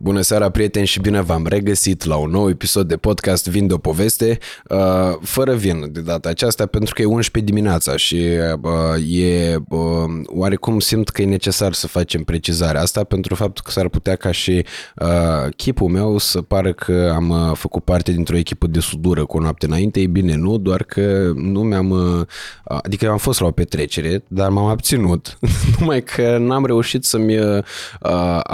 [0.00, 3.72] Bună seara, prieteni, și bine v-am regăsit la un nou episod de podcast Vin de
[3.72, 4.78] o poveste, uh,
[5.20, 8.26] fără vin de data aceasta, pentru că e 11 dimineața și
[8.62, 9.80] uh, e uh,
[10.26, 14.30] oarecum simt că e necesar să facem precizarea asta pentru faptul că s-ar putea ca
[14.30, 14.64] și
[14.96, 19.36] uh, chipul meu să pară că am uh, făcut parte dintr-o echipă de sudură cu
[19.36, 20.00] o noapte înainte.
[20.00, 21.90] E bine, nu, doar că nu mi-am...
[21.90, 22.26] Uh,
[22.64, 25.38] adică eu am fost la o petrecere, dar m-am abținut,
[25.78, 27.62] numai că n-am reușit să-mi uh,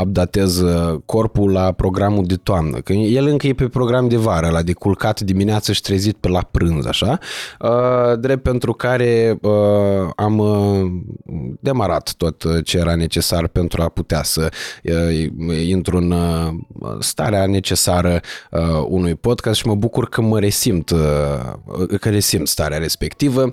[0.01, 0.63] updatez
[1.05, 2.79] corpul la programul de toamnă.
[2.79, 6.29] Că el încă e pe program de vară, la de culcat dimineață și trezit pe
[6.29, 7.19] la prânz, așa.
[7.61, 9.53] Uh, drept pentru care uh,
[10.17, 10.91] am uh,
[11.61, 14.49] demarat tot ce era necesar pentru a putea să
[15.69, 16.15] intru în
[16.99, 18.21] starea necesară
[18.89, 20.93] unui podcast și mă bucur că mă resimt,
[22.01, 23.51] că resimt starea respectivă.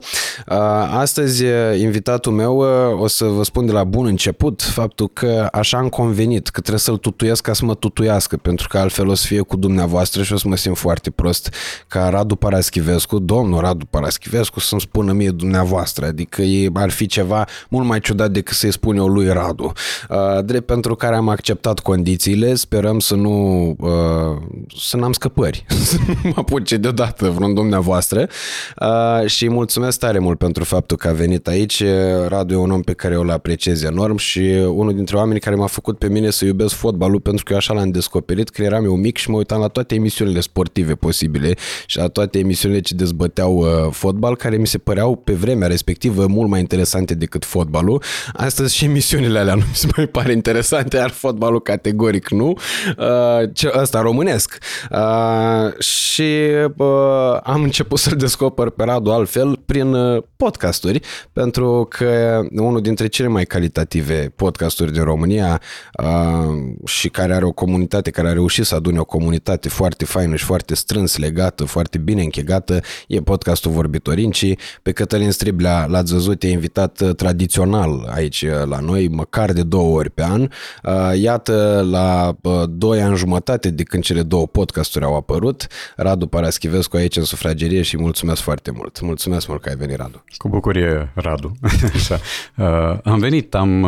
[0.91, 1.43] Astăzi,
[1.77, 2.57] invitatul meu,
[2.99, 6.79] o să vă spun de la bun început faptul că așa am convenit, că trebuie
[6.79, 10.33] să-l tutuiesc ca să mă tutuiască, pentru că altfel o să fie cu dumneavoastră și
[10.33, 11.53] o să mă simt foarte prost
[11.87, 17.47] ca Radu Paraschivescu, domnul Radu Paraschivescu, să-mi spună mie dumneavoastră, adică e, ar fi ceva
[17.69, 19.71] mult mai ciudat decât să-i spun eu lui Radu.
[20.09, 24.41] Uh, drept pentru care am acceptat condițiile, sperăm să nu uh,
[24.77, 28.27] să n-am scăpări, să nu mă apuce deodată vreun dumneavoastră
[28.79, 31.83] uh, și mulțumesc tare mult pentru faptul că a venit aici.
[32.27, 35.55] Radu e un om pe care eu îl apreciez enorm și unul dintre oamenii care
[35.55, 38.83] m-a făcut pe mine să iubesc fotbalul pentru că eu așa l-am descoperit, că eram
[38.83, 41.53] eu mic și mă uitam la toate emisiunile sportive posibile
[41.85, 46.27] și la toate emisiunile ce dezbăteau uh, fotbal, care mi se păreau pe vremea respectivă
[46.27, 48.03] mult mai interesante decât fotbalul.
[48.33, 52.49] Astăzi și emisiunile alea nu mi se mai pare interesante, iar fotbalul categoric nu.
[52.97, 54.57] Uh, ce, asta românesc.
[54.91, 56.31] Uh, și
[56.77, 60.99] uh, am început să-l descoper pe Radu altfel prin uh, podcasturi,
[61.33, 65.61] pentru că unul dintre cele mai calitative podcasturi din România
[66.03, 70.35] uh, și care are o comunitate, care a reușit să adune o comunitate foarte faină
[70.35, 74.57] și foarte strâns legată, foarte bine închegată, e podcastul Vorbitorincii.
[74.81, 79.63] Pe Cătălin Striblea l-ați văzut, e invitat uh, tradițional aici uh, la noi, măcar de
[79.63, 80.41] două ori pe an.
[80.41, 80.49] Uh,
[81.19, 82.35] iată, la
[82.69, 87.81] doi ani jumătate de când cele două podcasturi au apărut, Radu Paraschivescu aici în sufragerie
[87.81, 89.01] și mulțumesc foarte mult.
[89.01, 90.23] Mulțumesc mult că ai venit, Radu.
[90.37, 91.51] Cu bucurie, Radu.
[91.95, 92.19] Așa.
[93.03, 93.85] am venit, am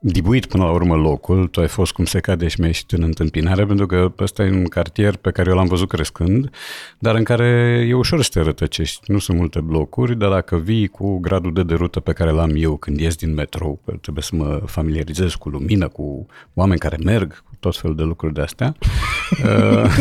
[0.00, 3.02] dibuit până la urmă locul, tu ai fost cum se cade și mi-ai ieșit în
[3.02, 6.50] întâmpinare, pentru că ăsta e un cartier pe care eu l-am văzut crescând,
[6.98, 7.46] dar în care
[7.88, 9.12] e ușor să te rătăcești.
[9.12, 12.76] Nu sunt multe blocuri, dar dacă vii cu gradul de derută pe care l-am eu
[12.76, 17.42] când ies din metrou, că trebuie să mă familiarizez cu lumină, cu oameni care merg,
[17.42, 18.74] cu tot felul de lucruri de astea,
[19.44, 19.96] uh,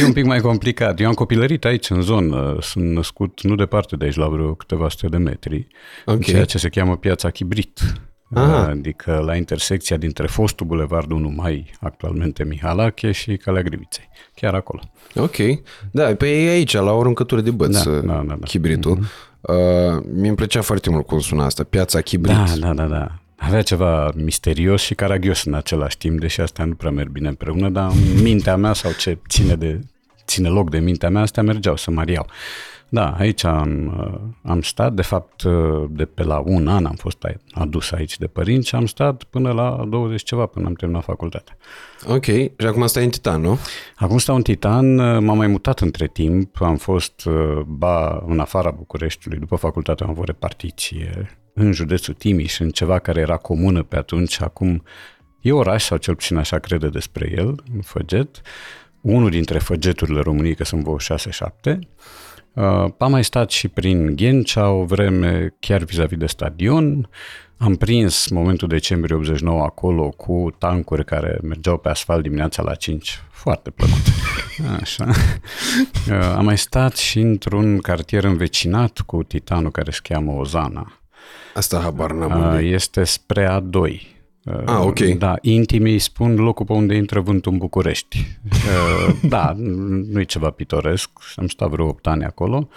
[0.00, 1.00] e un pic mai complicat.
[1.00, 4.88] Eu am copilărit aici, în zonă, sunt născut nu departe de aici, la vreo câteva
[4.88, 5.66] sute de metri,
[6.04, 6.20] okay.
[6.20, 7.80] ceea ce se cheamă Piața Chibrit
[8.34, 8.66] Aha.
[8.66, 14.08] adică la intersecția dintre fostul Bulevard 1 Mai, actualmente Mihalache, și Calea Griviței.
[14.34, 14.80] Chiar acolo.
[15.14, 15.36] Ok.
[15.90, 18.36] Da, pe e aici, la o râncătură de băț, da, da, da, da.
[18.44, 18.98] chibritul.
[18.98, 19.28] Mm-hmm.
[19.40, 22.34] Uh, mi-mi plăcea foarte mult cum suna asta, piața chibrit.
[22.34, 23.12] Da, da, da, da.
[23.36, 27.68] Avea ceva misterios și caragios în același timp, deși astea nu prea merg bine împreună,
[27.68, 27.92] dar
[28.22, 29.80] mintea mea sau ce ține, de,
[30.26, 32.26] ține loc de mintea mea, astea mergeau să mariau.
[32.92, 36.94] Da, aici am, uh, am stat, de fapt uh, de pe la un an am
[36.94, 41.04] fost adus aici de părinți și am stat până la 20 ceva, până am terminat
[41.04, 41.56] facultatea.
[42.06, 43.58] Ok, și acum stai în Titan, nu?
[43.96, 47.28] Acum stau în Titan, uh, m-am mai mutat între timp, am fost
[47.66, 53.20] ba în afara Bucureștiului, după facultate am avut repartiție în județul Timiș, în ceva care
[53.20, 54.82] era comună pe atunci, acum
[55.40, 58.40] e oraș, sau cel puțin așa crede despre el, în Făget,
[59.00, 60.98] unul dintre făgeturile României, că sunt vreo 6-7,
[61.64, 61.76] Uh,
[62.98, 67.08] am mai stat și prin Ghencea o vreme, chiar vis-a-vis de stadion.
[67.56, 73.22] Am prins momentul decembrie 89 acolo cu tancuri care mergeau pe asfalt dimineața la 5.
[73.30, 74.02] Foarte plăcut.
[74.80, 75.06] Așa.
[76.08, 80.92] Uh, am mai stat și într-un cartier învecinat cu titanul care se cheamă Ozana.
[81.54, 82.54] Asta habar n-am.
[82.54, 84.00] Uh, este spre A2
[84.64, 85.00] Ah, ok.
[85.00, 88.38] Da, intimii spun locul pe unde intră vântul în București.
[88.50, 89.52] Uh, da,
[90.10, 92.68] nu e ceva pitoresc, am stat vreo 8 ani acolo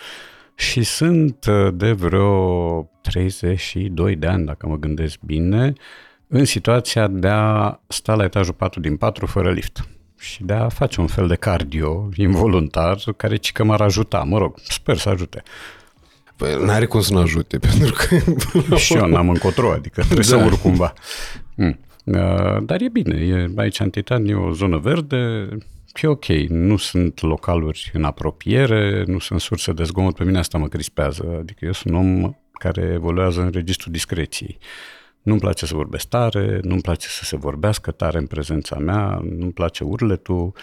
[0.56, 5.74] și sunt uh, de vreo 32 de ani, dacă mă gândesc bine,
[6.28, 9.88] în situația de a sta la etajul 4 din 4 fără lift
[10.20, 14.38] și de a face un fel de cardio involuntar care ci că m-ar ajuta, mă
[14.38, 15.44] rog, sper să ajute.
[16.36, 18.76] Păi n-are cum să ne ajute, pentru că...
[18.76, 20.38] și eu n-am încotro, adică trebuie da.
[20.38, 20.94] să urc cumva.
[21.56, 21.80] Mm.
[22.04, 25.48] Uh, dar e bine, e, aici în Titan e o zonă verde,
[26.02, 30.58] e ok, nu sunt localuri în apropiere, nu sunt surse de zgomot, pe mine asta
[30.58, 34.58] mă crispează, adică eu sunt un om care evoluează în registrul discreției.
[35.22, 39.54] Nu-mi place să vorbesc tare, nu-mi place să se vorbească tare în prezența mea, nu-mi
[39.54, 40.54] place urletul,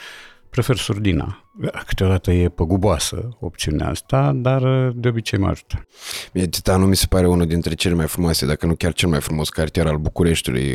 [0.50, 1.44] prefer surdina.
[1.86, 5.86] Câteodată e păguboasă opțiunea asta, dar de obicei mă ajută.
[6.32, 9.20] Mie Titanul mi se pare unul dintre cele mai frumoase, dacă nu chiar cel mai
[9.20, 10.74] frumos cartier al Bucureștiului.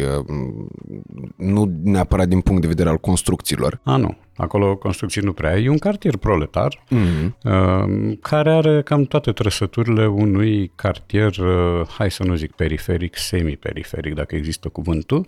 [1.35, 3.79] Nu neapărat din punct de vedere al construcțiilor.
[3.83, 4.17] A, nu.
[4.35, 5.57] Acolo construcții nu prea.
[5.57, 7.33] E un cartier proletar mm-hmm.
[8.21, 11.35] care are cam toate trăsăturile unui cartier,
[11.97, 15.27] hai să nu zic periferic, semi-periferic, dacă există cuvântul,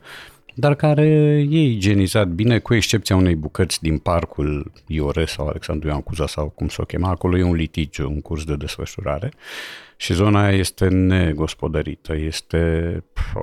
[0.60, 1.06] dar care
[1.50, 6.50] e igienizat bine, cu excepția unei bucăți din parcul Iore sau Alexandru Ioan Cuza sau
[6.50, 7.10] cum să o chema.
[7.10, 9.32] Acolo e un litigiu, un curs de desfășurare
[9.98, 13.04] și zona aia este negospodărită, este...
[13.14, 13.36] Pf,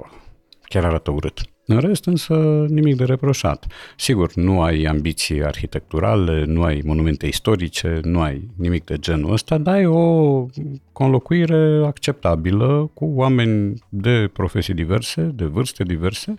[0.62, 1.40] chiar arată urât.
[1.66, 3.66] În rest, însă, nimic de reproșat.
[3.96, 9.58] Sigur, nu ai ambiții arhitecturale, nu ai monumente istorice, nu ai nimic de genul ăsta,
[9.58, 10.46] dar ai o
[10.92, 16.34] conlocuire acceptabilă cu oameni de profesii diverse, de vârste diverse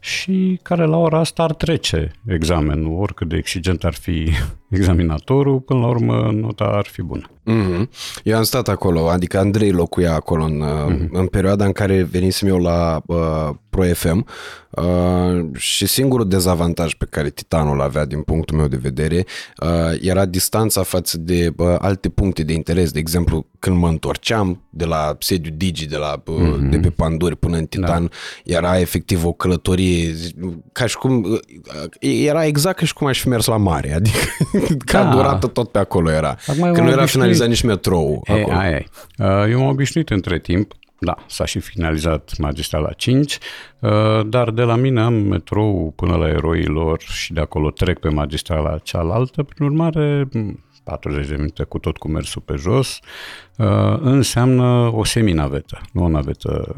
[0.00, 4.30] și care la ora asta ar trece examenul, oricât de exigent ar fi
[4.70, 7.30] examinatorul, până la urmă nota ar fi bună.
[7.46, 7.88] Mm-hmm.
[8.24, 11.08] Eu am stat acolo, adică Andrei locuia acolo în, mm-hmm.
[11.12, 14.26] în perioada în care venisem eu la uh, Pro FM
[14.70, 19.26] uh, și singurul dezavantaj pe care Titanul avea din punctul meu de vedere
[19.62, 22.90] uh, era distanța față de uh, alte puncte de interes.
[22.90, 26.70] De exemplu, când mă întorceam de la sediu Digi, de, la, uh, mm-hmm.
[26.70, 28.56] de pe Panduri până în Titan, da.
[28.58, 30.14] era efectiv o călătorie
[30.72, 31.38] ca și cum uh,
[32.00, 34.18] era exact ca și cum aș fi mers la mare, adică
[34.84, 35.04] da.
[35.04, 36.36] durată tot pe acolo era.
[36.46, 38.56] Acum că nu era finalizat nici metrou e, acolo.
[38.56, 38.84] Aia, aia.
[39.18, 43.38] Uh, eu m-am obișnuit între timp da, s-a și finalizat magistrala 5,
[43.78, 43.90] uh,
[44.26, 48.78] dar de la mine am metrou până la eroilor și de acolo trec pe magistrala
[48.78, 50.28] cealaltă, prin urmare
[50.84, 52.98] 40 de minute cu tot cu mersul pe jos,
[53.56, 56.74] uh, înseamnă o seminavetă, nu o navetă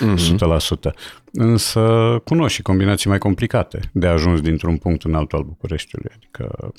[0.00, 0.88] mm-hmm.
[0.90, 0.92] 100%.
[1.32, 1.80] Însă
[2.24, 6.10] cunosc și combinații mai complicate de ajuns dintr-un punct în altul al Bucureștiului.
[6.16, 6.72] Adică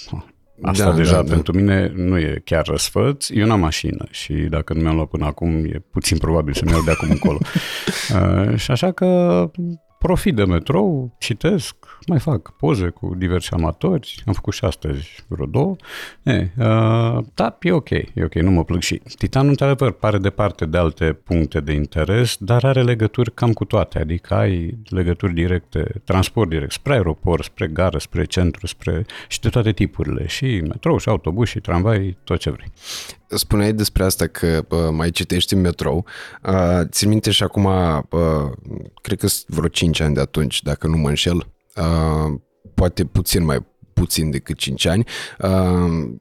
[0.61, 1.59] Asta da, deja da, pentru da.
[1.59, 3.29] mine nu e chiar răsfăț.
[3.29, 6.81] Eu n-am mașină și dacă nu mi-am luat până acum, e puțin probabil să-mi iau
[6.81, 7.37] de acum încolo.
[8.49, 9.51] uh, și așa că
[9.99, 11.75] profit de metrou, citesc,
[12.07, 15.75] mai fac poze cu diversi amatori, am făcut și astăzi vreo două.
[16.23, 20.65] E, uh, da, e ok, e ok, nu mă plâng și Titanul, într-adevăr, pare departe
[20.65, 26.01] de alte puncte de interes, dar are legături cam cu toate, adică ai legături directe,
[26.03, 30.97] transport direct spre aeroport, spre gară, spre centru, spre și de toate tipurile, și metrou,
[30.97, 32.71] și autobuz, și tramvai, tot ce vrei.
[33.27, 36.05] Spuneai despre asta că uh, mai citești în metrou.
[36.43, 38.51] Uh, țin minte și acum, uh,
[39.01, 41.56] cred că sunt vreo 5 ani de atunci, dacă nu mă înșel, uh,
[42.73, 43.65] poate puțin mai
[43.99, 45.03] puțin decât 5 ani.
[45.39, 45.49] Uh,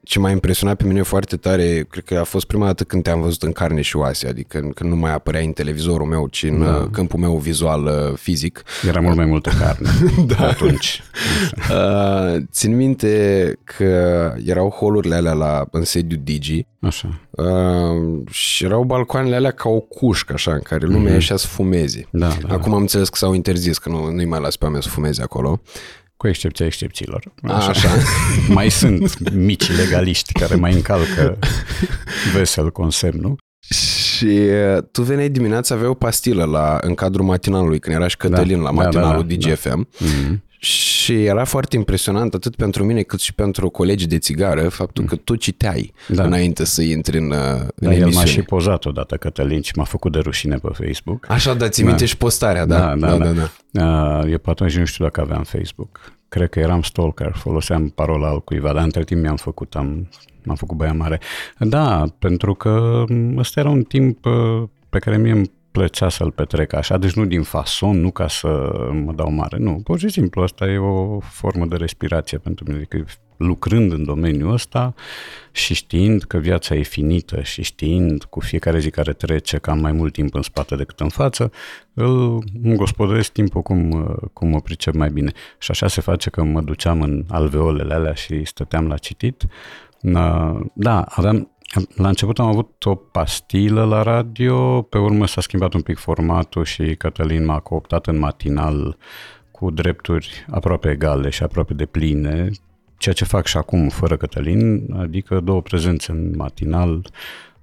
[0.03, 3.21] ce m-a impresionat pe mine foarte tare, cred că a fost prima dată când te-am
[3.21, 6.59] văzut în carne și oase, adică când nu mai apărea în televizorul meu, ci în
[6.59, 6.75] da.
[6.75, 8.63] Uh, câmpul meu vizual uh, fizic.
[8.87, 9.89] Era mult mai multă carne
[10.37, 10.47] da.
[10.47, 11.01] atunci.
[11.71, 17.19] Uh, țin minte că erau holurile alea la, în sediu Digi Așa.
[17.29, 21.13] Uh, și erau balcoanele alea ca o cușcă, așa, în care lumea mm-hmm.
[21.13, 22.07] ieșea să fumeze.
[22.11, 24.83] Da, da, Acum am înțeles că s-au interzis, că nu, nu-i mai las pe oameni
[24.83, 25.61] să fumeze acolo.
[26.17, 27.33] Cu excepția excepțiilor.
[27.43, 27.69] Așa.
[27.69, 27.89] Așa.
[28.57, 31.37] mai sunt mici legaliști care mai încalcă
[32.33, 33.37] vesel consemnul.
[33.59, 38.17] Și uh, tu veneai dimineața, aveai o pastilă la, în cadrul matinalului, când era și
[38.17, 39.87] Cătălin da, la matinalul da, da, da, DGFM.
[39.99, 40.05] Da.
[40.57, 41.07] Mm-hmm.
[41.07, 45.09] Și era foarte impresionant atât pentru mine cât și pentru colegii de țigară faptul mm.
[45.09, 46.23] că tu citeai da.
[46.23, 47.97] înainte să intri în, uh, în da, emisiune.
[47.97, 51.25] El m-a și pozat odată Cătălin și m-a făcut de rușine pe Facebook.
[51.29, 52.05] Așa, da, ți minte da.
[52.05, 52.79] și postarea, da.
[52.79, 53.17] Da, da, da.
[53.17, 53.31] da.
[53.31, 53.49] da.
[53.71, 54.29] da.
[54.29, 56.15] Eu pe atunci nu știu dacă aveam Facebook.
[56.29, 60.09] Cred că eram stalker, foloseam parola al cuiva, dar între timp mi-am făcut, am,
[60.43, 61.19] m-am făcut băia mare.
[61.59, 63.03] Da, pentru că
[63.37, 67.25] ăsta era un timp uh, pe care mie îmi plăcea să-l petrec așa, deci nu
[67.25, 68.47] din fason, nu ca să
[69.05, 72.77] mă dau mare, nu, pur și simplu, asta e o formă de respirație pentru mine,
[72.77, 73.05] adică
[73.37, 74.93] lucrând în domeniul ăsta
[75.51, 79.79] și știind că viața e finită și știind cu fiecare zi care trece că am
[79.79, 81.51] mai mult timp în spate decât în față,
[81.93, 85.31] îl gospodăresc timpul cum, cum mă pricep mai bine.
[85.57, 89.43] Și așa se face că mă duceam în alveolele alea și stăteam la citit.
[90.73, 91.51] Da, aveam
[91.95, 96.63] la început am avut o pastilă la radio, pe urmă s-a schimbat un pic formatul
[96.65, 98.97] și Cătălin m-a cooptat în matinal
[99.51, 102.49] cu drepturi aproape egale și aproape de pline,
[102.97, 107.05] ceea ce fac și acum fără Cătălin, adică două prezențe în matinal,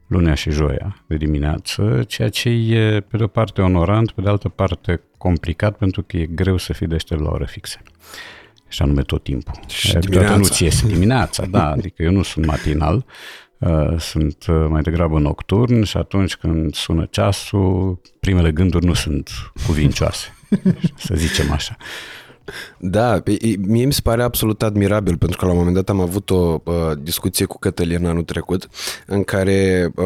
[0.07, 4.29] lunea și joia de dimineață, ceea ce e pe de o parte onorant, pe de
[4.29, 7.83] altă parte complicat pentru că e greu să fii deștept la ore fixe.
[8.69, 9.61] și anume tot timpul.
[9.67, 10.37] Și dimineața.
[10.37, 13.05] nu ți iese dimineața, da, adică eu nu sunt matinal, uh,
[13.99, 19.31] sunt uh, mai degrabă nocturn și atunci când sună ceasul, primele gânduri nu sunt
[19.67, 20.35] cuvincioase,
[21.07, 21.77] să zicem așa.
[22.79, 23.23] Da,
[23.59, 26.61] mie mi se pare absolut admirabil pentru că la un moment dat am avut o
[26.65, 28.69] uh, discuție cu Cătălin anul trecut
[29.07, 30.05] în care uh,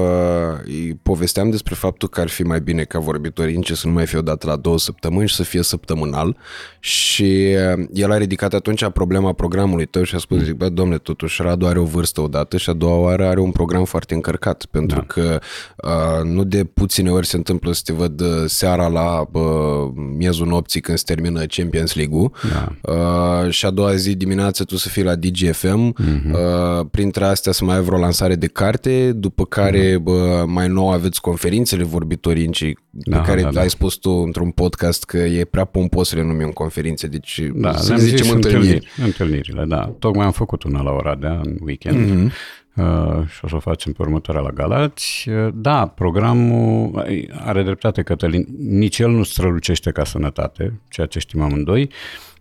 [0.65, 3.93] îi povesteam despre faptul că ar fi mai bine ca vorbitorii în ce să nu
[3.93, 6.37] mai fie o dată la două săptămâni și să fie săptămânal
[6.81, 10.99] și uh, el a ridicat atunci problema programului tău și a spus, zic, bă, domne,
[10.99, 14.65] totuși Radu are o vârstă odată și a doua oară are un program foarte încărcat
[14.71, 15.05] pentru da.
[15.07, 15.39] că
[15.77, 20.47] uh, nu de puține ori se întâmplă să te văd uh, seara la uh, miezul
[20.47, 22.93] nopții când se termină Champions League-ul da.
[22.93, 26.23] uh, și a doua zi dimineață tu să fii la DGFM, uh-huh.
[26.23, 26.33] Mhm.
[26.33, 30.05] uh, printre astea să mai ai vreo lansare de carte, după care uh-huh.
[30.05, 30.15] uh,
[30.47, 33.61] mai nou aveți conferințele vorbitorincii, da, pe care da, da.
[33.61, 37.77] ai spus tu într-un podcast că e prea pompos să le numim conferințe, deci da,
[37.77, 38.65] să zicem întâlniri.
[38.65, 38.89] întâlniri.
[39.05, 39.95] Întâlnirile, da.
[39.99, 42.29] Tocmai am făcut una la ora de în weekend.
[42.29, 42.33] Uh-huh.
[42.79, 45.29] Uh, și o să o facem pe următoarea la Galați.
[45.29, 47.05] Uh, da, programul
[47.45, 48.47] are dreptate Cătălin.
[48.59, 51.91] Nici el nu strălucește ca sănătate, ceea ce știm amândoi.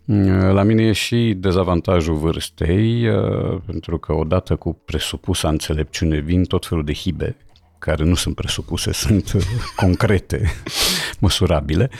[0.04, 3.06] Uh, la mine e și dezavantajul vârstei,
[3.66, 7.36] pentru că odată cu presupusa înțelepciune vin tot felul de hibe
[7.78, 9.32] care nu sunt presupuse, sunt
[9.76, 10.42] concrete,
[11.20, 11.90] măsurabile.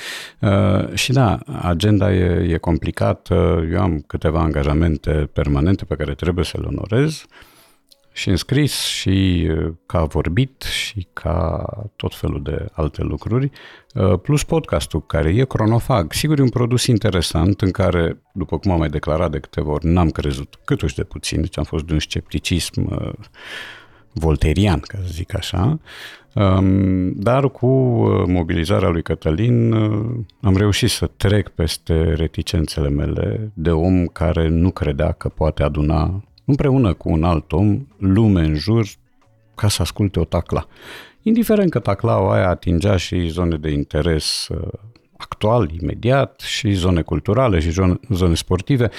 [0.94, 6.58] și da, agenda e, e complicată, eu am câteva angajamente permanente pe care trebuie să
[6.60, 7.26] le onorez
[8.18, 13.50] și înscris și uh, ca vorbit și ca tot felul de alte lucruri,
[13.94, 16.12] uh, plus podcastul care e cronofag.
[16.12, 19.86] Sigur, e un produs interesant în care, după cum am mai declarat de câteva ori,
[19.86, 23.12] n-am crezut câtuși de puțin, deci am fost de un scepticism uh,
[24.12, 25.80] volterian, ca să zic așa,
[26.34, 27.66] um, dar cu
[28.26, 29.72] mobilizarea lui Cătălin
[30.40, 36.22] am reușit să trec peste reticențele mele de om care nu credea că poate aduna
[36.48, 38.86] împreună cu un alt om, lume în jur,
[39.54, 40.66] ca să asculte o tacla.
[41.22, 44.68] Indiferent că taclaua aia atingea și zone de interes uh,
[45.16, 47.70] actual, imediat, și zone culturale și
[48.08, 48.90] zone sportive,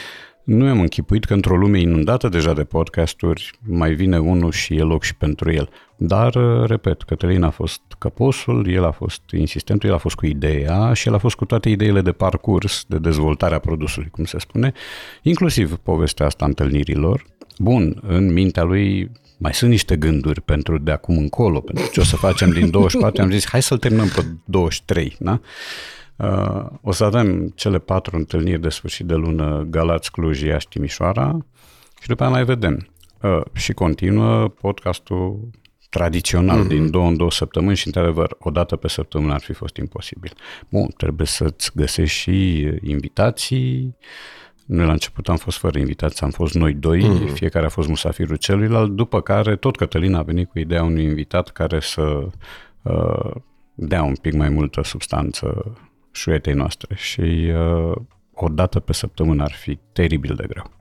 [0.43, 4.81] nu am închipuit că într-o lume inundată deja de podcasturi mai vine unul și e
[4.81, 5.69] loc și pentru el.
[5.97, 10.25] Dar, uh, repet, Cătălin a fost căposul, el a fost insistentul, el a fost cu
[10.25, 14.25] ideea și el a fost cu toate ideile de parcurs, de dezvoltare a produsului, cum
[14.25, 14.73] se spune,
[15.21, 17.25] inclusiv povestea asta întâlnirilor,
[17.57, 22.03] bun, în mintea lui mai sunt niște gânduri pentru de acum încolo, pentru ce o
[22.03, 25.39] să facem din 24, am zis hai să-l terminăm pe 23, da?
[26.19, 31.37] Uh, o să avem cele patru întâlniri de sfârșit de lună Galați, Cluj, Iași, Timișoara
[32.01, 32.87] și după aia mai vedem.
[33.21, 35.49] Uh, și continuă podcastul
[35.89, 36.67] tradițional mm-hmm.
[36.67, 40.33] din două în două săptămâni și, într-adevăr, o dată pe săptămână ar fi fost imposibil.
[40.69, 43.95] Bun, trebuie să-ți găsești și invitații,
[44.65, 47.27] noi la început am fost fără invitați, am fost noi doi, mm.
[47.27, 51.49] fiecare a fost musafirul celuilalt, după care tot Cătălin a venit cu ideea unui invitat
[51.49, 52.27] care să
[52.81, 53.31] uh,
[53.73, 55.77] dea un pic mai multă substanță
[56.19, 57.95] șuietei noastre și uh,
[58.33, 60.71] o dată pe săptămână ar fi teribil de greu.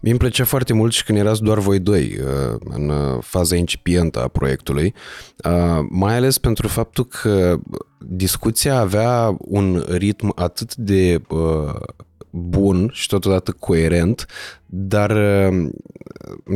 [0.00, 3.56] Mi îmi plăcea foarte mult și când erați doar voi doi uh, în uh, faza
[3.56, 4.94] incipientă a proiectului,
[5.44, 7.58] uh, mai ales pentru faptul că
[7.98, 11.22] discuția avea un ritm atât de
[12.30, 14.26] bun și totodată coerent,
[14.66, 15.68] dar uh,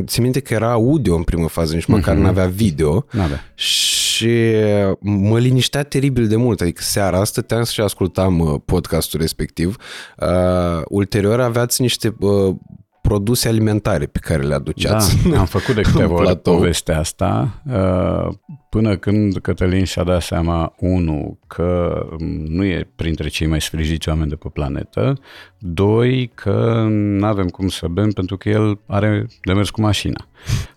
[0.04, 2.18] țin minte că era audio în primă fază, nici măcar mm-hmm.
[2.18, 3.44] nu avea video N-avea.
[3.54, 4.52] și
[5.00, 9.76] mă liniștea teribil de mult, adică seara stăteam și ascultam uh, podcastul respectiv.
[10.18, 12.54] Uh, ulterior aveați niște uh,
[13.02, 15.28] produse alimentare pe care le aduceați.
[15.28, 18.34] Da, am făcut de câteva ori povestea asta, uh,
[18.68, 22.00] până când Cătălin și-a dat seama, unu, că
[22.46, 25.18] nu e printre cei mai sfrijiți oameni de pe planetă,
[25.58, 30.26] doi, că nu avem cum să bem pentru că el are de mers cu mașina.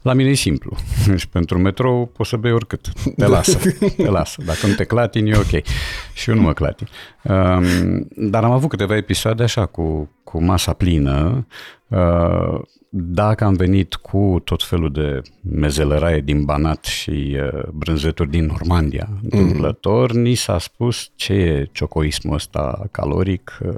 [0.02, 0.76] La mine e simplu.
[1.16, 2.92] Și pentru metrou poți să bei oricât.
[3.16, 3.60] Te lasă.
[3.98, 4.42] Te lasă.
[4.46, 5.66] Dacă nu te clatini, e ok.
[6.14, 6.88] Și eu nu mă clatin.
[7.24, 11.48] Um, dar am avut câteva episoade așa cu, cu masa plină.
[11.88, 18.46] Uh, dacă am venit cu tot felul de mezelăraie din Banat și uh, brânzeturi din
[18.46, 20.22] Normandia, întâmplător, mm.
[20.22, 23.58] ni s-a spus ce e ciocoismul ăsta caloric.
[23.66, 23.76] Uh,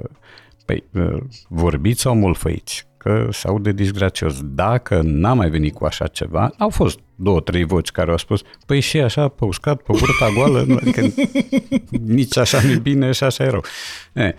[0.64, 2.87] păi, uh, vorbiți sau molfăiți?
[3.08, 4.40] Că se aude disgrațios.
[4.42, 8.42] Dacă n-a mai venit cu așa ceva, au fost două, trei voci care au spus,
[8.66, 11.00] păi și așa, pe uscat, pe burta goală, adică
[12.18, 13.64] nici așa nu bine și așa e rău.
[14.12, 14.34] E,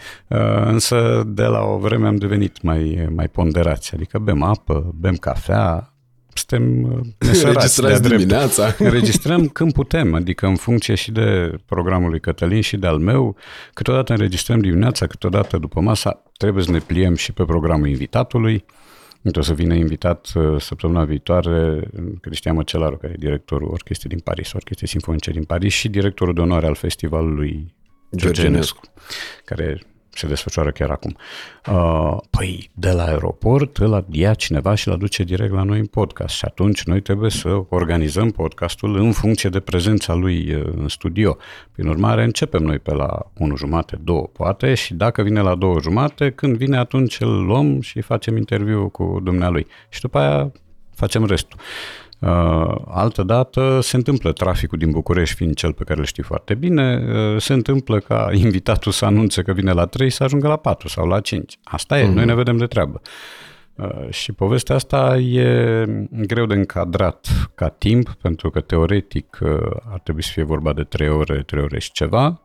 [0.65, 5.93] însă de la o vreme am devenit mai, mai ponderați, adică bem apă, bem cafea,
[6.39, 8.75] suntem uh, nesărați Înregistrați de-a dimineața.
[8.77, 13.35] Înregistrăm când putem, adică în funcție și de programul lui Cătălin și de al meu.
[13.73, 16.23] Câteodată înregistrăm dimineața, câteodată după masa.
[16.37, 18.65] Trebuie să ne pliem și pe programul invitatului.
[19.37, 21.89] O să vină invitat uh, săptămâna viitoare
[22.21, 26.41] Cristian Măcelaru, care e directorul orchestrei din Paris, orchestrei sinfonice din Paris și directorul de
[26.41, 27.75] onoare al festivalului
[28.15, 28.81] Georgenescu,
[29.45, 29.81] care
[30.19, 31.15] se desfășoară chiar acum.
[31.71, 35.85] Uh, păi, de la aeroport, îl ia cineva și îl aduce direct la noi în
[35.85, 40.87] podcast și atunci noi trebuie să organizăm podcastul în funcție de prezența lui uh, în
[40.87, 41.37] studio.
[41.71, 45.75] Prin urmare, începem noi pe la 1 jumate, 2 poate și dacă vine la 2
[45.81, 50.51] jumate, când vine atunci îl luăm și facem interviu cu dumnealui și după aia
[50.95, 51.59] facem restul.
[52.19, 56.53] Uh, altă dată se întâmplă traficul din București, fiind cel pe care îl știi foarte
[56.53, 60.55] bine, uh, se întâmplă ca invitatul să anunțe că vine la 3 să ajungă la
[60.55, 61.59] 4 sau la 5.
[61.63, 62.13] Asta e, mm-hmm.
[62.13, 63.01] noi ne vedem de treabă.
[63.75, 69.39] Uh, și povestea asta e greu de încadrat ca timp, pentru că teoretic
[69.91, 72.41] ar trebui să fie vorba de 3 ore, 3 ore și ceva.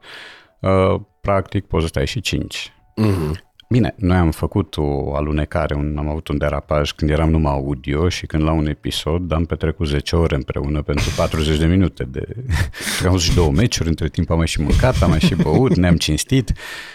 [1.21, 2.73] Practic poți să stai și 5.
[3.03, 3.54] Mm-hmm.
[3.69, 8.09] Bine, noi am făcut o alunecare, un, am avut un derapaj când eram numai audio
[8.09, 12.05] și când la un episod am petrecut 10 ore împreună pentru 40 de minute.
[12.05, 12.27] De...
[13.03, 15.77] Am avut și două meciuri, între timp am mai și mâncat, am mai și băut,
[15.77, 16.53] ne-am cinstit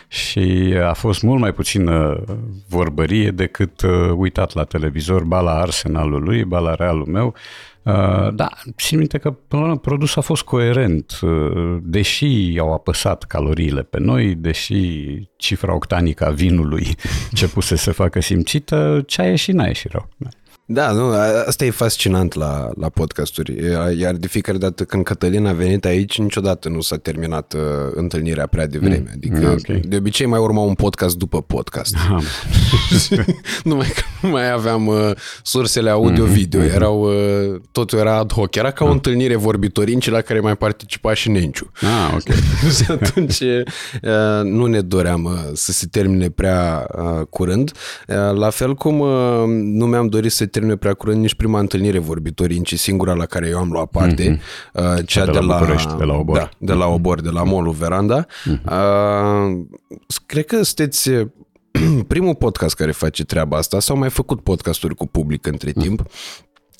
[0.08, 2.24] și a fost mult mai puțină
[2.68, 7.36] vorbărie decât uh, uitat la televizor, ba la arsenalul lui, ba la realul meu
[7.79, 7.79] Uh,
[8.34, 13.24] da, țin minte că până la urmă produsul a fost coerent, uh, deși au apăsat
[13.24, 15.08] caloriile pe noi, deși
[15.38, 16.88] cifra octanică a vinului
[17.30, 20.10] începuse să facă simțită, ce a ieșit n-a ieșit rău.
[20.72, 20.80] Da.
[20.80, 21.12] Da, nu,
[21.46, 23.56] asta e fascinant la, la podcasturi.
[23.98, 27.62] Iar de fiecare dată când Cătălin a venit aici, niciodată nu s-a terminat uh,
[27.94, 29.04] întâlnirea prea devreme.
[29.06, 29.12] Mm.
[29.14, 29.82] Adică mm, okay.
[29.88, 31.96] de obicei mai urma un podcast după podcast.
[32.12, 32.24] Ah.
[33.64, 35.12] numai că nu mai aveam uh,
[35.44, 36.62] sursele audio-video.
[36.62, 36.74] Mm-hmm.
[36.74, 38.56] Erau, uh, totul era ad hoc.
[38.56, 38.94] Era ca o ah.
[38.94, 41.72] întâlnire vorbitorinci la care mai participa și Nenciu.
[41.82, 42.36] Ah, ok.
[42.76, 47.72] și atunci uh, nu ne doream uh, să se termine prea uh, curând.
[48.08, 52.00] Uh, la fel cum uh, nu mi-am dorit să termine prea curând nici prima întâlnire
[52.00, 55.06] vorbitorii, ci singura la care eu am luat parte, mm-hmm.
[55.06, 56.38] cea de, de la, București, de la Obor.
[56.38, 58.26] Da, de la Obor, de la Molul Veranda.
[58.26, 58.64] Mm-hmm.
[58.64, 59.66] Uh,
[60.26, 61.10] cred că sunteți
[62.08, 65.82] primul podcast care face treaba asta, sau mai făcut podcasturi cu public între mm.
[65.82, 66.04] timp.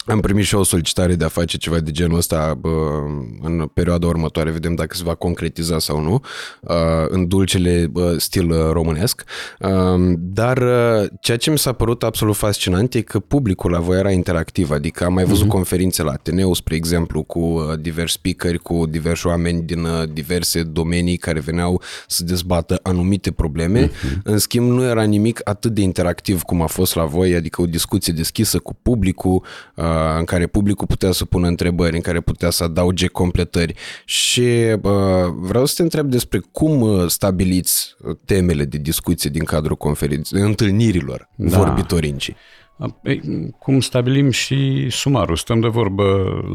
[0.10, 2.70] Am primit și o solicitare de a face ceva de genul ăsta bă,
[3.42, 6.22] în perioada următoare, vedem dacă se va concretiza sau nu,
[7.08, 9.24] în dulcele bă, stil românesc.
[10.18, 10.58] Dar
[11.22, 15.06] ceea ce mi s-a părut absolut fascinant e că publicul la voi era interactiv, adică
[15.06, 15.50] am mai văzut uh-huh.
[15.50, 21.40] conferințe la Ateneu, spre exemplu, cu diversi speakeri, cu diversi oameni din diverse domenii care
[21.40, 23.88] veneau să dezbată anumite probleme.
[23.88, 24.22] Uh-huh.
[24.24, 27.66] În schimb, nu era nimic atât de interactiv cum a fost la voi, adică o
[27.66, 29.44] discuție deschisă cu publicul,
[30.18, 33.74] în care publicul putea să pună întrebări, în care putea să adauge completări
[34.06, 34.76] și
[35.36, 40.42] vreau să te întreb despre cum uh, stabiliți uh, temele de discuție din cadrul conferinței,
[40.42, 41.58] întâlnirilor da.
[41.58, 42.34] vorbitorinci.
[43.60, 46.06] Cum stabilim și sumarul, stăm de vorbă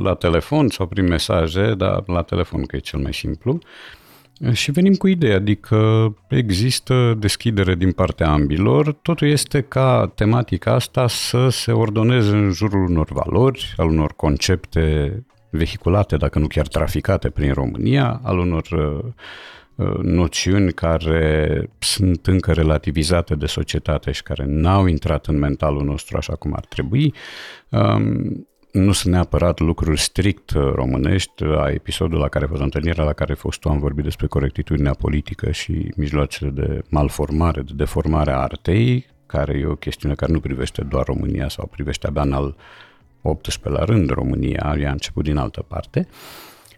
[0.03, 3.53] la telefon sau prin mesaje, dar la telefon că e cel mai simplu.
[3.53, 4.04] Uh,
[4.53, 11.09] și venim cu ideea, adică există deschidere din partea ambilor, totul este ca tematica asta
[11.09, 15.13] să se ordoneze în jurul unor valori, al unor concepte
[15.51, 19.05] vehiculate, dacă nu chiar traficate prin România, al unor uh,
[19.75, 26.17] uh, noțiuni care sunt încă relativizate de societate și care n-au intrat în mentalul nostru
[26.17, 27.15] așa cum ar trebui.
[27.69, 31.45] Um, nu sunt neapărat lucruri strict uh, românești.
[31.45, 34.27] A episodul la care a fost întâlnirea la care ai fost tu, am vorbit despre
[34.27, 40.33] corectitudinea politică și mijloacele de malformare, de deformare a artei, care e o chestiune care
[40.33, 42.57] nu privește doar România sau privește abia în al
[43.23, 46.09] 18 la rând România, ea a început din altă parte.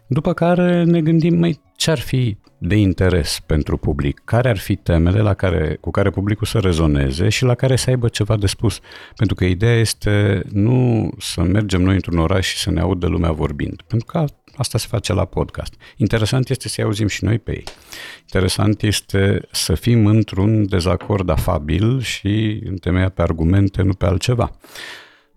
[0.07, 4.75] După care ne gândim, mai ce ar fi de interes pentru public, care ar fi
[4.75, 8.47] temele la care, cu care publicul să rezoneze și la care să aibă ceva de
[8.47, 8.79] spus.
[9.15, 13.31] Pentru că ideea este nu să mergem noi într-un oraș și să ne audă lumea
[13.31, 15.73] vorbind, pentru că asta se face la podcast.
[15.95, 17.63] Interesant este să-i auzim și noi pe ei.
[18.21, 24.57] Interesant este să fim într-un dezacord afabil și întemeiat pe argumente, nu pe altceva.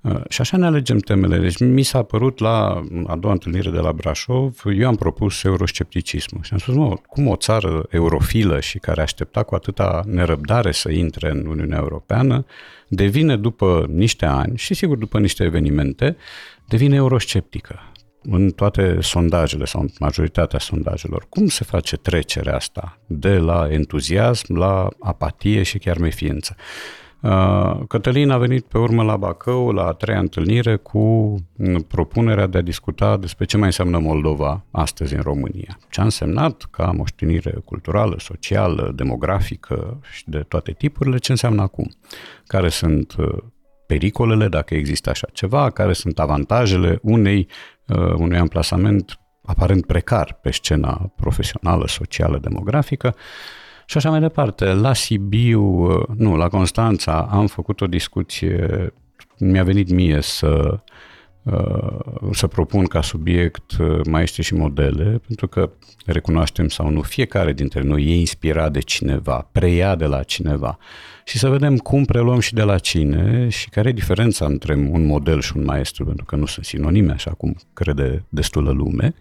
[0.03, 1.39] Uh, și așa ne alegem temele.
[1.39, 6.43] Deci mi s-a părut la a doua întâlnire de la Brașov, eu am propus euroscepticismul
[6.43, 10.91] și am spus, mă, cum o țară eurofilă și care aștepta cu atâta nerăbdare să
[10.91, 12.45] intre în Uniunea Europeană,
[12.89, 16.17] devine după niște ani și sigur după niște evenimente,
[16.69, 21.27] devine eurosceptică în toate sondajele sau în majoritatea sondajelor.
[21.29, 26.57] Cum se face trecerea asta de la entuziasm la apatie și chiar mefiență?
[27.21, 31.35] Uh, Cătălin a venit pe urmă la Bacău la a treia întâlnire cu
[31.89, 35.79] propunerea de a discuta despre ce mai înseamnă Moldova astăzi în România.
[35.91, 41.91] Ce a însemnat ca moștenire culturală, socială, demografică și de toate tipurile, ce înseamnă acum.
[42.47, 43.39] Care sunt uh,
[43.87, 47.49] pericolele, dacă există așa ceva, care sunt avantajele unei,
[47.87, 53.15] uh, unui amplasament aparent precar pe scena profesională, socială, demografică
[53.91, 54.65] și așa mai departe.
[54.65, 58.93] La Sibiu, uh, nu, la Constanța am făcut o discuție,
[59.39, 60.81] mi-a venit mie să
[61.43, 65.71] Uh, să propun ca subiect uh, maestri și modele, pentru că
[66.07, 70.79] recunoaștem sau nu, fiecare dintre noi e inspirat de cineva, preia de la cineva
[71.25, 75.07] și să vedem cum preluăm și de la cine și care e diferența între un
[75.07, 79.15] model și un maestru, pentru că nu sunt sinonime, așa cum crede destulă lume.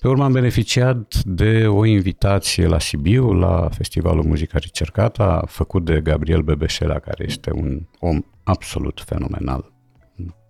[0.00, 6.00] Pe urmă am beneficiat de o invitație la Sibiu, la Festivalul Muzica Ricercata, făcut de
[6.00, 9.72] Gabriel Bebeșela, care este un om absolut fenomenal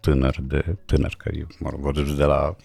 [0.00, 2.56] tânăr de tânăr, că eu, mă rog, vorbesc de la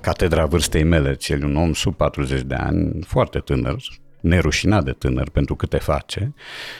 [0.00, 3.76] catedra vârstei mele, cel un om sub 40 de ani, foarte tânăr,
[4.20, 6.34] nerușinat de tânăr pentru câte face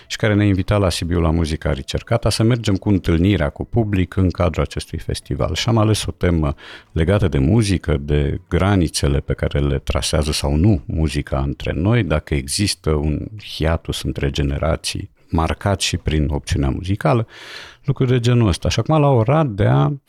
[0.07, 4.17] și care ne-a invitat la Sibiu la muzica ricercata să mergem cu întâlnirea cu public
[4.17, 5.55] în cadrul acestui festival.
[5.55, 6.55] Și am ales o temă
[6.93, 12.35] legată de muzică, de granițele pe care le trasează sau nu muzica între noi, dacă
[12.35, 13.27] există un
[13.57, 17.27] hiatus între generații marcat și prin opțiunea muzicală,
[17.85, 18.69] lucruri de genul ăsta.
[18.69, 20.01] Și acum la Oradea,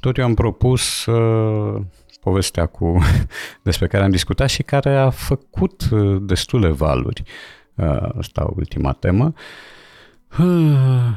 [0.00, 1.82] tot eu am propus uh,
[2.26, 2.98] povestea cu,
[3.68, 7.22] despre care am discutat și care a făcut uh, destule valuri.
[7.74, 9.32] Uh, asta ultima temă.
[10.38, 10.46] Uh,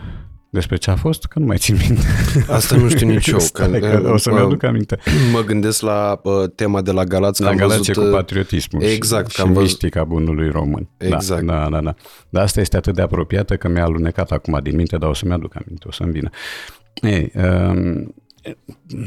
[0.57, 1.25] despre ce a fost?
[1.25, 2.05] Că nu mai țin minte.
[2.57, 3.37] Asta nu știu nici eu.
[3.53, 4.97] Că, că o să-mi aduc aminte.
[5.33, 7.41] Mă gândesc la uh, tema de la Galați.
[7.41, 10.89] La Galați văzut, cu uh, patriotismul exact, și, că am și văzut- mistica bunului român.
[10.97, 11.45] Exact.
[11.45, 11.95] Da, da, da, da.
[12.29, 15.33] Dar asta este atât de apropiată că mi-a alunecat acum din minte, dar o să-mi
[15.33, 16.29] aduc aminte, o să-mi vină.
[17.01, 18.13] Ei, um,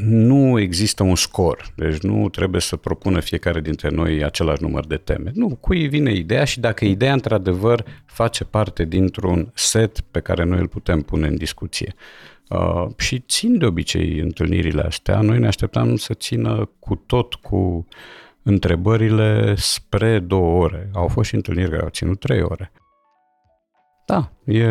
[0.05, 4.97] nu există un scor, deci nu trebuie să propună fiecare dintre noi același număr de
[4.97, 5.31] teme.
[5.35, 10.59] Nu, cui vine ideea și dacă ideea într-adevăr face parte dintr-un set pe care noi
[10.59, 11.95] îl putem pune în discuție.
[12.49, 17.87] Uh, și țin de obicei întâlnirile astea, noi ne așteptam să țină cu tot cu
[18.43, 20.91] întrebările spre două ore.
[20.95, 22.73] Au fost și întâlniri care au ținut trei ore.
[24.07, 24.65] Da, e,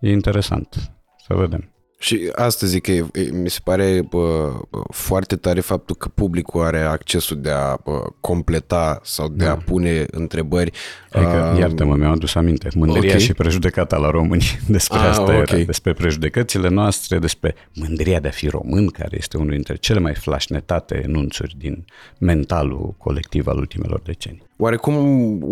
[0.00, 0.92] e interesant.
[1.26, 1.75] Să vedem.
[1.98, 6.08] Și asta zic că e, e, mi se pare bă, bă, foarte tare faptul că
[6.08, 9.50] publicul are accesul de a bă, completa sau de Da.
[9.50, 10.70] a pune întrebări.
[11.12, 12.68] Adică, Ah, iartă-mă, mi-am adus aminte.
[12.74, 13.18] Mândria ok.
[13.20, 14.44] și prejudecata la români.
[14.68, 15.28] Despre Ah, asta ok.
[15.50, 15.56] era.
[15.56, 20.14] Despre prejudecățile noastre, despre mândria de a fi român, care este unul dintre cele mai
[20.14, 21.84] flașnetate enunțuri din
[22.18, 24.42] mentalul colectiv al ultimelor decenii.
[24.58, 24.94] Oarecum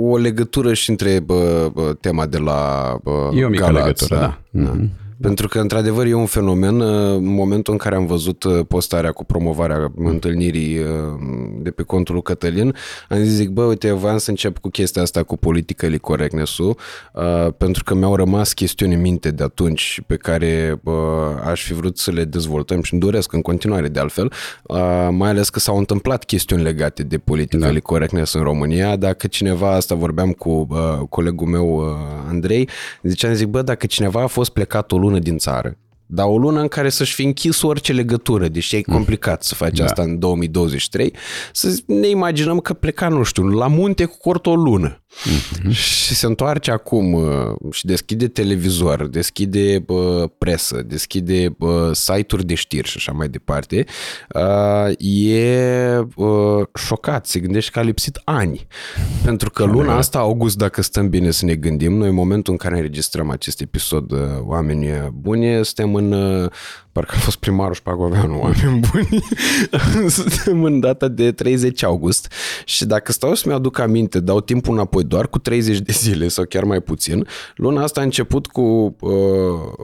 [0.01, 4.21] o legătură și între bă, bă, tema de la bă, E o mică Galați, legătură,
[4.21, 4.41] da.
[4.51, 4.91] Mhm.
[5.21, 6.81] Pentru că, într-adevăr, e un fenomen.
[6.81, 10.87] uh, În momentul în care am văzut uh, postarea cu promovarea întâlnirii uh,
[11.59, 12.75] de pe contul lui Cătălin,
[13.09, 16.77] am zis, zic, bă, uite, voiam să încep cu chestia asta cu politically correctness-ul,
[17.13, 20.95] uh, pentru că mi-au rămas chestiuni în minte de atunci pe care uh,
[21.45, 25.29] aș fi vrut să le dezvoltăm și îmi doresc în continuare de altfel, uh, mai
[25.29, 27.81] ales că s-au întâmplat chestiuni legate de politically Da.
[27.81, 28.97] correctness în România.
[28.97, 30.77] Dacă cineva, asta vorbeam cu uh,
[31.09, 31.85] colegul meu uh,
[32.29, 32.69] Andrei,
[33.03, 36.61] ziceam, zic, bă, dacă cineva a fost plecat o lună din țară, dar o lună
[36.61, 39.85] în care să-și fi închis orice legătură, deși e complicat să faci Da.
[39.85, 41.15] asta în 2023,
[41.53, 45.04] să ne imaginăm că pleca, nu știu, la munte cu cort o lună
[45.71, 52.55] și se întoarce acum uh, și deschide televizor, deschide bă, presă, deschide bă, site-uri de
[52.55, 53.85] știri și așa mai departe,
[54.35, 58.67] uh, e uh, șocat, se gândește că a lipsit ani.
[59.25, 62.59] Pentru că luna asta, august, dacă stăm bine să ne gândim, noi în momentul în
[62.59, 66.51] care înregistrăm acest episod, uh, oameni buni, suntem în, uh,
[66.95, 69.25] parcă a fost primarul Șpagoveanu, oameni buni,
[70.09, 72.33] suntem în data de 30 august
[72.65, 76.45] și dacă stau să-mi aduc aminte, dau timpul înapoi doar cu 30 de zile sau
[76.45, 77.27] chiar mai puțin,
[77.57, 79.13] luna asta a început cu uh,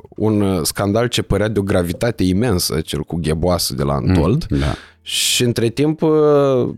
[0.09, 4.75] un scandal ce părea de o gravitate imensă, cel cu gheboasă de la Antold, Da.
[5.11, 6.69] Și între timp, uh,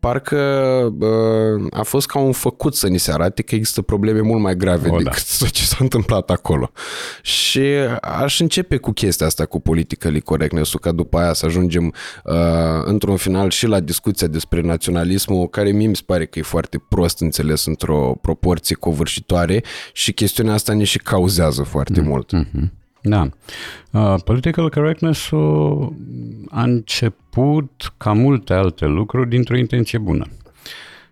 [0.00, 0.36] parcă
[1.00, 4.56] uh, a fost ca un făcut să ni se arate că există probleme mult mai
[4.56, 5.02] grave O, o, da.
[5.02, 6.70] decât tot ce s-a întâmplat acolo.
[7.22, 7.62] Și
[8.00, 12.34] aș începe cu chestia asta, cu politically correctness ca după aia să ajungem uh,
[12.84, 16.82] într-un final și la discuția despre naționalismul, care mie mi se pare că e foarte
[16.88, 22.06] prost înțeles într-o proporție covârșitoare și chestiunea asta ne și cauzează foarte mm.
[22.06, 22.32] mult.
[22.32, 22.72] Mhm.
[23.02, 23.28] Da.
[23.90, 25.30] Uh, political correctness
[26.48, 30.26] a început, ca multe alte lucruri, dintr-o intenție bună.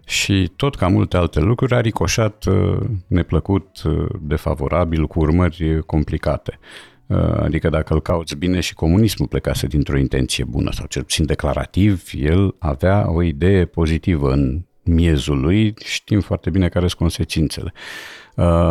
[0.09, 6.59] și tot ca multe alte lucruri a ricoșat uh, neplăcut, uh, defavorabil, cu urmări complicate.
[7.41, 12.03] Adică dacă îl cauți bine și comunismul plecase dintr-o intenție bună sau cel puțin declarativ,
[12.13, 17.73] el avea o idee pozitivă în miezul lui, știm foarte bine care sunt consecințele.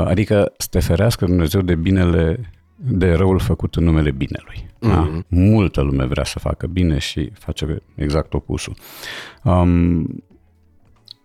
[0.06, 4.66] Adică să te ferească Dumnezeu de binele de răul făcut în numele binelui.
[4.66, 4.80] Mm-hmm.
[4.80, 5.22] Da?
[5.28, 8.76] Multă lume vrea să facă bine și face exact opusul.
[9.44, 10.24] Um,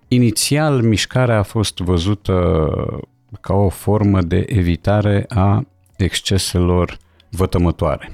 [0.09, 2.69] inițial, mișcarea a fost văzută
[3.41, 6.99] ca o formă de evitare a exceselor
[7.31, 8.13] vătămătoare.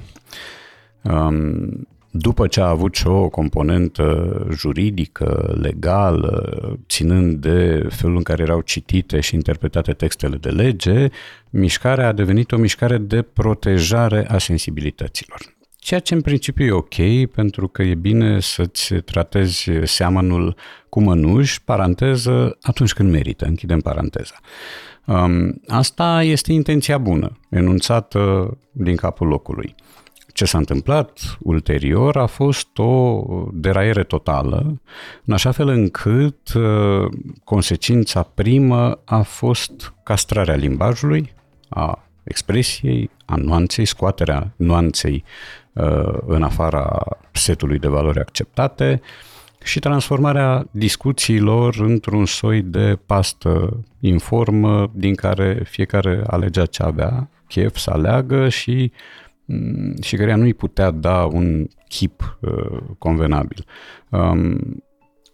[1.01, 8.41] Um, după ce a avut și o componentă juridică, legală, ținând de felul în care
[8.41, 11.07] erau citite și interpretate textele de lege,
[11.49, 15.57] mișcarea a devenit o mișcare de protejare a sensibilităților.
[15.75, 20.55] Ceea ce în principiu e ok, pentru că e bine să-ți tratezi seamănul
[20.89, 24.35] cu mănuși, paranteză, atunci când merită, închidem paranteza.
[25.05, 29.75] Um, asta este intenția bună, enunțată din capul locului.
[30.39, 33.23] Ce s-a întâmplat ulterior a fost o
[33.53, 34.81] deraiere totală,
[35.25, 37.11] în așa fel încât uh,
[37.43, 41.33] consecința primă a fost castrarea limbajului,
[41.69, 45.23] a expresiei, a nuanței, scoaterea nuanței
[45.73, 49.01] uh, în afara setului de valori acceptate
[49.63, 57.75] și transformarea discuțiilor într-un soi de pastă informă din care fiecare alegea ce avea chef
[57.75, 59.28] să aleagă și Mm,
[60.01, 63.65] și care nu-i putea da un chip uh, convenabil.
[64.09, 64.83] Um,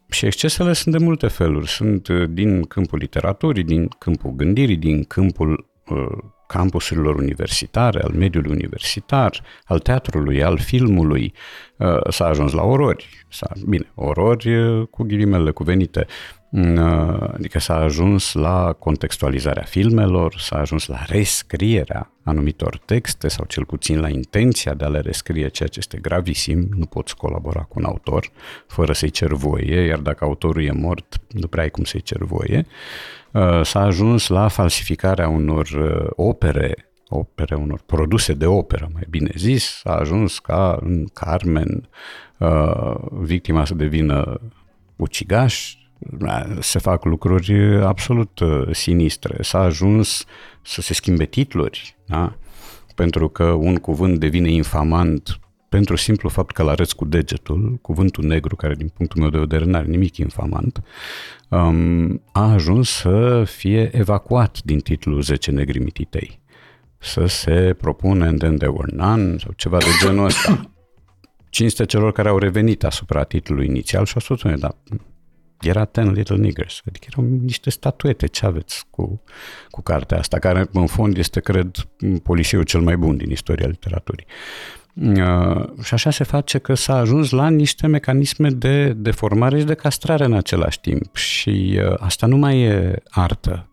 [0.10, 1.68] și excesele sunt de multe feluri.
[1.68, 6.18] Sunt uh, din câmpul literaturii, din câmpul gândirii, din câmpul uh,
[6.48, 11.34] campusurilor universitare, al mediului universitar, al teatrului, al filmului,
[11.78, 13.26] uh, s-a ajuns la orori.
[13.30, 16.06] S-a, bine, orori uh, cu ghilimele cuvenite.
[16.50, 23.46] Mm, uh, adică s-a ajuns la contextualizarea filmelor, s-a ajuns la rescrierea anumitor texte sau
[23.46, 26.68] cel puțin la intenția de a le rescrie, ceea ce este gravisim.
[26.78, 28.32] Nu poți colabora cu un autor
[28.68, 32.24] fără să-i cer voie, iar dacă autorul e mort, nu prea ai cum să-i cer
[32.24, 32.66] voie.
[32.68, 33.25] Uh,
[33.62, 39.64] s-a ajuns la falsificarea unor uh, opere opere, unor produse de operă, mai bine zis,
[39.64, 41.90] s-a ajuns ca în Carmen
[43.10, 44.40] victima să devină
[44.96, 45.76] ucigaș,
[46.60, 49.44] se fac lucruri absolut uh, sinistre.
[49.44, 50.26] S-a ajuns
[50.62, 52.36] să se schimbe titluri, da?
[52.96, 58.24] pentru că un cuvânt devine infamant pentru simplu fapt că l arăți cu degetul, cuvântul
[58.24, 60.84] negru, care din punctul meu de vedere nu are nimic infamant,
[61.50, 66.40] um, a ajuns să fie evacuat din titlul 10 negri mititei.
[66.98, 70.72] Să se propune and then there were none sau ceva de genul ăsta.
[71.50, 74.76] Cinste celor care au revenit asupra titlului inițial și au spus, dar
[75.62, 79.22] era Ten Little Niggers, adică erau niște statuete, ce aveți cu,
[79.70, 81.76] cu cartea asta, care în fond este, cred,
[82.24, 84.26] poliseul cel mai bun din istoria literaturii.
[85.02, 89.74] Uh, și așa se face că s-a ajuns la niște mecanisme de deformare și de
[89.74, 91.16] castrare în același timp.
[91.16, 93.70] Și uh, asta nu mai e artă.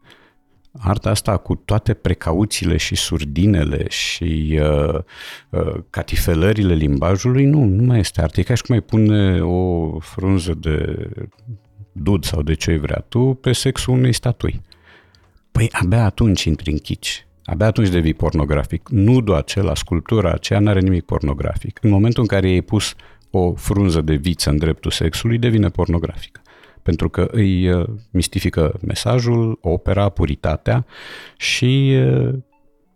[0.79, 4.99] Arta asta cu toate precauțiile și surdinele și uh,
[5.51, 8.41] uh, catifelările limbajului, nu, nu mai este artă.
[8.41, 11.09] E ca și cum mai pune o frunză de
[11.93, 14.61] dud sau de ce vrea tu pe sexul unei statui.
[15.53, 17.27] Păi abia atunci intri în chici.
[17.44, 18.88] Abia atunci devii pornografic.
[18.88, 21.78] Nudul acela, sculptura aceea n-are nimic pornografic.
[21.83, 22.94] În momentul în care ai pus
[23.31, 26.40] o frunză de viță în dreptul sexului, devine pornografică.
[26.83, 30.87] Pentru că îi uh, mistifică mesajul, opera, puritatea
[31.37, 32.35] și uh,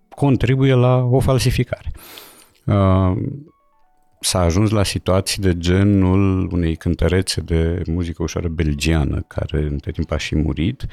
[0.08, 1.92] contribuie la o falsificare.
[4.18, 9.90] Uh, s-a ajuns la situații de genul unei cântărețe de muzică ușoară belgiană, care între
[9.90, 10.86] timp a și murit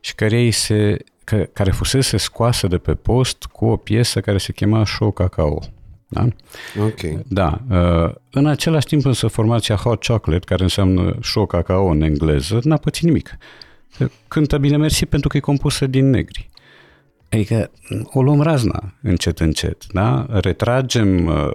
[0.00, 0.96] și care ei se
[1.52, 5.62] care fusese scoasă de pe post cu o piesă care se chema Show Cacao.
[6.08, 6.28] Da?
[6.82, 7.24] Ok.
[7.26, 7.60] Da.
[7.70, 12.76] Uh, în același timp însă formația Hot Chocolate, care înseamnă show cacao în engleză, n-a
[12.76, 13.36] pățit nimic.
[14.28, 16.50] Cântă bine mersi pentru că e compusă din negri.
[17.28, 17.70] Adică
[18.04, 20.26] o luăm razna încet, încet, da?
[20.30, 21.50] Retragem uh,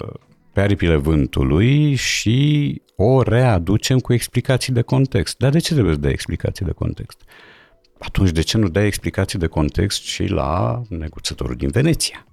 [0.53, 5.37] pe aripile vântului și o readucem cu explicații de context.
[5.37, 7.21] Dar de ce trebuie să dai explicații de context?
[7.99, 12.25] Atunci de ce nu dai explicații de context și la neguțătorul din Veneția?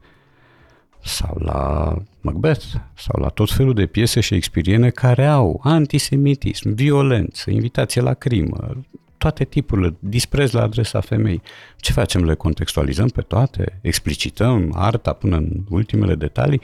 [1.05, 7.51] Sau la Macbeth, sau la tot felul de piese și experiene care au antisemitism, violență,
[7.51, 8.85] invitație la crimă,
[9.19, 11.43] toate tipurile, dispreț la adresa femei.
[11.77, 12.25] Ce facem?
[12.25, 13.79] Le contextualizăm pe toate?
[13.81, 16.61] Explicităm arta până în ultimele detalii?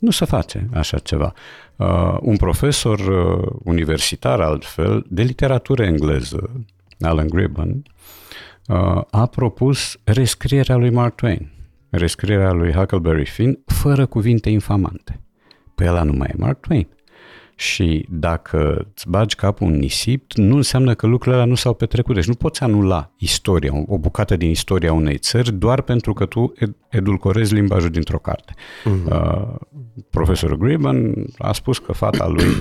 [0.00, 1.32] Nu se face așa ceva.
[1.76, 6.66] Uh, un profesor uh, universitar, altfel, de literatură engleză,
[7.00, 7.82] Alan Gribben,
[8.68, 11.52] uh, a propus rescrierea lui Mark Twain,
[11.90, 15.20] rescrierea lui Huckleberry Finn, fără cuvinte infamante.
[15.74, 16.88] Păi ăla nu mai e Mark Twain.
[17.60, 22.14] Și dacă îți bagi capul în nisip, nu înseamnă că lucrurile alea nu s-au petrecut.
[22.14, 26.52] Deci nu poți anula istoria, o bucată din istoria unei țări, doar pentru că tu
[26.88, 28.54] edulcorezi limbajul dintr-o carte.
[28.54, 29.12] Uh-huh.
[29.12, 29.54] Uh,
[30.10, 32.54] profesorul Gribben a spus că fata lui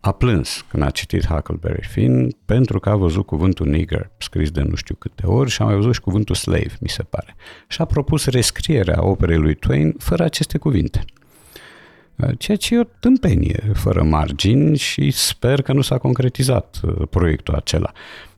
[0.00, 4.62] a plâns când a citit Huckleberry Finn pentru că a văzut cuvântul nigger scris de
[4.62, 7.36] nu știu câte ori și a mai văzut și cuvântul slave, mi se pare.
[7.68, 11.04] Și a propus rescrierea operei lui Twain fără aceste cuvinte.
[12.38, 17.54] Ceea ce e o tâmpenie fără margini și sper că nu s-a concretizat uh, proiectul
[17.54, 17.92] acela.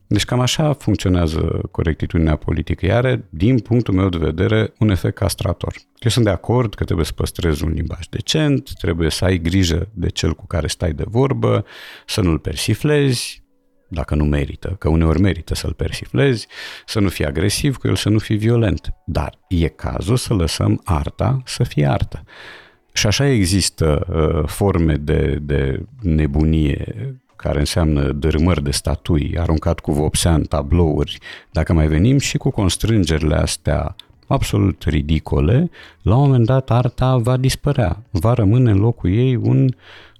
[0.07, 2.85] Deci cam așa funcționează corectitudinea politică.
[2.85, 5.73] Ea are, din punctul meu de vedere, un efect castrator.
[5.99, 9.89] Eu sunt de acord că trebuie să păstrezi un limbaj decent, trebuie să ai grijă
[9.93, 11.65] de cel cu care stai de vorbă,
[12.05, 13.43] să nu-l persiflezi,
[13.87, 16.47] dacă nu merită, că uneori merită să-l persiflezi,
[16.85, 18.93] să nu fii agresiv cu el, să nu fii violent.
[19.05, 22.23] Dar e cazul să lăsăm arta să fie artă.
[22.93, 26.95] Și așa există uh, forme de, de nebunie
[27.35, 31.17] care înseamnă dărâmări de statui, aruncat cu vopsea în tablouri,
[31.51, 33.95] dacă mai venim și cu constrângerile astea
[34.27, 35.69] absolut ridicole,
[36.01, 39.69] la un moment dat arta va dispărea, va rămâne în locul ei un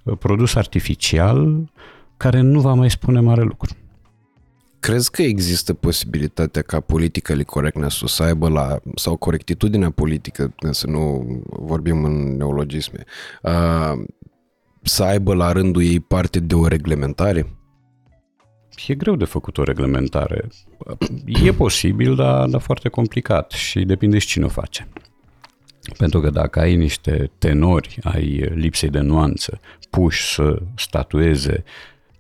[0.03, 1.69] uh, produs artificial
[2.17, 3.73] care nu va mai spune mare lucru.
[4.79, 11.25] Crezi că există posibilitatea ca politically correctness să aibă la, sau corectitudinea politică, să nu
[11.45, 13.03] vorbim în neologisme,
[13.41, 13.93] uh,
[14.81, 17.59] să aibă la rândul ei parte de o reglementare?
[18.87, 20.47] E greu de făcut o reglementare.
[21.25, 24.87] E posibil, dar, dar foarte complicat și depinde și cine o face.
[25.97, 31.63] Pentru că dacă ai niște tenori ai lipsei de nuanță puși să statueze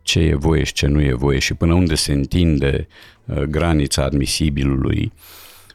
[0.09, 2.87] ce e voie și ce nu e voie și până unde se întinde
[3.25, 5.13] uh, granița admisibilului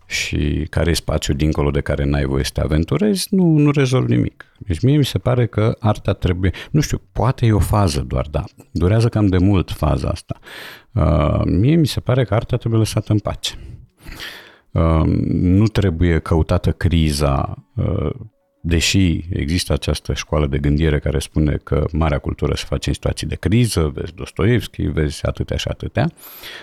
[0.07, 4.09] și care e spațiul dincolo de care n-ai voie să te aventurezi, nu, nu rezolv
[4.09, 4.45] nimic.
[4.59, 8.27] Deci mie mi se pare că arta trebuie, nu știu, poate e o fază doar,
[8.31, 10.39] da, durează cam de mult faza asta.
[10.93, 13.55] Uh, mie mi se pare că arta trebuie lăsată în pace.
[14.71, 18.11] Uh, nu trebuie căutată criza uh,
[18.67, 23.27] deși există această școală de gândire care spune că marea cultură se face în situații
[23.27, 26.11] de criză, vezi Dostoevski, vezi atâtea și atâtea,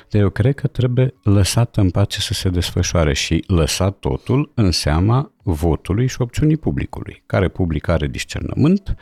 [0.10, 4.72] dar eu cred că trebuie lăsat în pace să se desfășoare și lăsat totul în
[4.72, 8.96] seama votului și opțiunii publicului, care public are discernământ,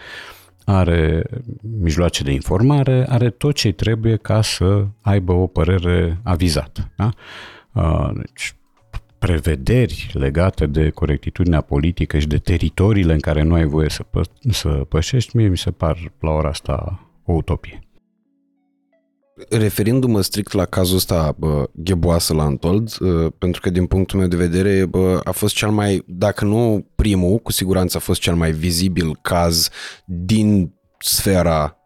[0.65, 1.23] are
[1.79, 6.91] mijloace de informare, are tot ce trebuie ca să aibă o părere avizată.
[6.95, 7.09] Da?
[8.13, 8.55] Deci,
[9.19, 14.49] prevederi legate de corectitudinea politică și de teritoriile în care nu ai voie să, pă-
[14.49, 17.83] să pășești, mie mi se par la ora asta o utopie.
[19.49, 24.27] Referindu-mă strict la cazul ăsta bă, gheboasă la Antold, bă, pentru că din punctul meu
[24.27, 28.35] de vedere bă, a fost cel mai, dacă nu primul, cu siguranță a fost cel
[28.35, 29.69] mai vizibil caz
[30.05, 31.78] din sfera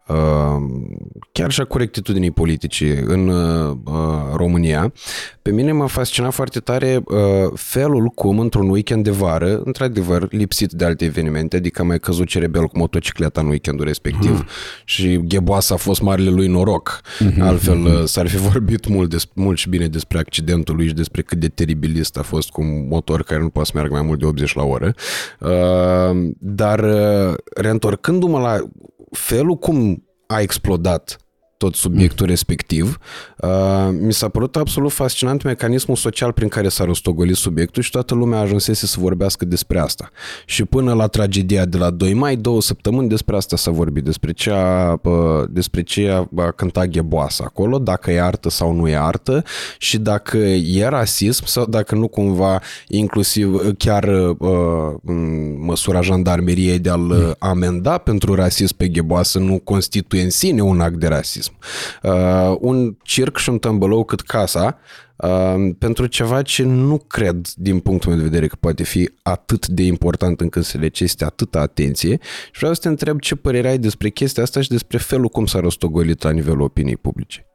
[1.32, 3.76] chiar și a corectitudinii politice în uh,
[4.34, 4.92] România,
[5.42, 10.70] pe mine m-a fascinat foarte tare uh, felul cum într-un weekend de vară, într-adevăr lipsit
[10.70, 14.84] de alte evenimente, adică mai căzut cerebel cu motocicleta în weekendul respectiv uh-huh.
[14.84, 17.00] și gheboasa a fost marele lui noroc.
[17.00, 17.40] Uh-huh.
[17.40, 21.22] Altfel uh, s-ar fi vorbit mult, des, mult și bine despre accidentul lui și despre
[21.22, 24.18] cât de teribilist a fost cu un motor care nu poate să meargă mai mult
[24.18, 24.94] de 80 la oră.
[25.40, 28.58] Uh, dar uh, reîntorcându-mă la
[29.14, 31.16] felul cum a explodat
[31.56, 32.30] tot subiectul mm.
[32.30, 32.98] respectiv.
[33.38, 38.14] Uh, mi s-a părut absolut fascinant mecanismul social prin care s-a rostogolit subiectul și toată
[38.14, 40.10] lumea ajunsese să vorbească despre asta.
[40.46, 44.32] Și până la tragedia de la 2 mai, două săptămâni despre asta s-a vorbit, despre
[44.32, 48.88] ce a, uh, despre ce a, a cântat Gheboasa acolo, dacă e artă sau nu
[48.88, 49.44] e artă
[49.78, 54.04] și dacă e rasism sau dacă nu cumva inclusiv chiar
[54.38, 57.34] uh, în măsura jandarmeriei de a-l mm.
[57.38, 61.43] amenda pentru rasism pe Gheboasă nu constituie în sine un act de rasism.
[62.02, 64.78] Uh, un circ și un tămbălou cât casa
[65.16, 69.66] uh, pentru ceva ce nu cred din punctul meu de vedere că poate fi atât
[69.66, 72.18] de important încât să le ceste atâta atenție
[72.52, 75.46] și vreau să te întreb ce părere ai despre chestia asta și despre felul cum
[75.46, 77.46] s-a rostogolit la nivelul opiniei publice.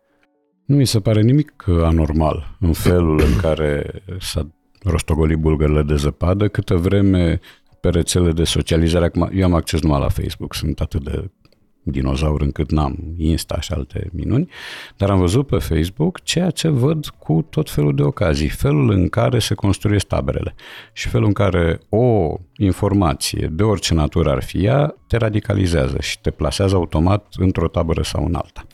[0.65, 4.47] Nu mi se pare nimic anormal în felul în care s-a
[4.83, 7.39] rostogolit bulgările de zăpadă, câtă vreme
[7.79, 11.31] pe rețele de socializare, acum eu am acces numai la Facebook, sunt atât de
[11.91, 14.49] dinozaur încât n-am Insta și alte minuni,
[14.97, 19.09] dar am văzut pe Facebook ceea ce văd cu tot felul de ocazii, felul în
[19.09, 20.55] care se construiesc taberele
[20.93, 26.19] și felul în care o informație de orice natură ar fi ea te radicalizează și
[26.19, 28.67] te plasează automat într-o tabără sau în alta.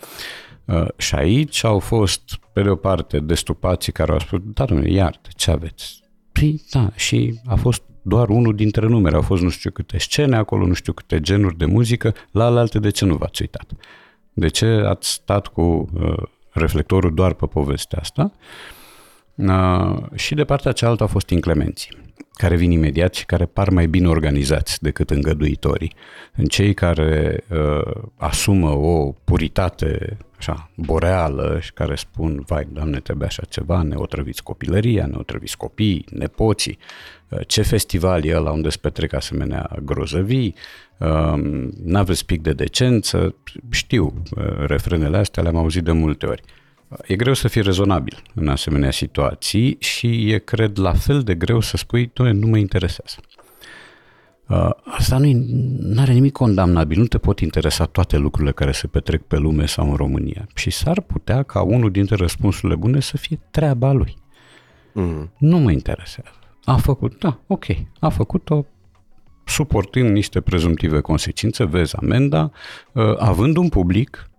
[0.66, 2.22] Uh, și aici au fost,
[2.54, 6.04] pe de o parte, destupații care au spus, da, domnule, iartă, ce aveți?
[6.32, 9.16] Păi, da, și a fost doar unul dintre numere.
[9.16, 12.80] Au fost nu știu câte scene acolo, nu știu câte genuri de muzică, la alte
[12.80, 13.72] de ce nu v-ați uitat?
[14.34, 18.32] De ce ați stat cu uh, reflectorul doar pe povestea asta?
[19.36, 21.92] Uh, și de partea cealaltă au fost inclemenții
[22.36, 25.94] care vin imediat și care par mai bine organizați decât îngăduitorii.
[26.36, 33.28] În cei care uh, asumă o puritate așa, boreală și care spun, vai, Doamne, trebuie
[33.28, 36.78] așa ceva, ne otrăviți copilăria, ne otrăviți copiii, nepoții,
[37.30, 40.56] uh, ce festival e ăla unde se petrec asemenea grozăvii,
[40.98, 41.34] uh,
[41.84, 43.36] n-aveți pic de decență,
[43.70, 46.42] știu, uh, refrenele astea le-am auzit de multe ori.
[47.04, 51.60] E greu să fii rezonabil în asemenea situații și e, cred, la fel de greu
[51.60, 53.16] să spui, tu nu mă interesează.
[54.48, 59.22] Uh, asta nu are nimic condamnabil, nu te pot interesa toate lucrurile care se petrec
[59.22, 60.48] pe lume sau în România.
[60.56, 64.18] Și s-ar putea ca unul dintre răspunsurile bune să fie treaba lui.
[64.94, 65.32] Mm.
[65.38, 66.40] Nu mă interesează.
[66.64, 67.66] A făcut, da, ok,
[68.00, 68.66] a făcut-o
[69.46, 72.52] suportând niște prezumtive consecințe, vezi amenda,
[72.92, 74.30] uh, având un public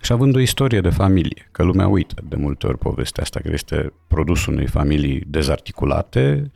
[0.00, 3.50] și având o istorie de familie, că lumea uită de multe ori povestea asta, că
[3.52, 6.50] este produsul unei familii dezarticulate,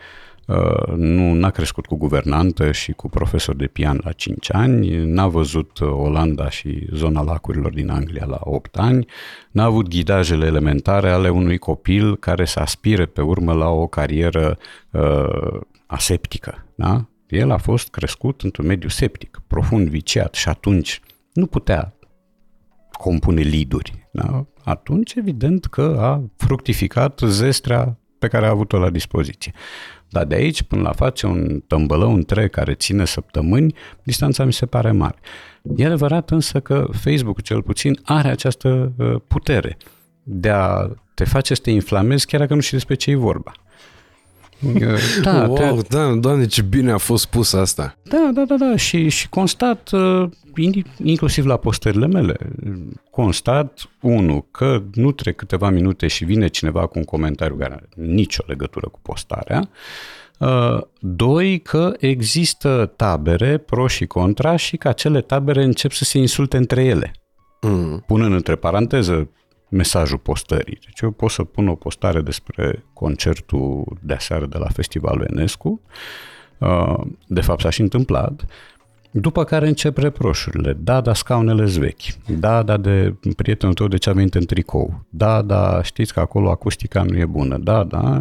[0.47, 5.26] uh, nu n-a crescut cu guvernantă și cu profesor de pian la 5 ani, n-a
[5.26, 9.07] văzut Olanda și zona lacurilor din Anglia la 8 ani,
[9.51, 14.59] n-a avut ghidajele elementare ale unui copil care să aspire pe urmă la o carieră
[14.90, 16.66] uh, aseptică.
[16.74, 17.05] Da?
[17.28, 21.01] El a fost crescut într-un mediu septic, profund viciat și atunci
[21.32, 21.93] nu putea
[22.97, 24.09] compune liduri.
[24.11, 24.47] Da?
[24.64, 29.53] Atunci, evident că a fructificat zestrea pe care a avut-o la dispoziție.
[30.09, 34.66] Dar de aici până la face un tămbălău întreg care ține săptămâni, distanța mi se
[34.66, 35.18] pare mare.
[35.76, 39.76] E adevărat însă că Facebook cel puțin are această uh, putere
[40.22, 43.53] de a te face să te inflamezi chiar dacă nu știi despre ce e vorba.
[45.23, 45.97] Da, wow, te...
[45.97, 47.97] da, doamne, ce bine a fost spus asta.
[48.03, 50.29] Da, da, da, da, și, și constat, uh,
[51.05, 52.37] inclusiv la postările mele,
[53.11, 57.89] constat, unu, că nu trec câteva minute și vine cineva cu un comentariu care are
[57.95, 59.69] nicio legătură cu postarea,
[60.39, 66.19] uh, Doi, că există tabere pro și contra și că acele tabere încep să se
[66.19, 67.13] insulte între ele.
[67.61, 68.05] Mm.
[68.07, 69.29] Punând între paranteză
[69.75, 70.79] mesajul postării.
[70.85, 75.81] Deci eu pot să pun o postare despre concertul de aseară de la Festivalul Enescu,
[76.59, 78.45] uh, de fapt s-a și întâmplat,
[79.11, 80.72] după care încep reproșurile.
[80.72, 82.27] Da, da, scaunele vechi.
[82.39, 85.05] Da, da, de prietenul tău de ce a venit în tricou.
[85.09, 87.59] Da, da, știți că acolo acustica nu e bună.
[87.59, 88.20] Da, da.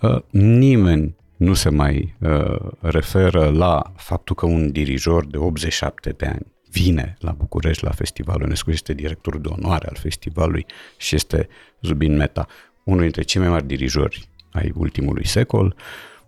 [0.00, 6.26] Uh, nimeni nu se mai uh, referă la faptul că un dirijor de 87 de
[6.26, 10.66] ani vine la București la festivalul UNESCO, este directorul de onoare al festivalului
[10.96, 11.48] și este
[11.80, 12.46] Zubin Meta,
[12.84, 15.76] unul dintre cei mai mari dirijori ai ultimului secol.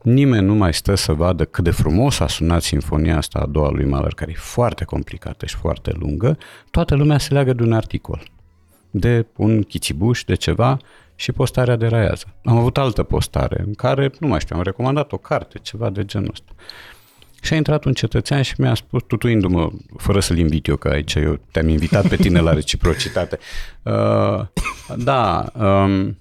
[0.02, 3.70] Nimeni nu mai stă să vadă cât de frumos a sunat sinfonia asta a doua
[3.70, 6.38] lui Mahler, care e foarte complicată și foarte lungă.
[6.70, 8.22] Toată lumea se leagă de un articol,
[8.90, 10.76] de un chițibuș, de ceva
[11.14, 12.34] și postarea de raiază.
[12.44, 16.04] Am avut altă postare în care, nu mai știu, am recomandat o carte, ceva de
[16.04, 16.52] genul ăsta.
[17.46, 21.14] Și a intrat un cetățean și mi-a spus, tutuindu-mă, fără să-l invit eu, că aici
[21.14, 23.38] eu te-am invitat pe tine la reciprocitate.
[23.86, 24.46] Uh,
[24.96, 26.16] da, um,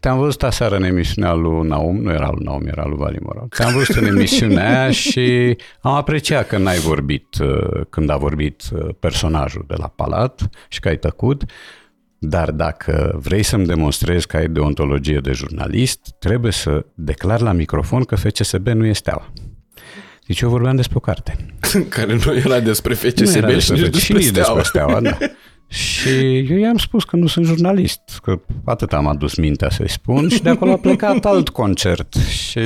[0.00, 3.46] te-am văzut aseară în emisiunea lui Naum, nu era lui Naum, era lui Valimora.
[3.56, 8.62] Te-am văzut în emisiunea aia și am apreciat că n-ai vorbit uh, când a vorbit
[8.72, 11.42] uh, personajul de la Palat și că ai tăcut,
[12.18, 18.04] dar dacă vrei să-mi demonstrezi că ai deontologie de jurnalist, trebuie să declar la microfon
[18.04, 19.32] că FCSB nu este steaua.
[20.28, 21.36] Deci eu vorbeam despre o carte.
[21.88, 25.00] Care nu era despre FCSB nu era și nici despre, și despre steaua.
[25.00, 25.16] da.
[25.68, 30.28] Și eu i-am spus că nu sunt jurnalist, că atât am adus mintea să-i spun
[30.28, 32.14] și de acolo a plecat alt concert.
[32.14, 32.60] Și,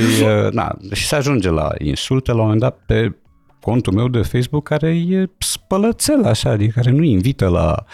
[0.51, 3.17] na, și se ajunge la insulte la un moment dat pe
[3.61, 7.85] contul meu de Facebook care e spălățel așa, adică care nu invită la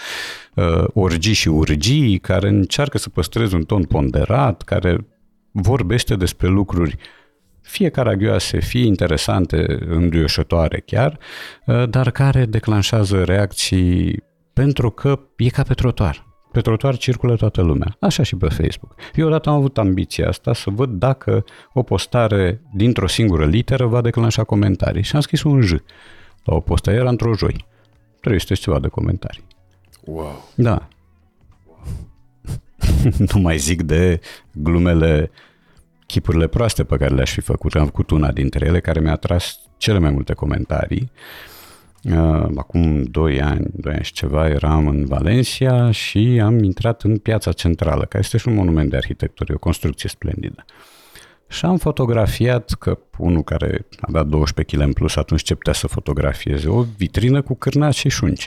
[0.54, 5.06] uh, orgii și urgii, care încearcă să păstreze un ton ponderat, care
[5.50, 7.17] vorbește despre lucruri uh,
[7.68, 11.18] fie caragioase, fie interesante, înduioșătoare chiar,
[11.66, 16.26] uh, dar care declanșează reacții pentru că e ca pe trotuar.
[16.52, 18.94] Pe trotuar circulă toată lumea, așa și pe Facebook.
[19.14, 24.00] Eu odată am avut ambiția asta să văd dacă o postare dintr-o singură literă va
[24.00, 25.72] declanșa comentarii și am scris un J
[26.44, 27.66] la o postare, era într-o joi.
[28.20, 29.44] 300 ceva de comentarii.
[30.04, 30.48] Wow.
[30.54, 30.88] Da.
[33.32, 34.20] nu mai zic de
[34.52, 35.30] glumele
[36.08, 37.74] chipurile proaste pe care le-aș fi făcut.
[37.74, 41.10] Am făcut una dintre ele care mi-a tras cele mai multe comentarii.
[42.02, 47.18] Uh, acum 2 ani, 2 ani și ceva, eram în Valencia și am intrat în
[47.18, 50.64] piața centrală, care este și un monument de arhitectură, o construcție splendidă.
[51.48, 55.86] Și am fotografiat, că unul care avea 12 kg în plus atunci ce putea să
[55.86, 58.46] fotografieze, o vitrină cu cârnați și șunci.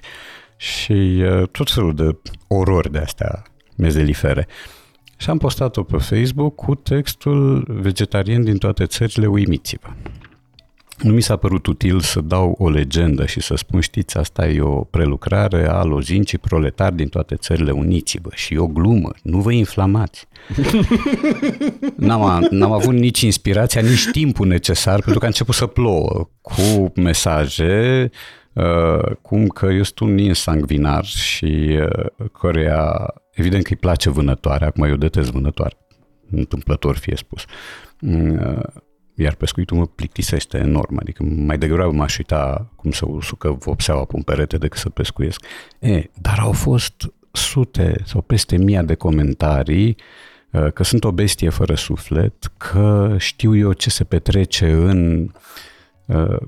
[0.58, 3.44] Și uh, tot felul de orori de astea
[3.78, 4.48] mezelifere.
[5.22, 9.88] Și am postat-o pe Facebook cu textul vegetarian din toate țările, uimiți-vă.
[10.98, 14.62] Nu mi s-a părut util să dau o legendă și să spun, știți, asta e
[14.62, 18.30] o prelucrare a lozincii proletari din toate țările, uniți-vă.
[18.34, 20.28] Și o glumă, nu vă inflamați.
[21.96, 26.92] N-am, n-am avut nici inspirația, nici timpul necesar, pentru că a început să plouă cu
[26.96, 28.10] mesaje
[28.54, 34.66] uh, cum că eu sunt un insangvinar și uh, căreia, evident că îi place vânătoare,
[34.66, 35.78] acum eu detest vânătoare,
[36.32, 37.46] întâmplător fie spus.
[38.02, 38.64] Uh,
[39.16, 44.16] iar pescuitul mă plictisește enorm, adică mai degrabă m-aș uita cum să usucă vopseaua pe
[44.16, 45.46] un perete decât să pescuiesc.
[45.80, 49.96] E, dar au fost sute sau peste mii de comentarii
[50.52, 55.40] uh, că sunt o bestie fără suflet, că știu eu ce se petrece în Uh,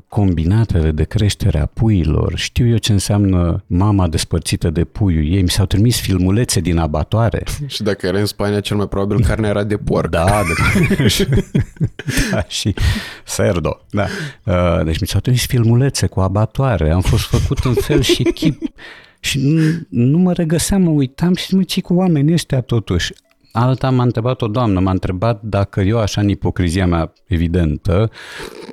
[0.08, 5.50] combinatele de creștere a puiilor, știu eu ce înseamnă mama despărțită de puiul ei, mi
[5.50, 7.44] s-au trimis filmulețe din abatoare.
[7.68, 10.10] Și dacă era în Spania, cel mai probabil carnea era de porc.
[10.10, 11.36] Da, de...
[12.32, 12.74] da și
[13.26, 13.86] serdo.
[13.90, 14.06] Da.
[14.44, 18.62] Uh, deci mi s-au trimis filmulețe cu abatoare, am fost făcut în fel și chip
[19.20, 23.14] și nu, nu mă regăseam, mă uitam și mă cu oamenii ăștia totuși.
[23.56, 28.12] Alta m-a întrebat o doamnă, m-a întrebat dacă eu, așa în ipocrizia mea evidentă,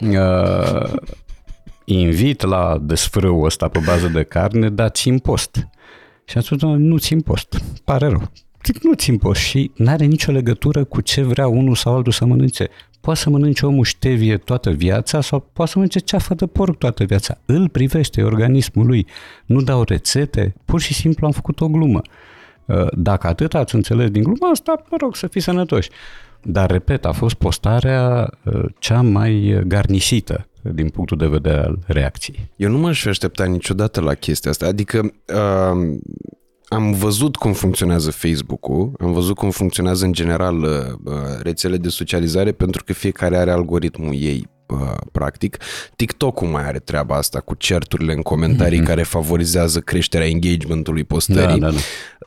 [0.01, 0.93] uh,
[1.85, 5.69] invit la desfrâul ăsta pe bază de carne, dar țin post.
[6.25, 8.23] Și a spus, nu țin post, pare rău.
[8.65, 12.13] Zic, nu țin post și nu are nicio legătură cu ce vrea unul sau altul
[12.13, 12.69] să mănânce.
[13.01, 17.05] Poate să mănânce omul ștevie toată viața sau poate să mănânce ceafă de porc toată
[17.05, 17.39] viața.
[17.47, 19.07] Îl privește organismul lui.
[19.47, 22.01] Nu dau rețete, pur și simplu am făcut o glumă.
[22.65, 25.91] Uh, dacă atât ați înțeles din gluma asta, mă rog să fiți sănătoși.
[26.43, 32.51] Dar, repet, a fost postarea uh, cea mai garnisită din punctul de vedere al reacției.
[32.57, 34.67] Eu nu m-aș fi așteptat niciodată la chestia asta.
[34.67, 35.99] Adică uh,
[36.69, 42.53] am văzut cum funcționează Facebook-ul, am văzut cum funcționează în general uh, rețele de socializare
[42.53, 44.49] pentru că fiecare are algoritmul ei
[45.13, 45.57] practic.
[45.97, 48.87] TikTok-ul mai are treaba asta cu certurile în comentarii mm-hmm.
[48.87, 51.59] care favorizează creșterea engagementului postării.
[51.59, 51.77] Da, da, da.
[51.77, 52.20] Uh,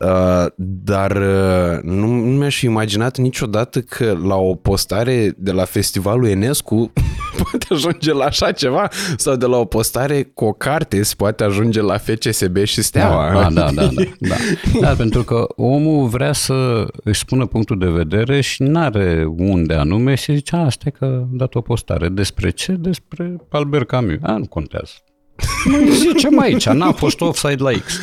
[0.56, 6.28] dar uh, nu, nu mi-aș fi imaginat niciodată că la o postare de la festivalul
[6.28, 6.94] Enescu
[7.44, 8.88] poate ajunge la așa ceva
[9.18, 13.32] sau de la o postare cu o carte se poate ajunge la FCSB și Steaua.
[13.32, 14.36] Da, da, da, da, da.
[14.82, 14.88] da.
[14.88, 20.16] pentru că omul vrea să își spună punctul de vedere și nu are unde anume
[20.16, 22.10] și zice, asta e că a dat o postare.
[22.10, 22.72] Despre ce?
[22.72, 24.18] Despre Albert Camus.
[24.22, 24.92] A, nu contează.
[25.70, 28.00] Noi zicem aici, n-a fost offside la X.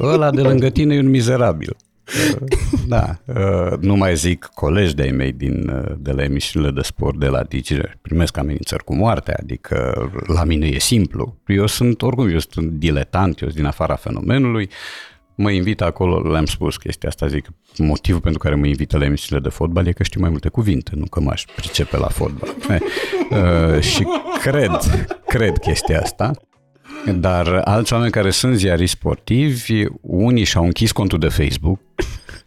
[0.00, 1.76] Ăla de lângă tine e un mizerabil.
[2.06, 2.48] Uh,
[2.86, 7.18] da, uh, nu mai zic colegi de-ai mei din, uh, de la emisiunile de sport
[7.18, 11.36] de la Digi, primesc amenințări cu moartea, adică la mine e simplu.
[11.46, 14.70] Eu sunt, oricum, eu sunt diletant, eu sunt din afara fenomenului,
[15.34, 17.46] mă invită acolo, le-am spus chestia asta, zic,
[17.78, 20.90] motivul pentru care mă invită la emisiunile de fotbal e că știu mai multe cuvinte,
[20.94, 22.54] nu că m-aș pricepe la fotbal.
[23.30, 24.06] Eh, uh, și
[24.42, 24.70] cred,
[25.26, 26.30] cred chestia asta.
[27.12, 31.80] Dar alți oameni care sunt ziariști sportivi, unii și-au închis contul de Facebook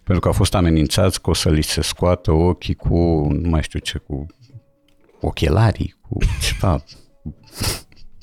[0.03, 2.97] pentru că au fost amenințați că o să li se scoată ochii cu,
[3.31, 4.25] nu mai știu ce, cu
[5.21, 6.83] ochelarii, cu ceva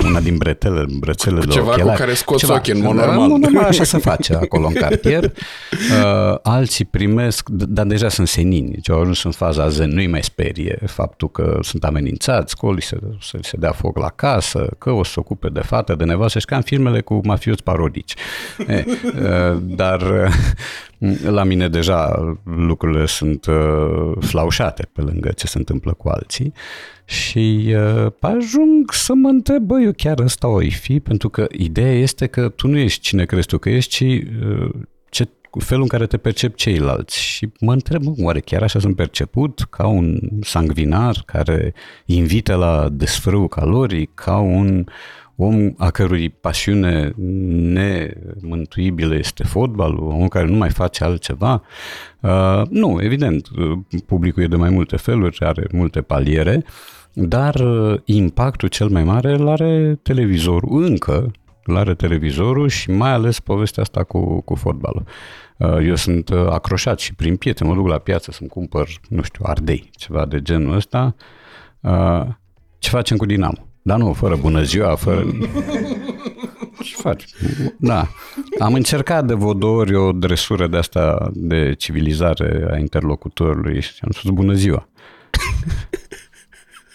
[0.04, 1.90] una din bretele, brețele cu de ceva ochelari.
[1.90, 2.54] cu care scoți ceva.
[2.54, 3.28] ochii în mod normal.
[3.28, 5.24] Nu, normal așa se face acolo în cartier.
[5.24, 10.22] Uh, alții primesc, dar deja sunt senini, deci au ajuns în faza zen, nu-i mai
[10.22, 14.90] sperie faptul că sunt amenințați, că li se, să se dea foc la casă, că
[14.90, 18.14] o să se ocupe de fată, de nevastă și ca în filmele cu mafioți parodici.
[18.66, 20.32] E, uh, dar uh,
[21.22, 22.14] la mine deja
[22.44, 26.52] lucrurile sunt uh, flaușate pe lângă ce se întâmplă cu alții.
[27.04, 31.92] Și uh, ajung să mă întreb, bă, eu chiar ăsta o fi, pentru că ideea
[31.92, 34.70] este că tu nu ești cine crezi tu că ești, ci uh,
[35.08, 35.28] ce,
[35.58, 37.20] felul în care te percep ceilalți.
[37.20, 39.66] Și mă întreb, bă, oare chiar așa sunt perceput?
[39.70, 41.74] Ca un sangvinar care
[42.04, 44.84] invită la desfrâu calorii, ca un
[45.36, 47.12] om a cărui pasiune
[47.56, 51.62] nemântuibilă este fotbalul, om care nu mai face altceva.
[52.20, 56.64] Uh, nu, evident, uh, publicul e de mai multe feluri, are multe paliere,
[57.12, 61.30] dar uh, impactul cel mai mare îl are televizorul, încă
[61.64, 65.04] îl are televizorul și mai ales povestea asta cu, cu fotbalul.
[65.56, 69.22] Uh, eu sunt uh, acroșat și prin pietre, mă duc la piață să-mi cumpăr, nu
[69.22, 71.14] știu, ardei, ceva de genul ăsta.
[72.78, 73.73] Ce facem cu Dinamo?
[73.86, 75.24] Dar nu, fără bună ziua, fără...
[76.84, 77.24] Ce faci?
[77.78, 78.08] Da.
[78.58, 84.30] Am încercat de vodori o dresură de asta de civilizare a interlocutorului și am spus
[84.30, 84.88] bună ziua.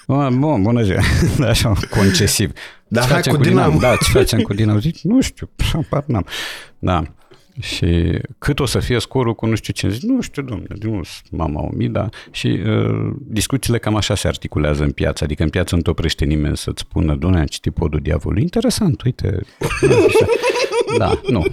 [0.40, 1.02] Bun, bună ziua.
[1.38, 2.52] Da, așa, concesiv.
[2.88, 3.80] Dar hai cu Dinamo.
[3.80, 4.80] Da, ce facem cu Dinamo?
[4.80, 6.26] Zic, nu știu, apar n-am.
[6.80, 7.04] Da.
[7.60, 11.02] Și cât o să fie scorul cu nu știu ce, zic, nu știu, domnule, nu
[11.32, 12.10] mama Omida.
[12.32, 16.26] Și uh, discuțiile cam așa se articulează în piață, adică în piață nu te oprește
[16.26, 19.40] nimeni să-ți spună, domnule, am citit podul diavolului, interesant, uite.
[20.98, 21.46] Da, nu,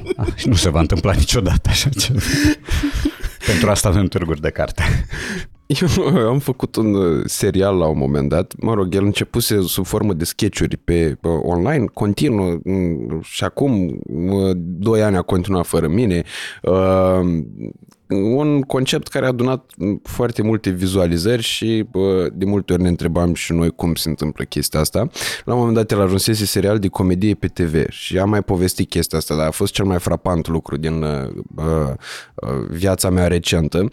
[0.44, 2.18] nu se va întâmpla niciodată așa ceva.
[3.46, 4.82] Pentru asta avem târguri de carte.
[6.16, 9.86] Eu am făcut un uh, serial la un moment dat, mă rog, el începuse sub
[9.86, 14.00] formă de sketchuri pe, pe online, continuă mm, și acum
[14.56, 16.22] doi ani a continuat fără mine.
[16.62, 17.44] Uh,
[18.08, 19.70] un concept care a adunat
[20.02, 21.86] foarte multe vizualizări și
[22.32, 25.08] de multe ori ne întrebam și noi cum se întâmplă chestia asta.
[25.44, 28.88] La un moment dat el ajunsese serial de comedie pe TV și am mai povestit
[28.88, 31.94] chestia asta, dar a fost cel mai frapant lucru din uh, uh,
[32.68, 33.88] viața mea recentă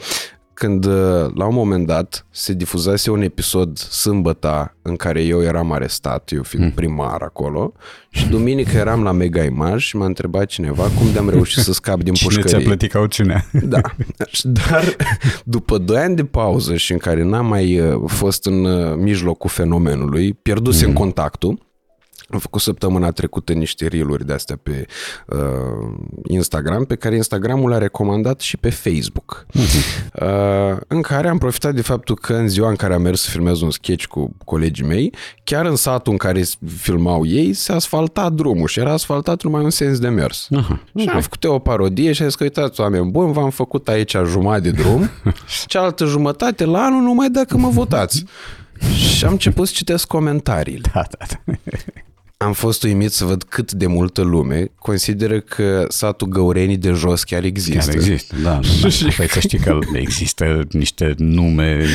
[0.63, 0.93] când uh,
[1.33, 6.43] la un moment dat se difuzase un episod sâmbătă în care eu eram arestat, eu
[6.43, 6.75] fiind hmm.
[6.75, 7.73] primar acolo
[8.09, 12.01] și duminică eram la Mega Image și m-a întrebat cineva cum de-am reușit să scap
[12.01, 12.49] din Cine pușcărie.
[12.49, 13.45] Cine ți-a plătit cauciunea?
[13.73, 13.81] Da,
[14.43, 14.95] dar
[15.55, 19.49] după doi ani de pauză și în care n-am mai uh, fost în uh, mijlocul
[19.49, 20.97] fenomenului, pierdusem hmm.
[20.97, 21.59] contactul,
[22.33, 24.85] am făcut săptămâna trecută niște reel de astea pe
[25.27, 25.37] uh,
[26.27, 29.45] Instagram, pe care Instagramul l-a recomandat și pe Facebook.
[29.49, 30.21] Uh-huh.
[30.21, 33.29] Uh, în care am profitat de faptul că în ziua în care am mers să
[33.29, 35.13] filmez un sketch cu colegii mei,
[35.43, 36.43] chiar în satul în care
[36.77, 40.47] filmau ei, se asfalta drumul și era asfaltat numai un sens de mers.
[40.55, 40.99] Uh-huh.
[40.99, 44.15] Și am făcut o parodie și am zis că uitați, oameni buni, v-am făcut aici
[44.25, 45.09] jumătate de drum,
[45.67, 48.25] cealaltă jumătate la anul numai dacă mă votați.
[49.15, 50.91] și am început să citesc comentariile.
[50.93, 51.53] Da, da, da
[52.43, 57.23] am fost uimit să văd cât de multă lume consideră că satul Găurenii de jos
[57.23, 57.85] chiar există.
[57.85, 58.59] Chiar există, da.
[59.17, 61.85] Păi să știi că există niște nume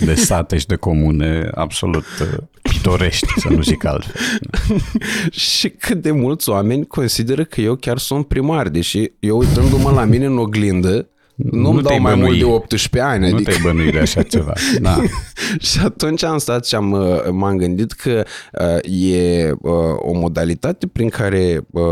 [0.00, 4.40] de sate și de comune absolut uh, pitorești, să nu zic altfel.
[5.30, 10.04] și cât de mulți oameni consideră că eu chiar sunt primar, deși eu uitându-mă la
[10.04, 12.26] mine în oglindă, nu-mi nu dau mai bănui.
[12.26, 13.28] mult de 18 ani.
[13.30, 13.50] Nu adică...
[13.50, 14.52] te bănui de așa ceva.
[14.80, 14.96] Da.
[15.68, 20.86] și atunci am stat și am, uh, m-am gândit că uh, e uh, o modalitate
[20.86, 21.82] prin care uh,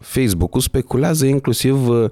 [0.00, 2.08] Facebook-ul speculează inclusiv, uh,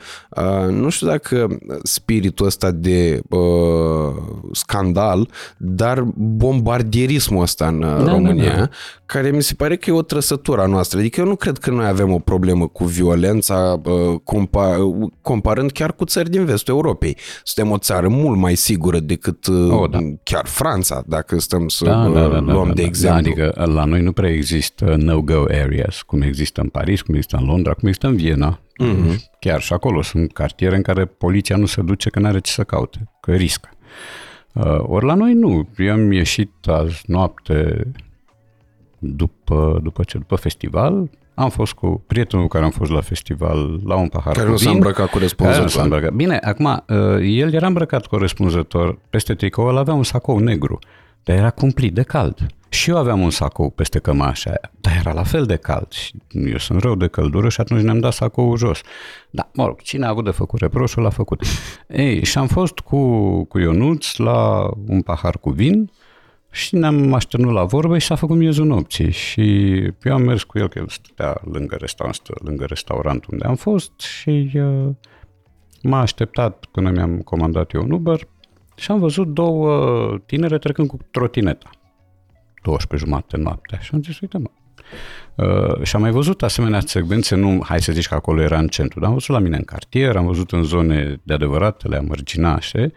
[0.70, 4.14] nu știu dacă spiritul ăsta de uh,
[4.52, 8.68] scandal, dar bombardierismul ăsta în da, România, da, da.
[9.06, 10.98] care mi se pare că e o trăsătură a noastră.
[10.98, 15.92] Adică eu nu cred că noi avem o problemă cu violența uh, compa- comparând chiar
[15.92, 17.16] cu țări din vest restul Europei.
[17.42, 19.98] Suntem o țară mult mai sigură decât oh, da.
[20.22, 23.34] chiar Franța, dacă stăm să da, da, da, luăm da, de da, exemplu.
[23.34, 27.36] Da, adică la noi nu prea există no-go areas, cum există în Paris, cum există
[27.40, 28.60] în Londra, cum există în Viena.
[28.82, 29.14] Mm-hmm.
[29.40, 32.52] Chiar și acolo sunt cartiere în care poliția nu se duce că nu are ce
[32.52, 33.68] să caute, că riscă.
[34.52, 35.68] Uh, ori la noi nu.
[35.78, 37.86] Eu am ieșit azi noapte
[38.98, 40.18] după, după ce?
[40.18, 44.48] După festival, am fost cu prietenul care am fost la festival la un pahar Care
[44.48, 45.68] nu s-a îmbrăcat corespunzător.
[45.68, 46.12] s-a îmbrăcat.
[46.12, 50.78] Bine, acum, uh, el era îmbrăcat corespunzător, peste tricou, el avea un sacou negru,
[51.22, 52.46] dar era cumplit de cald.
[52.68, 56.14] Și eu aveam un sacou peste cămașa aia, dar era la fel de cald și
[56.28, 58.80] eu sunt rău de căldură și atunci ne-am dat sacoul jos.
[59.30, 61.42] Da, mă rog, cine a avut de făcut reproșul, l-a făcut.
[61.88, 62.98] Ei, și am fost cu,
[63.44, 65.90] cu Ionuț la un pahar cu vin,
[66.54, 70.58] și ne-am așternut la vorbă și s-a făcut miezul nopții și eu am mers cu
[70.58, 74.88] el, că el stătea lângă restaurant, stă lângă restaurant unde am fost și uh,
[75.82, 78.28] m-a așteptat până mi-am comandat eu un Uber
[78.76, 81.70] și am văzut două tinere trecând cu trotineta.
[82.62, 84.50] 12 jumate noaptea și am zis, uite mă,
[85.34, 88.68] Uh, și am mai văzut asemenea secvențe, nu, hai să zici că acolo era în
[88.68, 92.92] centru, dar am văzut la mine în cartier, am văzut în zone de adevăratele amărginașe,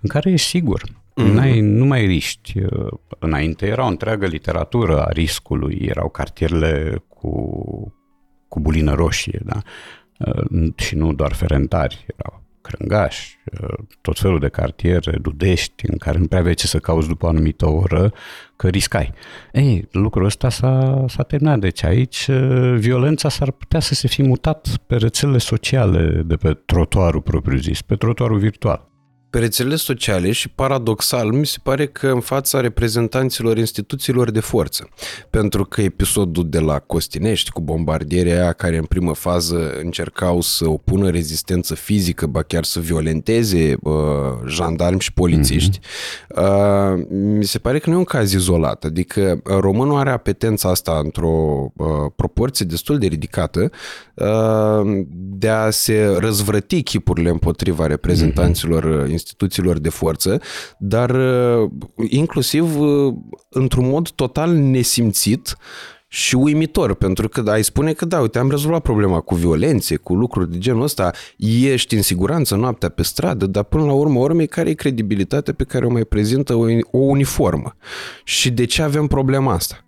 [0.00, 0.82] în care e sigur.
[1.22, 1.34] Mm-hmm.
[1.34, 2.54] N-ai, nu mai riști.
[3.18, 7.32] Înainte era o întreagă literatură a riscului, erau cartierele cu,
[8.48, 9.62] cu bulină roșie, da?
[10.76, 13.38] Și nu doar ferentari, erau crângași,
[14.00, 17.28] tot felul de cartiere, dudești, în care nu prea aveai ce să cauți după o
[17.28, 18.12] anumită oră,
[18.56, 19.12] că riscai.
[19.52, 22.30] Ei, lucrul ăsta s-a, s-a terminat, deci aici
[22.76, 27.96] violența s-ar putea să se fi mutat pe rețelele sociale de pe trotuarul propriu-zis, pe
[27.96, 28.91] trotuarul virtual.
[29.32, 34.88] Pe rețelele sociale și paradoxal mi se pare că în fața reprezentanților instituțiilor de forță.
[35.30, 40.68] Pentru că episodul de la Costinești cu bombardierea aia care în primă fază încercau să
[40.68, 43.92] opună rezistență fizică, ba chiar să violenteze uh,
[44.46, 46.36] jandarmi și polițiști, mm-hmm.
[46.36, 48.84] uh, mi se pare că nu e un caz izolat.
[48.84, 53.70] Adică românul are apetența asta într-o uh, proporție destul de ridicată
[54.14, 60.40] uh, de a se răzvrăti chipurile împotriva reprezentanților mm-hmm instituțiilor de forță,
[60.78, 61.70] dar uh,
[62.08, 63.14] inclusiv uh,
[63.48, 65.56] într-un mod total nesimțit
[66.08, 70.14] și uimitor, pentru că ai spune că da, uite, am rezolvat problema cu violențe, cu
[70.14, 74.46] lucruri de genul ăsta, ești în siguranță noaptea pe stradă, dar până la urmă, urmei,
[74.46, 77.76] care e credibilitatea pe care o mai prezintă o, o uniformă?
[78.24, 79.84] Și de ce avem problema asta?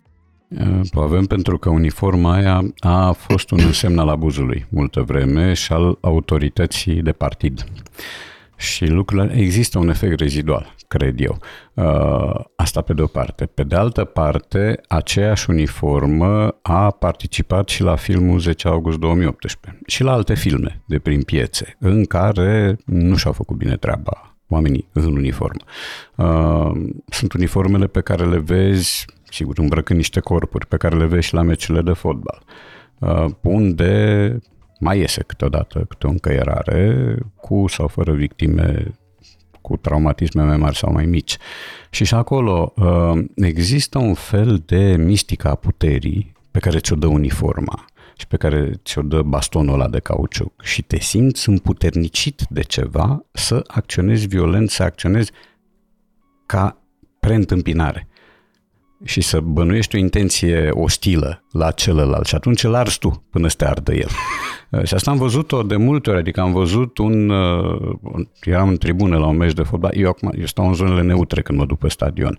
[0.47, 5.73] Uh, avem pentru că uniforma aia a fost un însemn al abuzului multă vreme și
[5.73, 7.65] al autorității de partid
[8.55, 11.37] și lucrurile, există un efect rezidual, cred eu.
[11.73, 13.45] Uh, asta pe de-o parte.
[13.45, 20.03] Pe de altă parte, aceeași uniformă a participat și la filmul 10 august 2018 și
[20.03, 25.15] la alte filme de prin piețe, în care nu și-au făcut bine treaba oamenii în
[25.15, 25.61] uniformă.
[26.15, 26.71] Uh,
[27.05, 31.33] sunt uniformele pe care le vezi, sigur, îmbrăcând niște corpuri, pe care le vezi și
[31.33, 32.43] la meciurile de fotbal,
[32.99, 34.39] uh, unde
[34.85, 38.93] mai iese câteodată câte o încăierare, cu sau fără victime
[39.61, 41.37] cu traumatisme mai mari sau mai mici.
[41.89, 47.07] Și și acolo uh, există un fel de mistică a puterii pe care ți-o dă
[47.07, 47.85] uniforma
[48.17, 53.25] și pe care ți-o dă bastonul ăla de cauciuc și te simți împuternicit de ceva
[53.31, 55.31] să acționezi violent, să acționezi
[56.45, 56.77] ca
[57.19, 58.07] preîntâmpinare
[59.03, 63.55] și să bănuiești o intenție ostilă la celălalt și atunci îl arzi tu până să
[63.55, 64.09] te ardă el.
[64.83, 67.29] Și asta am văzut-o de multe ori, adică am văzut un...
[67.29, 67.95] Uh,
[68.43, 71.41] eram în tribună la un meci de fotbal, eu acum eu stau în zonele neutre
[71.41, 72.37] când mă duc pe stadion,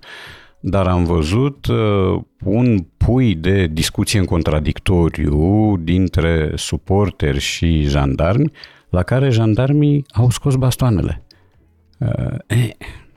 [0.61, 8.53] dar am văzut uh, un pui de discuție în contradictoriu dintre suporteri și jandarmi,
[8.89, 11.23] la care jandarmii au scos bastoanele.
[11.99, 12.69] Uh, eh,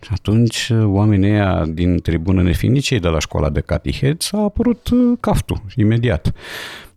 [0.02, 5.18] și atunci oamenii ăia din tribună nefinicei de la școala de catihed s-a apărut uh,
[5.20, 6.34] caftul imediat.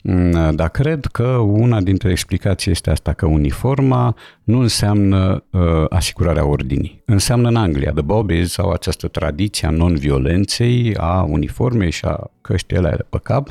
[0.04, 6.46] Mm, dar cred că una dintre explicații este asta, că uniforma nu înseamnă uh, asigurarea
[6.46, 7.02] ordinii.
[7.04, 12.76] Înseamnă în Anglia, the Bobbies au această tradiție a non-violenței, a uniformei și a căștii
[12.76, 13.50] alea de pe cap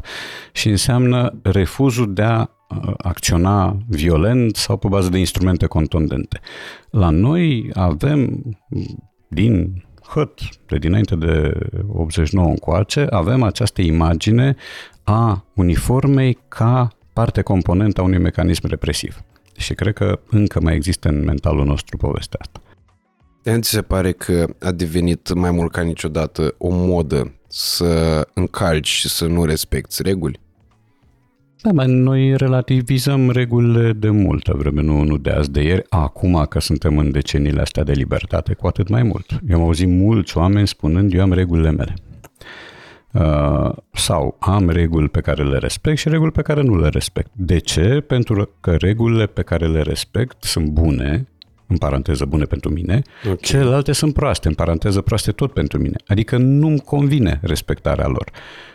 [0.51, 6.39] și înseamnă refuzul de a uh, acționa violent sau pe bază de instrumente contundente.
[6.89, 8.43] La noi avem
[9.27, 9.83] din
[10.13, 11.53] hăt, de dinainte de
[11.93, 14.55] 89 încoace, avem această imagine
[15.03, 19.23] a uniformei ca parte componentă a unui mecanism represiv.
[19.57, 22.61] Și cred că încă mai există în mentalul nostru povestea asta.
[23.59, 29.09] Ți se pare că a devenit mai mult ca niciodată o modă să încalci și
[29.09, 30.39] să nu respecti reguli?
[31.63, 35.85] Da, mai noi relativizăm regulile de multă vreme, nu, nu de azi de ieri.
[35.89, 39.39] Acum că suntem în deceniile astea de libertate, cu atât mai mult.
[39.49, 41.93] Eu am auzit mulți oameni spunând, eu am regulile mele.
[43.11, 47.29] Uh, sau am reguli pe care le respect și reguli pe care nu le respect.
[47.33, 48.03] De ce?
[48.07, 51.27] Pentru că regulile pe care le respect sunt bune,
[51.67, 53.37] în paranteză bune pentru mine, okay.
[53.41, 55.95] celelalte sunt proaste, în paranteză proaste tot pentru mine.
[56.07, 58.31] Adică nu-mi convine respectarea lor.
[58.31, 58.70] Uh,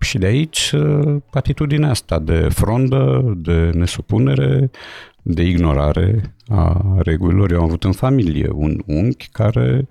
[0.00, 4.70] și de aici uh, atitudinea asta de frondă, de nesupunere,
[5.22, 7.52] de ignorare a regulilor.
[7.52, 9.86] Eu am avut în familie un unchi care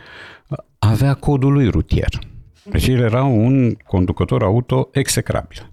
[0.80, 2.20] avea codul lui rutier.
[2.64, 5.72] Deci el era un conducător auto execrabil.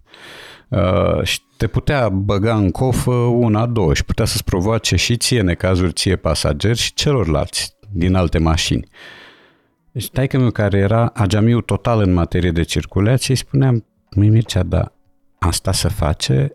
[0.68, 5.40] Uh, și te putea băga în cofă una, două și putea să-ți provoace și ție
[5.40, 8.88] necazuri, ție pasageri și celorlalți din alte mașini.
[9.92, 13.84] Deci taică meu care era ageamiu total în materie de circulație, spuneam,
[14.16, 14.92] măi Mircea, dar
[15.38, 16.54] asta se face,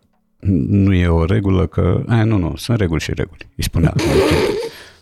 [0.67, 3.93] nu e o regulă că, a, nu, nu, sunt reguli și reguli, îi spunea.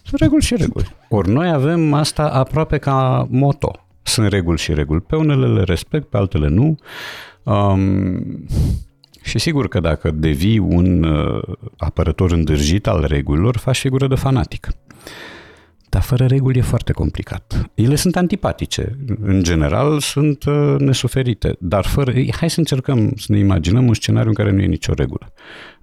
[0.04, 0.96] sunt reguli și reguli.
[1.10, 3.80] Ori noi avem asta aproape ca moto.
[4.04, 5.02] Sunt reguli și reguli.
[5.02, 6.78] Pe unele le respect, pe altele nu.
[7.44, 8.46] Um,
[9.22, 11.42] și sigur că dacă devii un uh,
[11.78, 14.68] apărător îndârjit al regulilor, faci figură de fanatic.
[15.96, 17.70] Dar fără reguli e foarte complicat.
[17.74, 18.98] Ele sunt antipatice.
[19.22, 21.56] În general sunt uh, nesuferite.
[21.60, 22.14] Dar fără...
[22.32, 25.34] Hai să încercăm să ne imaginăm un scenariu în care nu e nicio regulă.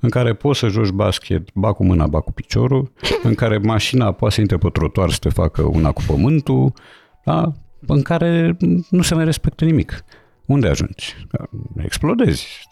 [0.01, 2.93] În care poți să joci basket ba cu mâna, ba cu piciorul,
[3.23, 6.73] în care mașina poate să intre pe trotuar să te facă una cu pământul,
[7.25, 7.53] da?
[7.87, 8.57] în care
[8.91, 10.05] nu se mai respectă nimic.
[10.47, 11.27] Unde ajungi?
[11.77, 12.69] Explodezi.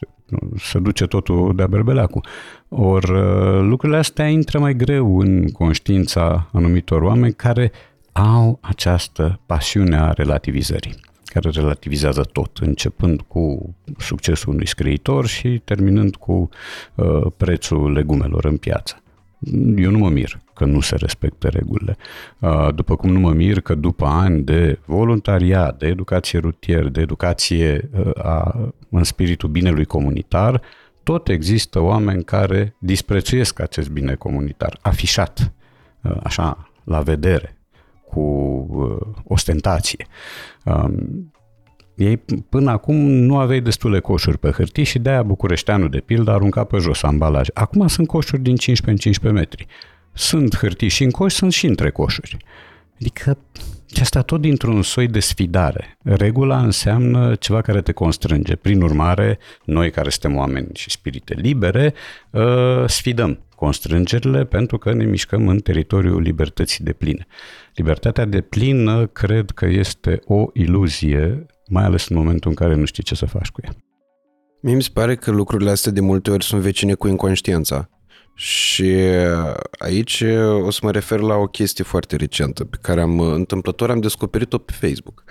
[0.57, 2.25] Se duce totul de-a berbeleacul.
[2.69, 7.73] Ori uh, lucrurile astea intră mai greu în conștiința anumitor oameni care
[8.13, 16.17] au această pasiune a relativizării care relativizează tot, începând cu succesul unui scriitor și terminând
[16.17, 16.49] cu
[16.95, 19.00] uh, prețul legumelor în piață.
[19.77, 21.97] Eu nu mă mir că nu se respectă regulile.
[22.39, 27.01] Uh, după cum nu mă mir că după ani de voluntariat, de educație rutier, de
[27.01, 30.63] educație uh, a, în spiritul binelui comunitar,
[31.03, 35.53] tot există oameni care disprețuiesc acest bine comunitar, afișat,
[36.03, 37.55] uh, așa, la vedere,
[38.05, 38.21] cu
[39.25, 40.07] ostentație.
[42.01, 46.31] Um, ei până acum nu aveai destule coșuri pe hârtie și de-aia Bucureșteanul de pildă
[46.31, 47.49] arunca pe jos ambalaj.
[47.55, 49.67] Acum sunt coșuri din 15 în 15 metri.
[50.13, 52.37] Sunt hârtii și în coș, sunt și între coșuri.
[52.95, 53.39] Adică
[53.95, 55.99] și asta tot dintr-un soi de sfidare.
[56.03, 58.57] Regula înseamnă ceva care te constrânge.
[58.57, 61.95] Prin urmare, noi care suntem oameni și spirite libere,
[62.31, 67.27] uh, sfidăm constrângerile pentru că ne mișcăm în teritoriul libertății de pline.
[67.75, 72.85] Libertatea de plină cred că este o iluzie, mai ales în momentul în care nu
[72.85, 73.73] știi ce să faci cu ea.
[74.63, 77.89] Mie mi se pare că lucrurile astea de multe ori sunt vecine cu inconștiența.
[78.35, 78.97] Și
[79.79, 80.25] aici
[80.63, 84.59] o să mă refer la o chestie foarte recentă pe care am întâmplător am descoperit-o
[84.59, 85.25] pe Facebook.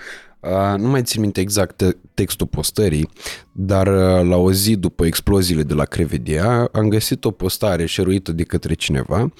[0.78, 3.10] Nu mai țin minte exact textul postării,
[3.52, 3.88] dar
[4.24, 8.74] la o zi după exploziile de la Crevedia am găsit o postare șeruită de către
[8.74, 9.32] cineva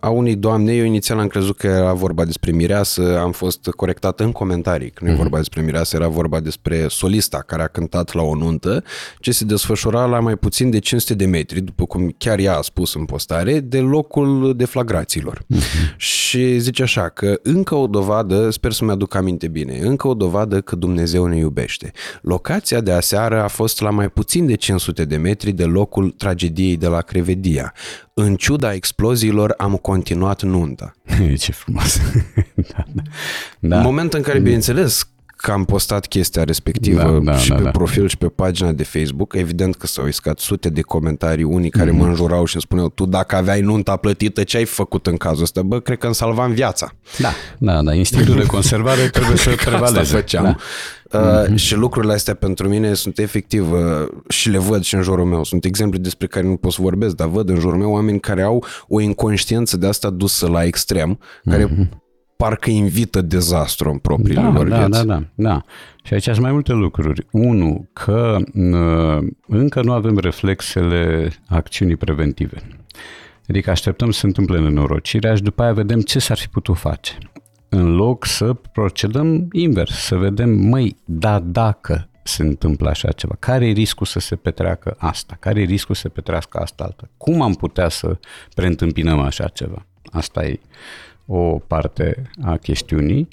[0.00, 0.72] a unei doamne.
[0.74, 4.98] Eu inițial am crezut că era vorba despre mireasă, am fost corectat în comentarii că
[5.02, 5.20] nu e mhm.
[5.20, 8.84] vorba despre mireasă, era vorba despre solista care a cântat la o nuntă,
[9.18, 12.62] ce se desfășura la mai puțin de 500 de metri, după cum chiar ea a
[12.62, 15.38] spus în postare, de locul deflagrațiilor.
[15.38, 15.96] Uh-huh.
[15.96, 20.60] Și zice așa că încă o dovadă, sper să-mi aduc aminte bine, încă o dovadă
[20.60, 21.92] că Dumnezeu ne iubește.
[22.22, 26.76] Locația de aseară a fost la mai puțin de 500 de metri de locul tragediei
[26.76, 27.74] de la Crevedia.
[28.14, 30.92] În ciuda exploziilor am continuat nunta.
[31.38, 32.00] Ce frumos!
[32.72, 33.02] da, da.
[33.58, 33.76] Da.
[33.76, 35.11] În momentul în care, bineînțeles,
[35.42, 37.70] că am postat chestia respectivă da, da, și da, pe da.
[37.70, 41.90] profil și pe pagina de Facebook, evident că s-au iscat sute de comentarii, unii care
[41.90, 41.96] mm-hmm.
[41.96, 45.42] mă înjurau și îmi spuneau, tu dacă aveai nunta plătită, ce ai făcut în cazul
[45.42, 45.62] ăsta?
[45.62, 46.92] Bă, cred că îmi salvam viața.
[47.18, 49.98] Da, da, da, instinctul de conservare trebuie să prevaleze.
[49.98, 50.44] Asta făceam.
[50.44, 50.56] Da.
[51.18, 51.54] Uh, mm-hmm.
[51.54, 53.78] Și lucrurile astea pentru mine sunt efectiv uh,
[54.28, 55.44] și le văd și în jurul meu.
[55.44, 58.42] Sunt exemple despre care nu pot să vorbesc, dar văd în jurul meu oameni care
[58.42, 62.00] au o inconștiență de asta dusă la extrem, care mm-hmm
[62.42, 64.90] parcă invită dezastru în propriile da, lor da, vieți.
[64.90, 65.64] Da, da, da.
[66.04, 67.26] Și aici sunt mai multe lucruri.
[67.30, 72.62] Unu, că uh, încă nu avem reflexele acțiunii preventive.
[73.48, 77.18] Adică așteptăm să se întâmple nenorocirea și după aia vedem ce s-ar fi putut face.
[77.68, 83.68] În loc să procedăm invers, să vedem, măi, da, dacă se întâmplă așa ceva, care
[83.68, 87.40] e riscul să se petreacă asta, care e riscul să se petrească asta altă, cum
[87.40, 88.18] am putea să
[88.54, 89.86] preîntâmpinăm așa ceva.
[90.10, 90.60] Asta e
[91.26, 93.28] o parte a chestiunii.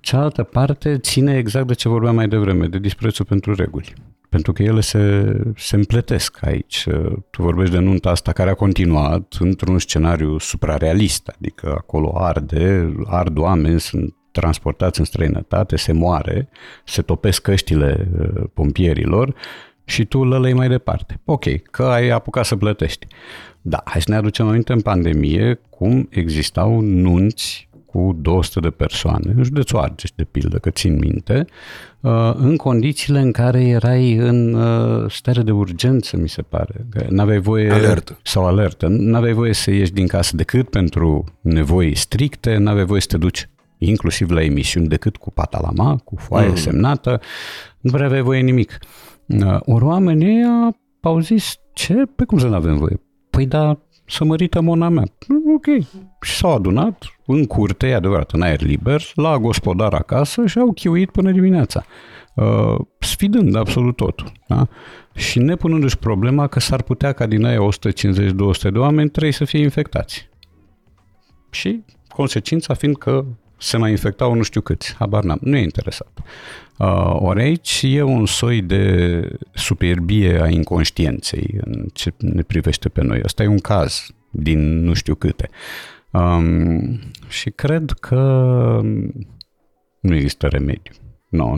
[0.00, 3.92] Cealaltă parte ține exact de ce vorbeam mai devreme, de disprețul pentru reguli.
[4.28, 6.86] Pentru că ele se, se împletesc aici.
[7.30, 13.38] Tu vorbești de nunta asta care a continuat într-un scenariu suprarealist, adică acolo arde, ard
[13.38, 16.48] oameni, sunt transportați în străinătate, se moare,
[16.84, 18.08] se topesc căștile
[18.54, 19.34] pompierilor
[19.88, 21.20] și tu lălăi mai departe.
[21.24, 23.06] Ok, că ai apucat să plătești.
[23.60, 29.32] Da, hai să ne aducem aminte în pandemie cum existau nunți cu 200 de persoane,
[29.36, 31.44] în județul Argeș, de pildă, că țin minte,
[32.00, 36.86] uh, în condițiile în care erai în uh, stare de urgență, mi se pare.
[36.90, 37.70] Că n-aveai voie...
[37.70, 38.18] Alertă.
[38.22, 38.86] Sau alertă.
[38.88, 43.48] N-aveai voie să ieși din casă decât pentru nevoi stricte, n-aveai voie să te duci
[43.78, 46.54] inclusiv la emisiuni decât cu patalama, cu foaie mm.
[46.54, 47.20] semnată,
[47.80, 48.78] nu prea aveai voie nimic.
[48.82, 49.07] Uh,
[49.60, 50.44] ori oamenii
[51.00, 51.94] au zis, ce?
[52.16, 53.00] Pe cum să nu avem voie?
[53.30, 55.04] Păi da, să mărită mona mea.
[55.54, 55.66] Ok.
[56.20, 60.72] Și s-au adunat în curte, e adevărat, în aer liber, la gospodar acasă și au
[60.72, 61.84] chiuit până dimineața.
[62.34, 64.32] Uh, sfidând absolut totul.
[64.46, 64.68] Da?
[65.14, 67.68] Și ne punându-și problema că s-ar putea ca din aia
[68.68, 70.28] 150-200 de oameni trei să fie infectați.
[71.50, 73.24] Și consecința fiind că
[73.58, 76.12] se mai infectau nu știu câți, habar n-am, nu e interesat.
[76.78, 79.22] Uh, ori aici e un soi de
[79.54, 83.20] superbie a inconștienței în ce ne privește pe noi.
[83.22, 85.50] Asta e un caz din nu știu câte.
[86.10, 88.20] Um, și cred că
[90.00, 90.92] nu există remediu.
[91.28, 91.56] No,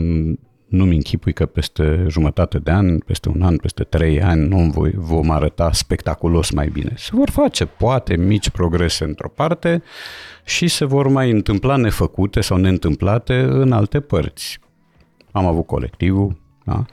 [0.67, 4.91] nu-mi închipui că peste jumătate de an, peste un an, peste trei ani nu voi,
[4.95, 6.93] vom arăta spectaculos mai bine.
[6.97, 9.83] Se vor face, poate, mici progrese într-o parte
[10.43, 14.59] și se vor mai întâmpla nefăcute sau neîntâmplate în alte părți.
[15.31, 16.85] Am avut colectivul, Da?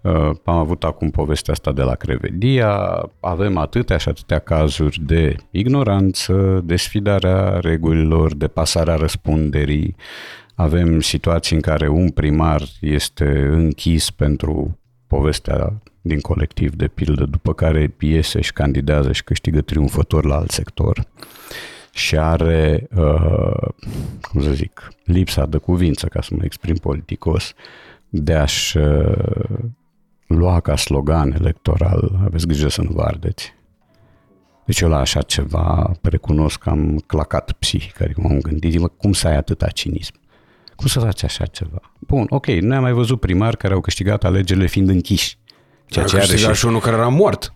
[0.00, 5.36] Uh, am avut acum povestea asta de la Crevedia, avem atâtea și atâtea cazuri de
[5.50, 9.96] ignoranță, de sfidarea regulilor, de pasarea răspunderii.
[10.54, 17.54] Avem situații în care un primar este închis pentru povestea din colectiv, de pildă, după
[17.54, 21.06] care iese și candidează și câștigă triumfător la alt sector
[21.92, 23.68] și are, uh,
[24.30, 27.52] cum să zic, lipsa de cuvință, ca să mă exprim politicos,
[28.08, 29.58] de a-și uh,
[30.26, 33.54] lua ca slogan electoral, aveți grijă să nu vă ardeți.
[34.64, 39.12] Deci eu la așa ceva recunosc că am clacat psihic, adică m-am gândit, mă, cum
[39.12, 40.14] să ai atâta cinism?
[40.76, 41.80] Cum să faci așa ceva?
[41.98, 45.38] Bun, ok, noi am mai văzut primari care au câștigat alegerile fiind închiși.
[45.86, 46.52] Ceea ce are și...
[46.52, 47.52] și unul care era mort.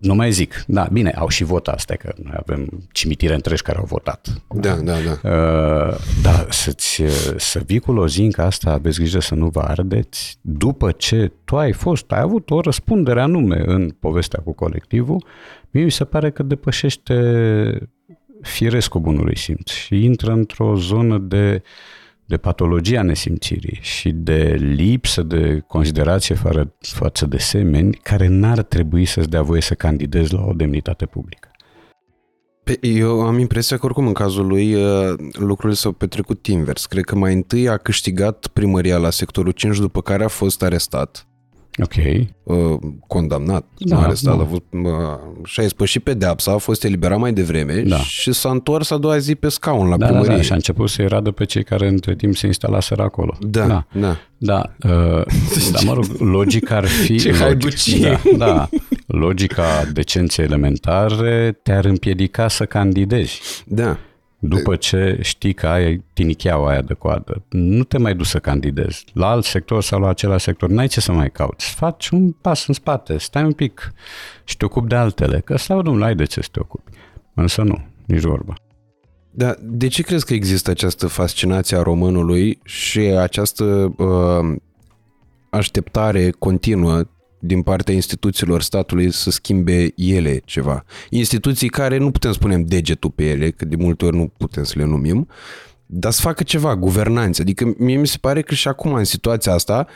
[0.00, 0.64] Nu mai zic.
[0.66, 4.42] Da, bine, au și votat, asta că noi avem cimitire întregi care au votat.
[4.54, 5.30] Da, da, da.
[5.30, 7.02] Uh, da, să-ți,
[7.36, 11.72] să vii cu lozinca asta, aveți grijă să nu vă ardeți, după ce tu ai
[11.72, 15.24] fost, ai avut o răspundere anume în povestea cu colectivul,
[15.70, 17.88] mie mi se pare că depășește
[18.42, 21.68] firescul bunului simț și intră într-o zonă de uh,
[22.28, 29.04] de patologia nesimțirii și de lipsă de considerație fa- față de semeni care n-ar trebui
[29.04, 31.50] să-ți dea voie să candidezi la o demnitate publică.
[32.80, 36.86] Eu am impresia că oricum în cazul lui uh, lucrurile s-au petrecut invers.
[36.86, 41.26] Cred că mai întâi a câștigat primăria la sectorul 5, după care a fost arestat
[41.82, 42.26] Ok.
[42.42, 44.38] Uh, condamnat, da, arestat, da.
[44.38, 44.82] a avut, uh,
[45.44, 47.96] și-a ispășit pedeapsa, a fost eliberat mai devreme da.
[47.96, 50.30] și s-a întors a doua zi pe scaun la da, primărie.
[50.30, 53.36] Da, da, și a început să-i radă pe cei care între timp se instalaseră acolo.
[53.40, 53.86] Da, da.
[53.92, 55.22] Da, da, uh,
[55.72, 57.18] da mă rog, logica ar fi...
[57.18, 58.68] Ce logic, da, da,
[59.06, 63.40] logica decenței elementare te-ar împiedica să candidezi.
[63.66, 63.98] Da.
[64.40, 69.04] După ce știi că ai tinicheaua aia de coadă, nu te mai duci să candidezi
[69.12, 71.74] la alt sector sau la același sector, n-ai ce să mai cauți.
[71.74, 73.92] Faci un pas în spate, stai un pic
[74.44, 76.90] și te ocupi de altele, că sau nu ai de ce să te ocupi.
[77.34, 78.54] Însă nu, nici vorba.
[79.30, 84.56] Dar de ce crezi că există această fascinație a românului și această uh,
[85.50, 87.02] așteptare continuă
[87.38, 90.84] din partea instituțiilor statului să schimbe ele ceva.
[91.10, 94.74] Instituții care nu putem spune degetul pe ele, că de multe ori nu putem să
[94.76, 95.28] le numim,
[95.86, 97.42] dar să facă ceva, guvernanță.
[97.42, 99.86] Adică mie mi se pare că și acum în situația asta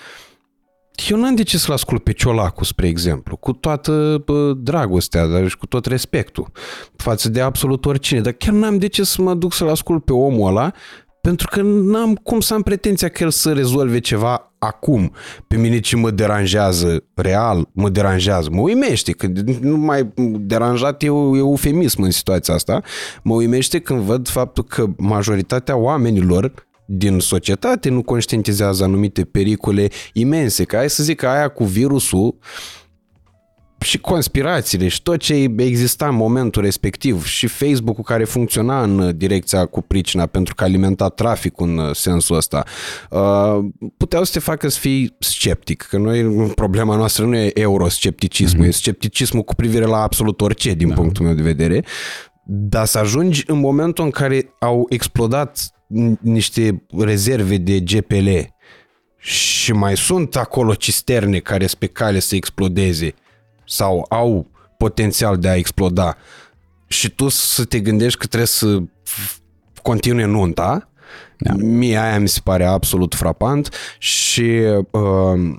[1.09, 5.49] eu n-am de ce să-l ascult pe Ciolacu, spre exemplu, cu toată bă, dragostea dar
[5.49, 6.51] și cu tot respectul
[6.97, 10.12] față de absolut oricine, dar chiar n-am de ce să mă duc să-l ascult pe
[10.12, 10.72] omul ăla
[11.23, 15.12] pentru că n-am cum să am pretenția că el să rezolve ceva acum.
[15.47, 19.27] Pe mine ce mă deranjează real, mă deranjează, mă uimește, că
[19.61, 22.83] nu mai deranjat e, e eufemism în situația asta,
[23.23, 26.53] mă uimește când văd faptul că majoritatea oamenilor
[26.87, 32.27] din societate nu conștientizează anumite pericole imense, că hai să zic că aia cu virusul
[32.27, 32.82] uh,
[33.83, 39.66] și conspirațiile și tot ce exista în momentul respectiv și Facebook-ul care funcționa în direcția
[39.66, 42.64] cu pricina pentru că alimenta traficul în sensul ăsta,
[43.11, 43.59] uh,
[43.97, 46.24] puteau să te facă să fii sceptic, că noi,
[46.55, 48.68] problema noastră nu e euroscepticismul, mm-hmm.
[48.68, 50.95] e scepticismul cu privire la absolut orice din da.
[50.95, 51.85] punctul meu de vedere,
[52.45, 55.70] dar să ajungi în momentul în care au explodat
[56.20, 58.28] niște rezerve de GPL
[59.18, 63.14] și mai sunt acolo cisterne care sunt pe cale să explodeze
[63.73, 66.16] sau au potențial de a exploda
[66.87, 68.79] și tu să te gândești că trebuie să
[69.83, 70.89] continue nunta,
[71.39, 71.55] da.
[71.55, 74.51] mie aia mi se pare absolut frapant și
[74.91, 75.55] uh,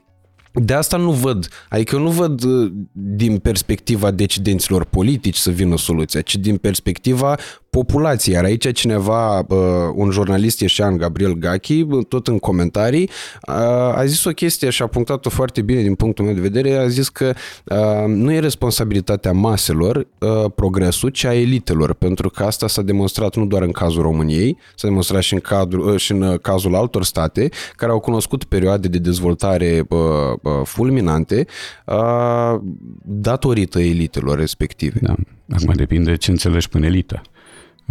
[0.53, 5.77] de asta nu văd, adică eu nu văd uh, din perspectiva decidenților politici să vină
[5.77, 7.37] soluția, ci din perspectiva
[7.73, 8.35] populației.
[8.35, 9.57] Iar aici cineva, uh,
[9.95, 13.09] un jurnalist ieșean, Gabriel Gachi, tot în comentarii,
[13.47, 16.75] uh, a zis o chestie și a punctat-o foarte bine din punctul meu de vedere,
[16.75, 17.33] a zis că
[18.07, 20.07] nu e responsabilitatea maselor
[20.55, 24.87] progresul, ci a elitelor, pentru că asta s-a demonstrat nu doar în cazul României, s-a
[24.87, 29.87] demonstrat și în, cadru, și în cazul altor state care au cunoscut perioade de dezvoltare
[30.63, 31.45] fulminante
[33.03, 34.99] datorită elitelor respective.
[35.01, 35.15] Da.
[35.49, 37.21] Acum depinde ce înțelegi până elită.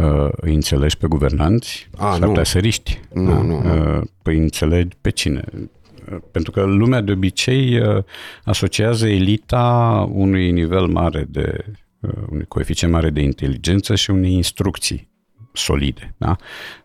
[0.02, 3.00] Uh, îi înțelegi pe guvernanți A, sau pe săriști.
[3.12, 3.42] Nu, da?
[3.42, 3.98] nu, nu.
[3.98, 5.44] Uh, păi înțelegi pe cine?
[5.54, 8.04] Uh, pentru că lumea de obicei uh,
[8.44, 11.64] asociază elita unui nivel mare de,
[12.00, 15.10] uh, unui coeficient mare de inteligență și unei instrucții
[15.52, 16.14] solide.
[16.16, 16.36] Da?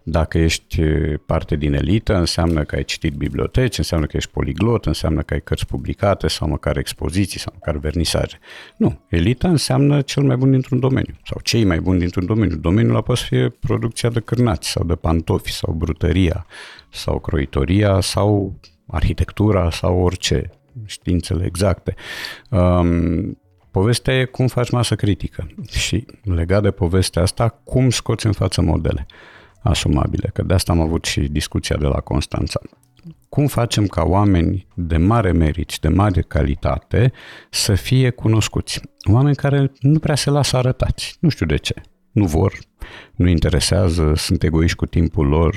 [0.03, 0.81] Dacă ești
[1.25, 5.41] parte din elită, înseamnă că ai citit biblioteci, înseamnă că ești poliglot, înseamnă că ai
[5.41, 8.39] cărți publicate sau măcar expoziții sau măcar vernisaje.
[8.77, 12.55] Nu, elita înseamnă cel mai bun dintr-un domeniu sau cei mai buni dintr-un domeniu.
[12.55, 16.45] Domeniul a poate să fie producția de cârnați sau de pantofi sau brutăria
[16.89, 20.49] sau croitoria sau arhitectura sau orice
[20.85, 21.95] științele exacte.
[22.49, 23.37] Um,
[23.77, 28.61] povestea e cum faci masă critică și legat de povestea asta, cum scoți în față
[28.61, 29.05] modele
[29.61, 32.59] asumabile, că de asta am avut și discuția de la Constanța.
[33.29, 37.11] Cum facem ca oameni de mare merit și de mare calitate
[37.49, 38.81] să fie cunoscuți?
[39.11, 41.17] Oameni care nu prea se lasă arătați.
[41.19, 41.73] Nu știu de ce.
[42.11, 42.53] Nu vor,
[43.15, 45.55] nu interesează, sunt egoiști cu timpul lor,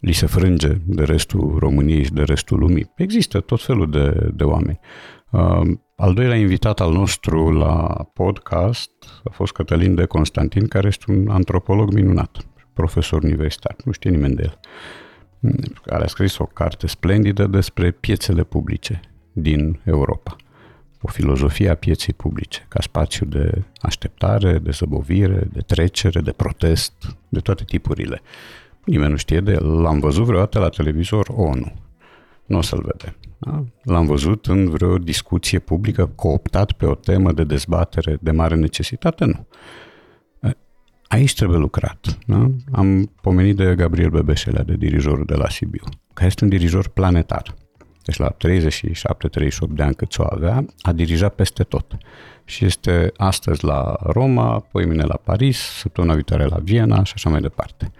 [0.00, 2.92] li se frânge de restul României și de restul lumii.
[2.96, 4.80] Există tot felul de, de oameni.
[5.36, 8.90] Uh, al doilea invitat al nostru la podcast
[9.24, 14.34] a fost Cătălin de Constantin, care este un antropolog minunat, profesor universitar, nu știe nimeni
[14.34, 14.60] de el,
[15.82, 19.00] care a scris o carte splendidă despre piețele publice
[19.32, 20.36] din Europa.
[21.00, 26.92] O filozofie a pieței publice, ca spațiu de așteptare, de zăbovire, de trecere, de protest,
[27.28, 28.20] de toate tipurile.
[28.84, 29.80] Nimeni nu știe de el.
[29.80, 31.72] L-am văzut vreodată la televizor ONU.
[32.46, 33.16] Nu o să-l vedem.
[33.38, 33.64] Da?
[33.82, 39.24] L-am văzut în vreo discuție publică cooptat pe o temă de dezbatere de mare necesitate?
[39.24, 39.46] Nu.
[41.08, 42.18] Aici trebuie lucrat.
[42.26, 42.50] Da?
[42.72, 45.82] Am pomenit de Gabriel Bebeșelea, de dirijorul de la Sibiu,
[46.12, 47.54] care este un dirijor planetar.
[48.02, 48.36] Deci la 37-38
[49.68, 51.96] de ani cât o avea, a dirijat peste tot.
[52.44, 57.30] Și este astăzi la Roma, apoi mine la Paris, săptămâna viitoare la Viena și așa
[57.30, 57.92] mai departe.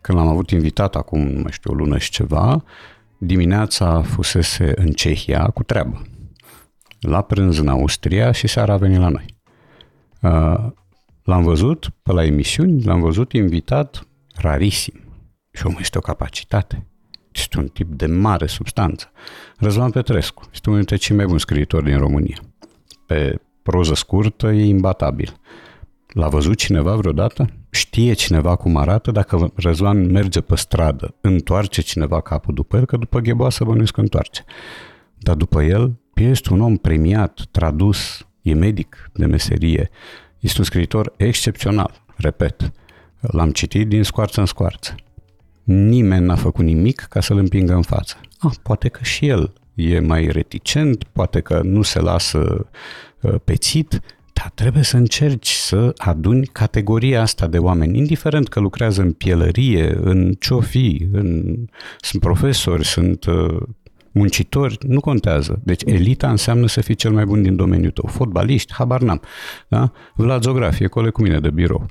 [0.00, 2.64] Când l-am avut invitat acum, nu mai știu, o lună și ceva,
[3.18, 6.02] dimineața fusese în Cehia cu treabă.
[7.00, 9.26] La prânz în Austria și seara a venit la noi.
[10.22, 10.72] Uh,
[11.22, 15.00] l-am văzut pe la emisiuni, l-am văzut invitat rarisim.
[15.52, 16.86] Și omul este o capacitate.
[17.32, 19.10] Este un tip de mare substanță.
[19.58, 22.36] Răzvan Petrescu este unul dintre cei mai buni scriitori din România.
[23.06, 25.40] Pe proză scurtă e imbatabil.
[26.06, 27.46] L-a văzut cineva vreodată?
[27.76, 29.10] Știe cineva cum arată?
[29.10, 34.00] Dacă Răzvan merge pe stradă, întoarce cineva capul după el, că după gheboasă bănuiesc că
[34.00, 34.44] întoarce.
[35.18, 39.90] Dar după el, este un om premiat, tradus, e medic de meserie,
[40.40, 42.72] este un scriitor excepțional, repet.
[43.20, 44.94] L-am citit din scoarță în scoarță.
[45.62, 48.20] Nimeni n-a făcut nimic ca să-l împingă în față.
[48.38, 52.68] Ah, poate că și el e mai reticent, poate că nu se lasă
[53.20, 54.00] uh, pețit,
[54.40, 59.98] dar trebuie să încerci să aduni categoria asta de oameni, indiferent că lucrează în pielărie,
[60.00, 61.54] în ce fi, în...
[62.00, 63.56] sunt profesori, sunt uh,
[64.12, 65.60] muncitori, nu contează.
[65.64, 68.08] Deci elita înseamnă să fii cel mai bun din domeniul tău.
[68.12, 69.20] Fotbaliști, habar n-am.
[69.68, 69.92] Da?
[70.14, 71.86] Vlad Zograf e coleg cu mine de birou.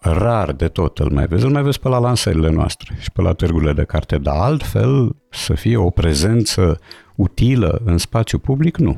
[0.00, 1.44] Rar de tot îl mai vezi.
[1.44, 5.16] Îl mai vezi pe la lansările noastre și pe la târgurile de carte, dar altfel
[5.30, 6.80] să fie o prezență
[7.16, 8.96] utilă în spațiu public, nu.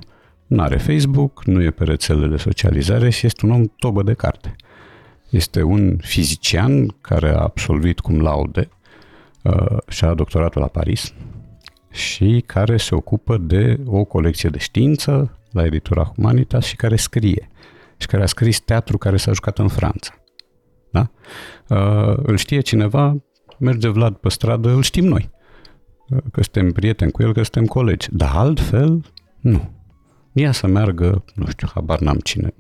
[0.49, 4.15] Nu are Facebook, nu e pe rețelele de socializare și este un om tobă de
[4.15, 4.57] carte.
[5.31, 8.69] Este un fizician care a absolvit cum laude
[9.43, 11.15] uh, și a doctoratul la Paris
[11.91, 17.51] și care se ocupă de o colecție de știință la editura Humanitas și care scrie
[17.97, 20.15] și care a scris teatru care s-a jucat în Franța.
[20.91, 21.11] Da?
[21.69, 23.17] Uh, îl știe cineva,
[23.59, 25.31] merge Vlad pe stradă, îl știm noi.
[26.09, 28.09] Uh, că suntem prieteni cu el, că suntem colegi.
[28.11, 29.05] Dar altfel,
[29.41, 29.77] nu
[30.33, 32.55] ea să meargă, nu știu, habar n-am cine,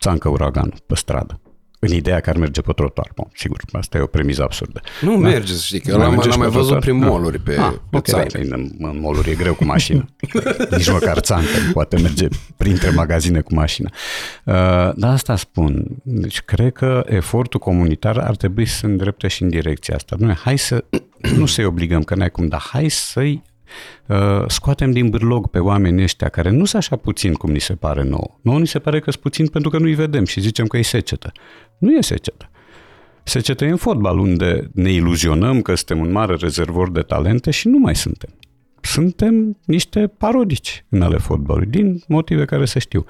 [0.00, 1.38] țancă uraganul pe stradă.
[1.86, 3.10] În ideea că ar merge pe trotuar.
[3.14, 4.80] Bun, sigur, asta e o premiză absurdă.
[5.00, 5.18] Nu da?
[5.18, 7.06] merge, să știi, că l-am, l-am mai văzut prin da.
[7.06, 10.04] moluri pe, ah, pe okay, În, în moluri e greu cu mașina.
[10.76, 13.90] Nici măcar țancă poate merge printre magazine cu mașina.
[14.44, 14.54] Uh,
[14.94, 15.86] dar asta spun.
[16.02, 20.16] Deci cred că efortul comunitar ar trebui să se îndrepte și în direcția asta.
[20.18, 20.84] Nu, hai să
[21.36, 23.42] nu să-i obligăm, că n-ai cum, dar hai să-i
[24.06, 27.74] Uh, scoatem din bârlog pe oamenii ăștia care nu sunt așa puțin cum ni se
[27.74, 28.38] pare nouă.
[28.42, 30.82] Nouă ni se pare că sunt puțin pentru că nu-i vedem și zicem că e
[30.82, 31.32] secetă.
[31.78, 32.50] Nu e secetă.
[33.22, 37.68] Secetă e în fotbal, unde ne iluzionăm că suntem un mare rezervor de talente și
[37.68, 38.30] nu mai suntem.
[38.80, 43.04] Suntem niște parodici în ale fotbalului, din motive care se știu.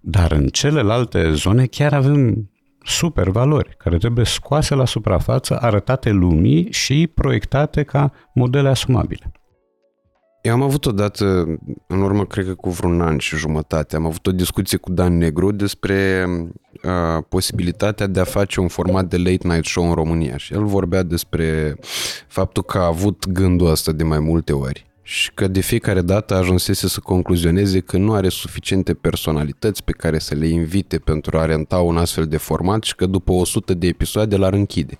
[0.00, 2.50] Dar în celelalte zone chiar avem
[2.84, 9.32] super valori care trebuie scoase la suprafață, arătate lumii și proiectate ca modele asumabile.
[10.46, 11.24] Eu am avut odată,
[11.86, 15.18] în urmă, cred că cu vreun an și jumătate, am avut o discuție cu Dan
[15.18, 16.24] Negru despre
[16.82, 20.64] uh, posibilitatea de a face un format de late night show în România și el
[20.64, 21.76] vorbea despre
[22.28, 26.34] faptul că a avut gândul ăsta de mai multe ori și că de fiecare dată
[26.34, 31.44] ajunsese să concluzioneze că nu are suficiente personalități pe care să le invite pentru a
[31.44, 34.98] renta un astfel de format și că după 100 de episoade l-ar închide.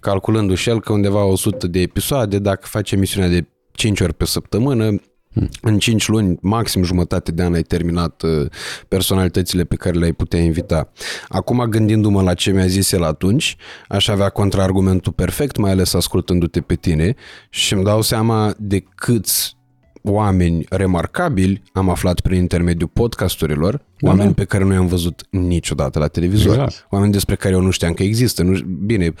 [0.00, 3.46] Calculându-și el că undeva 100 de episoade, dacă face emisiunea de
[3.82, 5.00] 5 ori pe săptămână,
[5.34, 5.48] Hmm.
[5.60, 8.46] În 5 luni, maxim jumătate de an ai terminat uh,
[8.88, 10.92] personalitățile pe care le-ai putea invita.
[11.28, 13.56] Acum, gândindu-mă la ce mi-a zis el atunci,
[13.88, 17.14] aș avea contraargumentul perfect, mai ales ascultându-te pe tine
[17.50, 19.56] și îmi dau seama de câți
[20.02, 24.34] oameni remarcabili, am aflat prin intermediul podcasturilor, da, oameni da.
[24.34, 26.86] pe care nu i-am văzut niciodată la televizor, exact.
[26.90, 28.42] oameni despre care eu nu știam că există.
[28.42, 29.14] Nu, bine,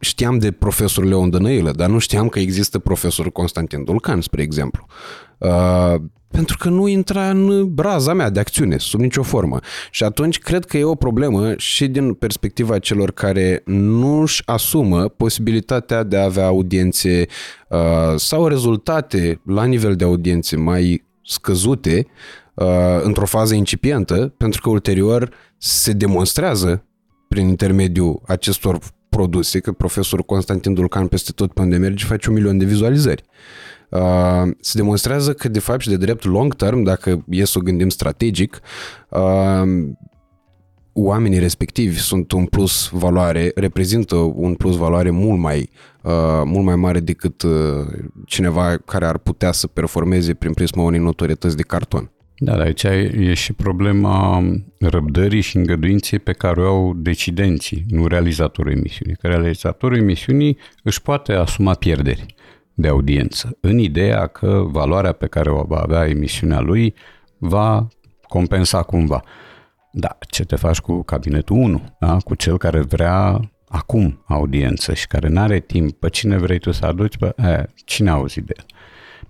[0.00, 4.86] știam de profesorul Leon Dănăilă, dar nu știam că există profesorul Constantin Dulcan, spre exemplu.
[5.38, 5.94] Uh,
[6.36, 9.58] pentru că nu intra în braza mea de acțiune, sub nicio formă.
[9.90, 15.08] Și atunci cred că e o problemă și din perspectiva celor care nu își asumă
[15.08, 17.26] posibilitatea de a avea audiențe
[17.68, 17.78] uh,
[18.16, 22.06] sau rezultate la nivel de audiențe mai scăzute
[22.54, 22.66] uh,
[23.02, 26.84] într-o fază incipientă, pentru că ulterior se demonstrează
[27.28, 28.78] prin intermediul acestor
[29.08, 33.24] produse, că profesorul Constantin Dulcan peste tot pe unde merge face un milion de vizualizări.
[33.94, 37.62] Uh, se demonstrează că de fapt și de drept long term, dacă e să o
[37.62, 38.60] gândim strategic,
[39.08, 39.88] uh,
[40.92, 45.70] oamenii respectivi sunt un plus valoare, reprezintă un plus valoare mult mai,
[46.02, 47.52] uh, mult mai mare decât uh,
[48.26, 52.10] cineva care ar putea să performeze prin prisma unei notorietăți de carton.
[52.36, 54.42] Da, dar aici e și problema
[54.78, 59.16] răbdării și îngăduinței pe care o au decidenții, nu realizatorul emisiunii.
[59.16, 62.34] Că realizatorul emisiunii își poate asuma pierderi
[62.74, 66.94] de audiență, în ideea că valoarea pe care o va avea emisiunea lui
[67.38, 67.88] va
[68.28, 69.22] compensa cumva.
[69.92, 72.16] Da, ce te faci cu cabinetul 1, da?
[72.24, 76.70] cu cel care vrea acum audiență și care nu are timp, pe cine vrei tu
[76.70, 78.66] să aduci, pe, e, cine a auzit de el?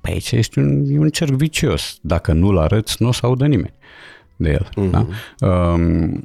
[0.01, 1.99] Păi aici ești un, un cerc vicios.
[2.01, 3.75] Dacă nu-l arăți, nu o să audă nimeni
[4.37, 4.69] de el.
[4.69, 4.91] Mm-hmm.
[4.91, 5.07] Da?
[5.49, 6.25] Um,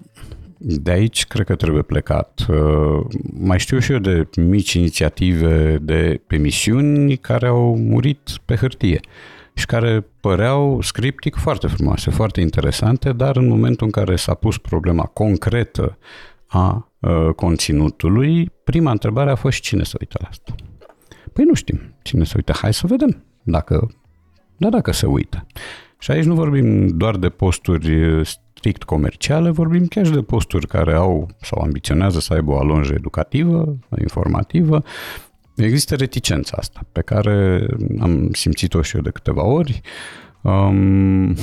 [0.62, 2.46] de aici cred că trebuie plecat.
[2.50, 3.06] Uh,
[3.40, 9.00] mai știu și eu de mici inițiative de pe misiuni care au murit pe hârtie
[9.54, 14.58] și care păreau scriptic foarte frumoase, foarte interesante, dar în momentul în care s-a pus
[14.58, 15.98] problema concretă
[16.48, 20.56] a uh, conținutului, prima întrebare a fost cine se uită la asta.
[21.34, 23.88] Păi nu știm cine se uită, hai să vedem dacă,
[24.58, 25.46] da, dacă se uită.
[26.00, 28.22] Și aici nu vorbim doar de posturi
[28.60, 32.94] strict comerciale, vorbim chiar și de posturi care au sau ambiționează să aibă o alonjă
[32.94, 34.84] educativă, informativă.
[35.56, 37.66] Există reticența asta, pe care
[38.00, 39.82] am simțit-o și eu de câteva ori.
[40.42, 41.36] Um,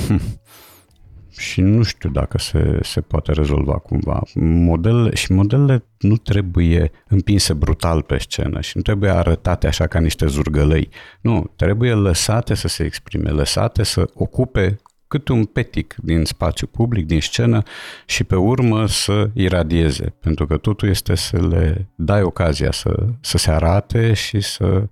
[1.47, 4.21] și nu știu dacă se, se poate rezolva cumva.
[4.35, 9.99] Model, și modelele nu trebuie împinse brutal pe scenă și nu trebuie arătate așa ca
[9.99, 10.89] niște zurgălăi.
[11.21, 14.77] Nu, trebuie lăsate să se exprime, lăsate să ocupe
[15.07, 17.63] cât un petic din spațiu public, din scenă
[18.05, 23.37] și pe urmă să iradieze, pentru că totul este să le dai ocazia să, să
[23.37, 24.87] se arate și să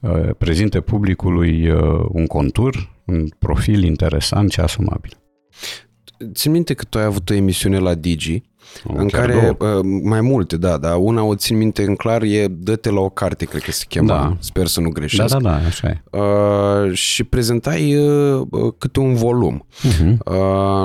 [0.00, 5.16] uh, prezinte publicului uh, un contur, un profil interesant și asumabil.
[6.32, 8.42] Țin minte că tu ai avut o emisiune la Digi
[8.84, 9.72] o, în care, două.
[9.72, 13.08] Uh, mai multe, da, dar una o țin minte în clar e Dă-te la o
[13.08, 14.36] carte, cred că se cheamă, da.
[14.38, 15.32] sper să nu greșesc.
[15.32, 16.02] Da, da, da, așa e.
[16.18, 19.66] Uh, și prezentai uh, câte un volum.
[19.88, 20.16] Uh-huh.
[20.24, 20.34] Uh,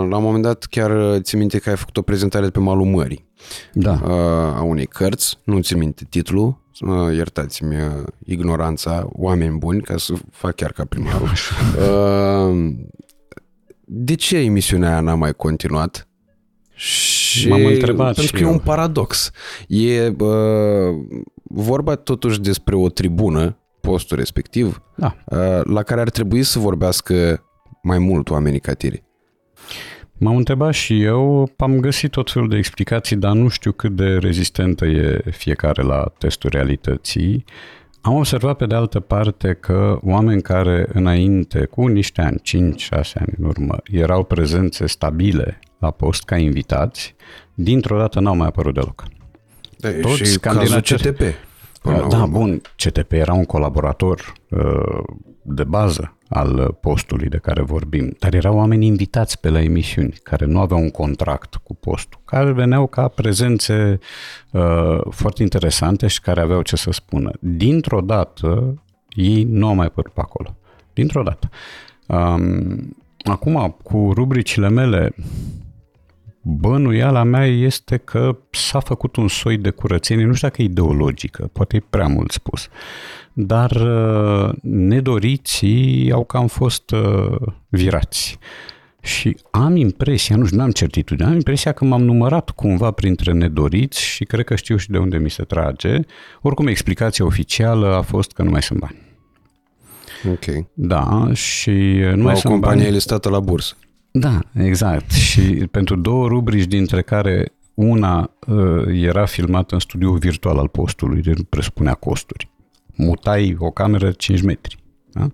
[0.10, 3.26] la un moment dat chiar țin minte că ai făcut o prezentare pe malul mării.
[3.74, 4.02] Da.
[4.04, 4.12] Uh,
[4.56, 10.14] a unei cărți, nu țin minte titlul, uh, iertați-mi uh, ignoranța, oameni buni, ca să
[10.32, 11.30] fac chiar ca primarul.
[11.30, 12.74] Uh,
[13.86, 16.07] de ce emisiunea aia n-a mai continuat?
[16.78, 18.48] Și M-am întrebat pentru că eu.
[18.48, 19.32] e un paradox.
[19.68, 20.96] E uh,
[21.44, 25.16] vorba totuși despre o tribună, postul respectiv, da.
[25.26, 27.44] uh, la care ar trebui să vorbească
[27.82, 29.02] mai mult oamenii ca tine.
[30.20, 34.18] M-am întrebat și eu, am găsit tot felul de explicații, dar nu știu cât de
[34.18, 37.46] rezistentă e fiecare la testul realității.
[38.02, 42.42] Am observat pe de altă parte că oameni care înainte, cu niște ani,
[42.76, 47.16] 5-6 ani în urmă, erau prezențe stabile la post ca invitați,
[47.54, 49.04] dintr-o dată n-au mai apărut deloc.
[49.78, 51.22] De, da, Toți și cazul CTP.
[52.10, 55.04] Da, bun, CTP era un colaborator uh,
[55.42, 60.46] de bază al postului de care vorbim, dar erau oameni invitați pe la emisiuni, care
[60.46, 64.00] nu aveau un contract cu postul, care veneau ca prezențe
[64.52, 67.32] uh, foarte interesante și care aveau ce să spună.
[67.40, 70.58] Dintr-o dată, ei nu au mai părut pe acolo.
[70.94, 71.50] Dintr-o dată.
[72.08, 75.16] Um, acum, cu rubricile mele,
[76.50, 81.50] Bănuiala mea este că s-a făcut un soi de curățenie, nu știu dacă e ideologică,
[81.54, 82.68] poate e prea mult spus,
[83.34, 87.36] dar uh, nedoriții au cam fost uh,
[87.70, 88.38] virați.
[89.02, 94.02] Și am impresia, nu știu, n-am certitudine, am impresia că m-am numărat cumva printre nedoriți
[94.02, 96.00] și cred că știu și de unde mi se trage.
[96.42, 98.98] Oricum, explicația oficială a fost că nu mai sunt bani.
[100.32, 100.66] Ok.
[100.74, 101.72] Da, și
[102.16, 102.94] nu mai sunt companie bani.
[102.94, 103.76] listată la bursă.
[104.20, 105.12] Da, exact.
[105.12, 105.42] Și
[105.72, 111.38] pentru două rubrici, dintre care una uh, era filmată în studioul virtual al postului, deci
[111.38, 112.50] nu presupunea costuri.
[112.96, 114.78] Mutai o cameră 5 metri.
[115.12, 115.28] Da?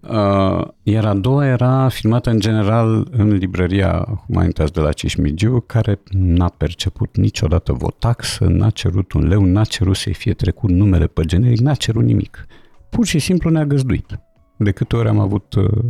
[0.00, 6.00] Uh, iar a doua era filmată în general în librăria Humanitas de la Cismigiu, care
[6.10, 11.06] n-a perceput niciodată o taxă, n-a cerut un leu, n-a cerut să-i fie trecut numele
[11.06, 12.46] pe generic, n-a cerut nimic.
[12.90, 14.20] Pur și simplu ne-a găzduit.
[14.56, 15.84] De câte ori am avut uh,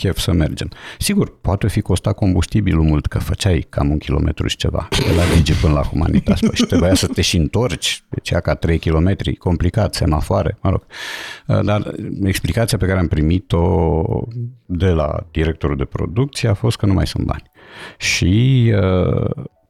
[0.00, 0.70] chef să mergem.
[0.98, 5.22] Sigur, poate fi costat combustibilul mult, că făceai cam un kilometru și ceva, de la
[5.34, 9.34] Digi până la Humanitas, păi și trebuia să te și întorci, deci ca 3 kilometri,
[9.34, 10.82] complicat, semafoare, mă rog.
[11.64, 14.04] Dar explicația pe care am primit-o
[14.66, 17.50] de la directorul de producție a fost că nu mai sunt bani.
[17.98, 18.72] Și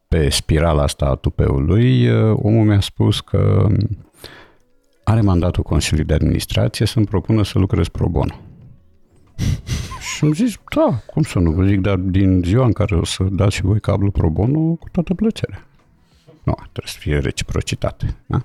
[0.09, 3.67] pe spirala asta a tupeului, omul mi-a spus că
[5.05, 8.41] are mandatul Consiliului de Administrație să-mi propună să lucrez pro bono.
[10.21, 13.05] Și am zis, da, cum să nu vă zic, dar din ziua în care o
[13.05, 15.67] să dați și voi cablu pro bono, cu toată plăcerea.
[16.43, 18.17] Nu, trebuie să fie reciprocitate.
[18.27, 18.43] Da?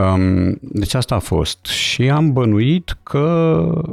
[0.00, 1.66] Um, deci asta a fost.
[1.66, 3.24] Și am bănuit că...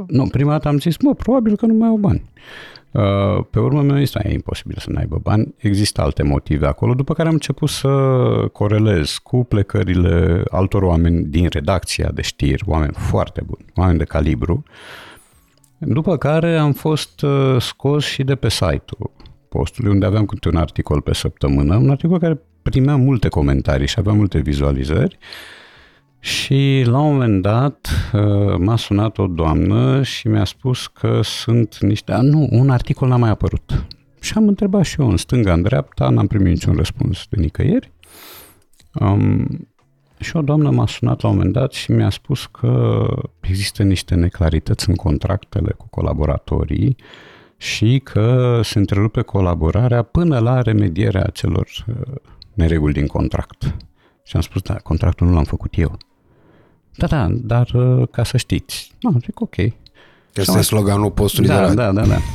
[0.06, 2.22] Nu, prima dată am zis, mă, probabil că nu mai au bani.
[2.90, 5.54] Uh, pe urmă mi-a zis, e imposibil să n-aibă bani.
[5.56, 7.88] Există alte motive acolo, după care am început să
[8.52, 14.64] corelez cu plecările altor oameni din redacția de știri, oameni foarte buni, oameni de calibru,
[14.66, 15.13] uh,
[15.86, 19.10] după care am fost uh, scos și de pe site-ul
[19.48, 23.98] postului, unde aveam câte un articol pe săptămână, un articol care primea multe comentarii și
[23.98, 25.18] avea multe vizualizări.
[26.18, 31.78] Și la un moment dat uh, m-a sunat o doamnă și mi-a spus că sunt
[31.80, 32.12] niște...
[32.12, 33.84] A, nu, un articol n-a mai apărut.
[34.20, 37.92] Și am întrebat și eu în stânga, în dreapta, n-am primit niciun răspuns de nicăieri.
[38.92, 39.46] Um,
[40.18, 43.06] și o doamnă m-a sunat la un moment dat și mi-a spus că
[43.40, 46.96] există niște neclarități în contractele cu colaboratorii
[47.56, 51.94] și că se întrerupe colaborarea până la remedierea acelor uh,
[52.54, 53.74] nereguli din contract.
[54.24, 55.96] Și am spus, da, contractul nu l-am făcut eu.
[56.96, 58.92] Da, da, dar uh, ca să știți.
[59.00, 59.56] Nu, zic ok.
[60.34, 61.74] Este sloganul postului da, de la...
[61.74, 62.18] Da, da, da.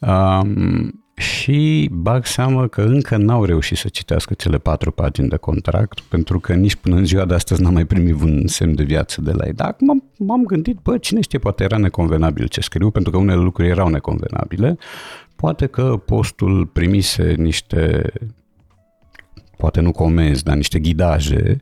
[0.00, 6.00] Um, și bag seama că încă n-au reușit să citească cele patru pagini de contract,
[6.00, 9.20] pentru că nici până în ziua de astăzi n-am mai primit un semn de viață
[9.20, 9.52] de la ei.
[9.52, 13.40] Dar acum m-am gândit, bă, cine știe, poate era neconvenabil ce scriu, pentru că unele
[13.40, 14.78] lucruri erau neconvenabile.
[15.36, 18.12] Poate că postul primise niște
[19.56, 21.60] poate nu comenzi, dar niște ghidaje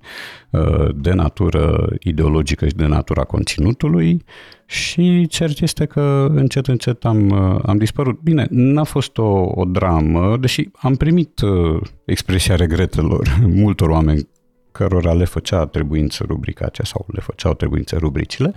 [0.51, 4.25] uh, de natură ideologică și de natura conținutului
[4.67, 8.21] și cert este că încet, încet am, uh, am dispărut.
[8.21, 14.29] Bine, n-a fost o, o dramă, deși am primit uh, expresia regretelor multor oameni
[14.73, 18.55] cărora le făcea trebuință rubrica aceea sau le făceau trebuință rubricile.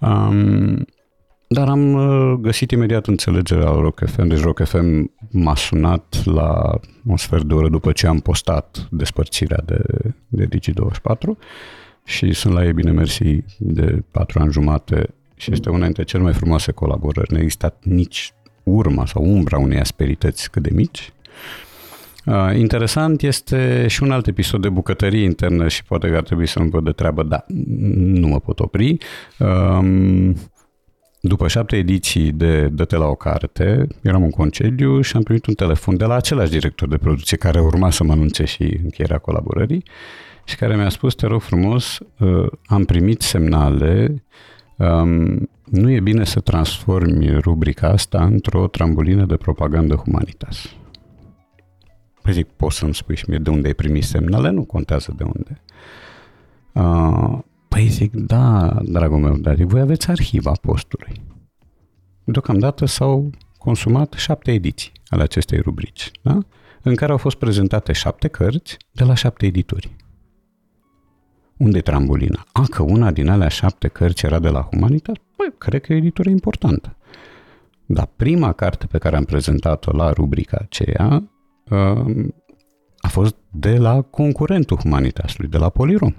[0.00, 0.86] Um,
[1.48, 4.26] dar am uh, găsit imediat înțelegerea la Rock FM.
[4.26, 9.62] Deci Rock FM m-a sunat la un sfert de oră după ce am postat despărțirea
[9.64, 9.82] de,
[10.28, 11.38] de Digi24
[12.04, 16.22] și sunt la ei bine mersi de patru ani jumate și este una dintre cele
[16.22, 17.32] mai frumoase colaborări.
[17.32, 18.32] Nu a existat nici
[18.62, 21.12] urma sau umbra unei asperități cât de mici.
[22.26, 26.46] Uh, interesant este și un alt episod de bucătărie internă și poate că ar trebui
[26.46, 27.44] să-mi văd de treabă, dar
[27.96, 28.96] nu mă pot opri.
[29.38, 30.30] Uh,
[31.20, 35.54] după șapte ediții de Dă-te la o carte, eram în concediu și am primit un
[35.54, 39.82] telefon de la același director de producție care urma să mă anunțe și încheierea colaborării
[40.44, 44.24] și care mi-a spus, te rog frumos, uh, am primit semnale,
[44.78, 50.76] um, nu e bine să transformi rubrica asta într-o trambulină de propagandă humanitas.
[52.22, 54.50] Păi zic, poți să-mi spui și mie de unde ai primit semnale?
[54.50, 55.62] Nu contează de unde.
[56.72, 57.38] Uh,
[57.68, 61.22] Păi zic, da, dragul meu, dar voi aveți arhiva postului.
[62.24, 66.38] Deocamdată s-au consumat șapte ediții ale acestei rubrici, da?
[66.82, 69.96] în care au fost prezentate șapte cărți de la șapte edituri.
[71.58, 72.44] Unde e trambolina?
[72.52, 75.16] A, că una din alea șapte cărți era de la Humanitas?
[75.36, 76.96] Păi, cred că e o editură importantă.
[77.86, 81.22] Dar prima carte pe care am prezentat-o la rubrica aceea
[81.70, 82.26] uh,
[82.98, 86.14] a fost de la concurentul Humanitasului, de la Polirom.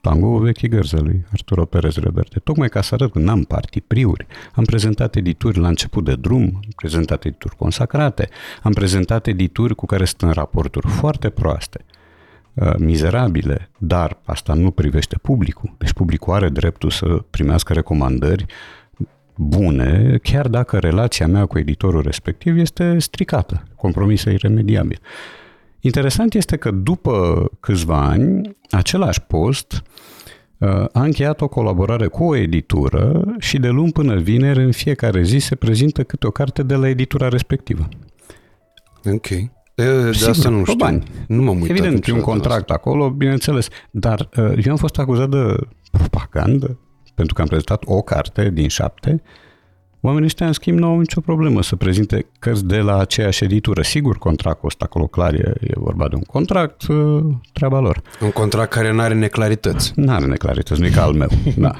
[0.00, 2.38] Tango vechi gărză lui Arturo Perez Reverte.
[2.38, 4.26] Tocmai ca să arăt că n-am partipriuri.
[4.52, 8.28] Am prezentat edituri la început de drum, am prezentat edituri consacrate,
[8.62, 11.93] am prezentat edituri cu care sunt în raporturi foarte proaste, uh,
[12.78, 15.74] mizerabile, dar asta nu privește publicul.
[15.78, 18.46] Deci publicul are dreptul să primească recomandări
[19.36, 25.00] bune, chiar dacă relația mea cu editorul respectiv este stricată, compromisă iremediabil.
[25.80, 29.82] Interesant este că după câțiva ani, același post
[30.58, 35.22] uh, a încheiat o colaborare cu o editură și de luni până vineri, în fiecare
[35.22, 37.88] zi, se prezintă câte o carte de la editura respectivă.
[39.04, 39.26] Ok.
[39.74, 40.74] E, de Sigur, asta nu știu.
[40.74, 41.02] Bani.
[41.28, 42.74] Nu m-am uitat Evident, un contract asta.
[42.74, 43.68] acolo, bineînțeles.
[43.90, 45.56] Dar uh, eu am fost acuzat de
[45.90, 46.78] propagandă
[47.14, 49.22] pentru că am prezentat o carte din șapte
[50.06, 53.82] Oamenii ăștia, în schimb, nu au nicio problemă să prezinte cărți de la aceeași editură.
[53.82, 58.02] Sigur, contractul ăsta acolo clar e, e vorba de un contract, uh, treaba lor.
[58.20, 59.92] Un contract care nu are neclarități.
[59.96, 61.28] Nu are neclarități, nu e ca al meu.
[61.56, 61.74] da.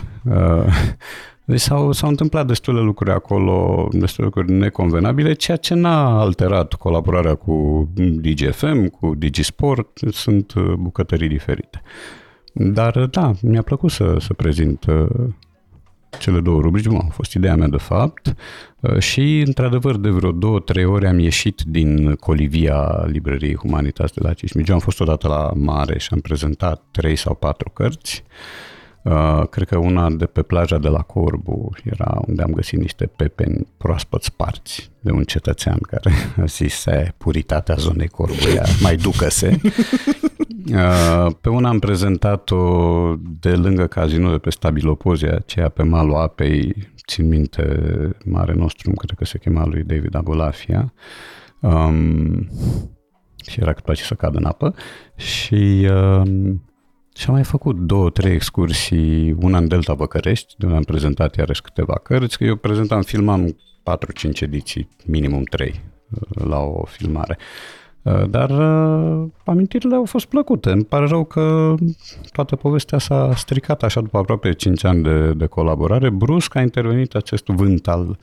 [1.47, 6.75] Uh, deci s-au, s-au întâmplat destule lucruri acolo, destule lucruri neconvenabile, ceea ce n-a alterat
[6.75, 11.83] colaborarea cu DGFM, cu DigiSport, sunt uh, bucătării diferite.
[12.53, 14.87] Dar da, mi-a plăcut să, să prezint
[16.19, 18.35] cele două rubrici, bun, a fost ideea mea de fapt
[18.81, 24.21] uh, și într-adevăr de vreo două, trei ore am ieșit din colivia librăriei Humanitas de
[24.23, 24.73] la Cismigiu.
[24.73, 28.25] Am fost odată la mare și am prezentat trei sau patru cărți.
[29.05, 33.07] Uh, cred că una de pe plaja de la Corbu era unde am găsit niște
[33.07, 36.11] pepeni proaspăt sparți de un cetățean care
[36.43, 36.85] a zis
[37.17, 38.45] puritatea zonei Corbu,
[38.81, 39.57] mai ducă-se.
[40.73, 46.75] Uh, pe una am prezentat-o de lângă cazinul de pe Stabilopozia, aceea pe malul apei,
[47.07, 47.65] țin minte,
[48.25, 50.93] mare nostru, cred că se chema lui David Abulafia.
[51.61, 52.49] Um,
[53.47, 54.75] și era cât place să cadă în apă.
[55.17, 56.63] Și, um,
[57.17, 61.37] și am mai făcut două, trei excursii, una în Delta Băcărești, de unde am prezentat
[61.37, 63.57] iarăși câteva cărți, că eu prezentam, filmam
[64.37, 65.81] 4-5 ediții, minimum 3
[66.11, 67.39] uh, la o filmare.
[68.03, 70.71] Uh, dar uh, amintirile au fost plăcute.
[70.71, 71.75] Îmi pare rău că
[72.33, 76.11] toată povestea s-a stricat așa după aproape 5 ani de, de colaborare.
[76.11, 78.17] Brusc a intervenit acest vânt al uh,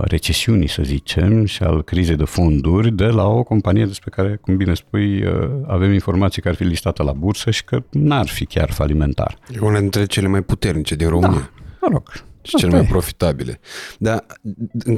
[0.00, 4.56] recesiunii, să zicem, și al crizei de fonduri de la o companie despre care, cum
[4.56, 8.44] bine spui, uh, avem informații că ar fi listată la bursă și că n-ar fi
[8.44, 9.38] chiar falimentar.
[9.54, 11.50] E una dintre cele mai puternice din România.
[11.54, 12.02] Da, mă rog,
[12.44, 13.60] și cele mai profitabile.
[13.98, 14.26] Dar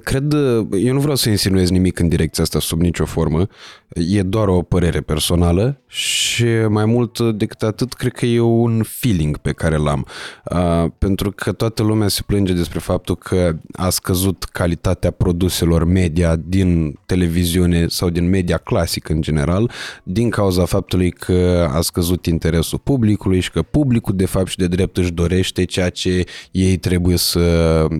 [0.02, 0.32] cred,
[0.72, 3.46] eu nu vreau să insinuez nimic în direcția asta sub nicio formă,
[3.94, 9.36] e doar o părere personală și mai mult decât atât, cred că e un feeling
[9.36, 10.06] pe care l-am.
[10.44, 16.36] Uh, pentru că toată lumea se plânge despre faptul că a scăzut calitatea produselor media
[16.36, 19.70] din televiziune sau din media clasică în general,
[20.02, 24.66] din cauza faptului că a scăzut interesul publicului și că publicul de fapt și de
[24.66, 27.35] drept își dorește ceea ce ei trebuie să,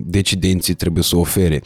[0.03, 1.61] decidenții trebuie să ofere.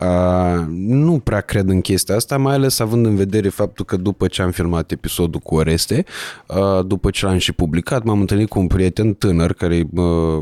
[0.00, 4.02] Uh, nu prea cred în chestia asta, mai ales având în vedere faptul faptul că
[4.02, 6.04] după ce am filmat episodul cu Oreste,
[6.48, 10.38] uh, după ce l-am și publicat, m-am întâlnit cu un prieten tânăr care uh,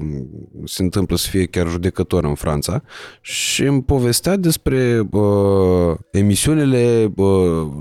[0.64, 2.82] se întâmplă să fie chiar judecător în Franța
[3.20, 7.12] și îmi povestea despre uh, emisiunile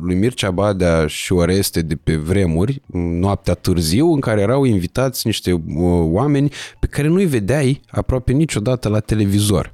[0.02, 2.82] lui Mircea Badea și Oreste de pe vremuri,
[3.20, 5.64] noaptea târziu, în care erau invitați niște
[6.12, 9.74] oameni pe care nu-i vedeai aproape niciodată la televizor.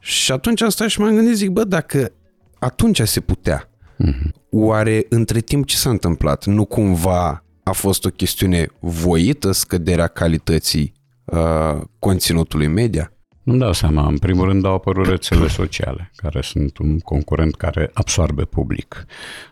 [0.00, 2.12] Și atunci am stat și m-am gândit, zic, bă, dacă
[2.58, 3.72] atunci se putea,
[4.02, 4.30] Mm-hmm.
[4.50, 6.46] Oare între timp ce s-a întâmplat?
[6.46, 10.92] Nu cumva a fost o chestiune voită scăderea calității
[11.24, 13.11] uh, conținutului media?
[13.42, 14.06] Nu dau seama.
[14.06, 19.06] În primul rând au apărut rețele sociale, care sunt un concurent care absorbe public.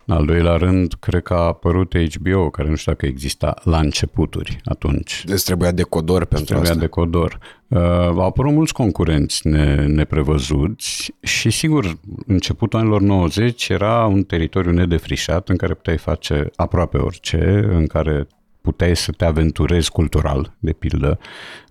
[0.04, 3.78] În al doilea rând, cred că a apărut HBO, care nu știu dacă exista la
[3.78, 5.24] începuturi atunci.
[5.26, 6.82] Deci trebuia decodor pentru trebuia asta.
[6.82, 7.38] decodor.
[7.68, 14.72] Uh, au apărut mulți concurenți ne, neprevăzuți și, sigur, începutul anilor 90 era un teritoriu
[14.72, 18.26] nedefrișat în care puteai face aproape orice, în care
[18.60, 21.18] puteai să te aventurezi cultural, de pildă.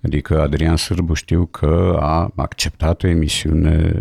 [0.02, 3.94] Adică Adrian Sârbu știu că a acceptat o emisiune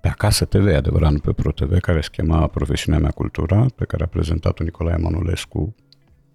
[0.00, 4.02] pe Acasă TV, adevărat, nu pe ProTV, care se chema Profesiunea mea Cultura, pe care
[4.02, 5.74] a prezentat-o Nicolae Manulescu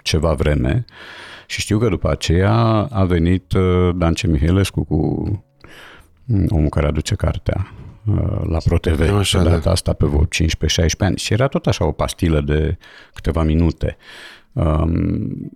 [0.01, 0.85] ceva vreme
[1.47, 2.53] și știu că după aceea
[2.91, 4.97] a venit uh, Dance Mihailescu cu
[6.26, 7.71] mm, omul care aduce cartea
[8.05, 9.71] uh, la ProTV așa, data da.
[9.71, 10.27] asta pe vreo 15-16
[10.97, 12.77] ani și era tot așa o pastilă de
[13.13, 13.97] câteva minute.
[14.53, 15.51] Um,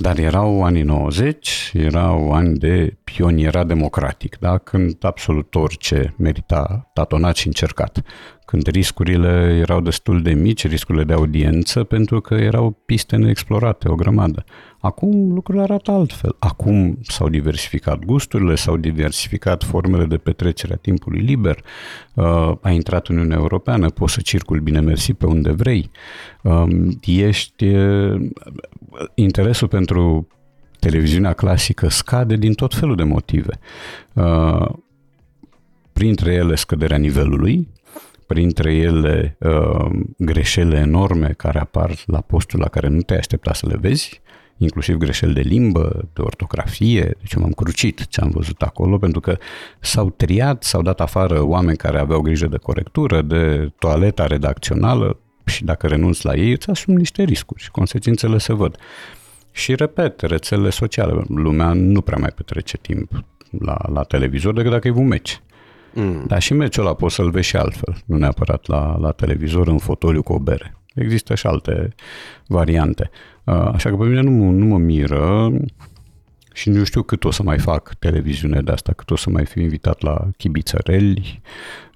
[0.00, 4.58] dar erau anii 90, erau ani de pionierat democratic, da?
[4.58, 8.02] când absolut orice merita tatonat și încercat.
[8.44, 13.94] Când riscurile erau destul de mici, riscurile de audiență, pentru că erau piste neexplorate, o
[13.94, 14.44] grămadă.
[14.80, 16.36] Acum lucrurile arată altfel.
[16.38, 21.64] Acum s-au diversificat gusturile, s-au diversificat formele de petrecere a timpului liber.
[22.14, 25.90] Uh, a intrat Uniunea Europeană, poți să circuli bine mersi pe unde vrei.
[26.42, 27.64] Um, ești...
[27.64, 28.30] Uh,
[29.14, 30.28] interesul pentru
[30.78, 33.58] televiziunea clasică scade din tot felul de motive.
[34.12, 34.68] Uh,
[35.92, 37.68] printre ele scăderea nivelului,
[38.26, 39.38] printre ele
[40.18, 44.20] greșeli enorme care apar la postul la care nu te aștepta să le vezi,
[44.58, 49.36] inclusiv greșeli de limbă, de ortografie, deci m-am crucit ce am văzut acolo, pentru că
[49.80, 55.64] s-au triat, s-au dat afară oameni care aveau grijă de corectură, de toaleta redacțională și
[55.64, 58.76] dacă renunți la ei, îți asumi niște riscuri și consecințele se văd.
[59.50, 63.24] Și repet, rețelele sociale, lumea nu prea mai petrece timp
[63.60, 65.40] la, la televizor decât dacă e un meci.
[65.94, 66.24] Mm.
[66.26, 69.78] Dar și meciul ăla poți să-l vezi și altfel, nu neapărat la, la televizor, în
[69.78, 70.76] fotoliu cu o bere.
[70.94, 71.94] Există și alte
[72.46, 73.10] variante.
[73.48, 75.50] Așa că pe mine nu, nu mă miră
[76.52, 79.46] și nu știu cât o să mai fac televiziune de asta, cât o să mai
[79.46, 81.40] fiu invitat la chibițăreli,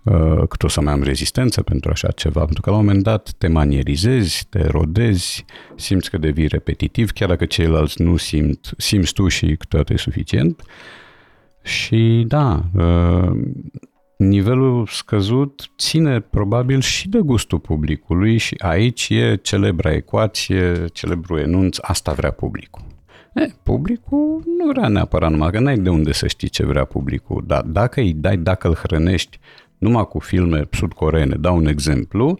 [0.02, 3.02] uh, cât o să mai am rezistență pentru așa ceva, pentru că la un moment
[3.02, 5.44] dat te manierizezi, te rodezi,
[5.76, 10.62] simți că devii repetitiv, chiar dacă ceilalți nu simt, simți tu și câteodată e suficient.
[11.62, 13.30] Și da, uh,
[14.28, 21.76] nivelul scăzut ține probabil și de gustul publicului și aici e celebra ecuație, celebrul enunț,
[21.80, 22.82] asta vrea publicul.
[23.34, 27.44] E, publicul nu vrea neapărat numai, că n-ai de unde să știi ce vrea publicul,
[27.46, 29.38] dar dacă îi dai, dacă îl hrănești
[29.78, 32.38] numai cu filme sudcoreene, dau un exemplu,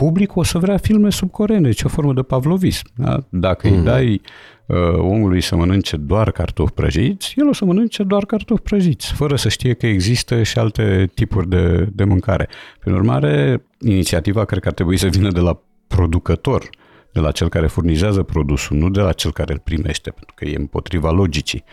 [0.00, 2.86] publicul o să vrea filme subcoreene, ce o formă de pavlovism.
[2.94, 3.24] Da?
[3.28, 3.70] Dacă mm-hmm.
[3.70, 3.84] îi mhm.
[3.84, 4.20] dai
[4.66, 9.36] uh, omului să mănânce doar cartofi prăjiți, el o să mănânce doar cartofi prăjiți, fără
[9.36, 12.48] să știe că există și alte tipuri de, de mâncare.
[12.80, 16.68] Prin urmare, inițiativa cred că ar trebui să vină de la producător,
[17.12, 20.44] de la cel care furnizează produsul, nu de la cel care îl primește, pentru că
[20.44, 21.64] e împotriva logicii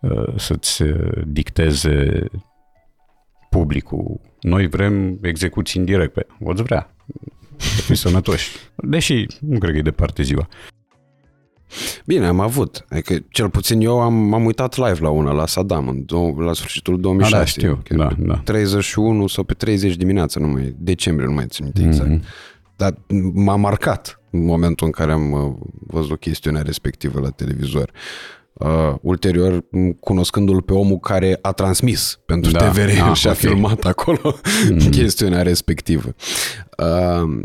[0.00, 0.82] uh, să-ți
[1.26, 2.24] dicteze
[3.50, 4.20] publicul.
[4.40, 6.12] Noi vrem execuții în direct.
[6.12, 6.94] Pe, o vrea.
[7.60, 8.50] Să fii sănătoși.
[8.76, 10.48] Deși nu cred că e departe ziua.
[12.04, 12.84] Bine, am avut.
[12.88, 16.52] Adică, cel puțin eu am, m-am uitat live la una, la Saddam, în do- la
[16.52, 17.34] sfârșitul 2006.
[17.34, 17.82] A, da, știu.
[17.96, 18.40] Da, da.
[18.44, 22.10] 31 sau pe 30 dimineața, nu mai, decembrie, nu mai țin minte exact.
[22.10, 22.76] Mm-hmm.
[22.76, 22.94] Dar
[23.32, 25.52] m-a marcat în momentul în care am uh,
[25.86, 27.90] văzut chestiunea respectivă la televizor.
[27.94, 28.39] Uh,
[29.00, 29.64] ulterior,
[30.00, 33.34] cunoscându-l pe omul care a transmis pentru da, TVR ah, și a okay.
[33.34, 34.38] filmat acolo
[34.70, 34.78] mm.
[34.90, 36.14] chestiunea respectivă.
[36.78, 37.40] Uh,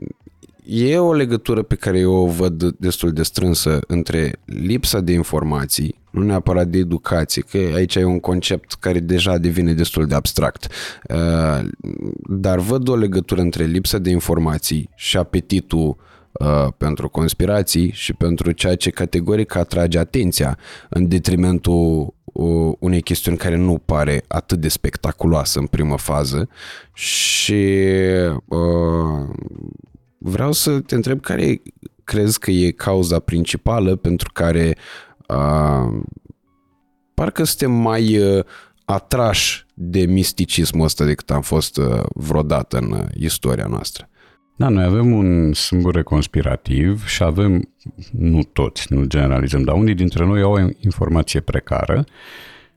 [0.65, 6.01] e o legătură pe care eu o văd destul de strânsă între lipsa de informații,
[6.11, 10.67] nu neapărat de educație, că aici e un concept care deja devine destul de abstract,
[11.09, 11.67] uh,
[12.29, 15.97] dar văd o legătură între lipsa de informații și apetitul
[16.39, 20.57] uh, pentru conspirații și pentru ceea ce categoric atrage atenția
[20.89, 26.49] în detrimentul uh, unei chestiuni care nu pare atât de spectaculoasă în primă fază
[26.93, 27.77] și
[28.45, 29.27] uh,
[30.17, 31.61] vreau să te întreb care
[32.03, 34.77] crezi că e cauza principală pentru care
[35.27, 36.01] uh,
[37.13, 38.43] parcă suntem mai uh,
[38.85, 44.09] atrași de misticismul ăsta decât am fost uh, vreodată în uh, istoria noastră.
[44.57, 47.69] Da, noi avem un sâmbure conspirativ și avem,
[48.11, 52.03] nu toți, nu generalizăm, dar unii dintre noi au o informație precară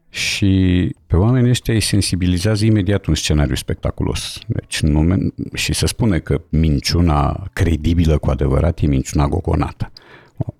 [0.09, 4.39] și pe oamenii ăștia îi sensibilizează imediat un scenariu spectaculos.
[4.47, 9.93] Deci, în moment, și se spune că minciuna credibilă cu adevărat e minciuna gogonată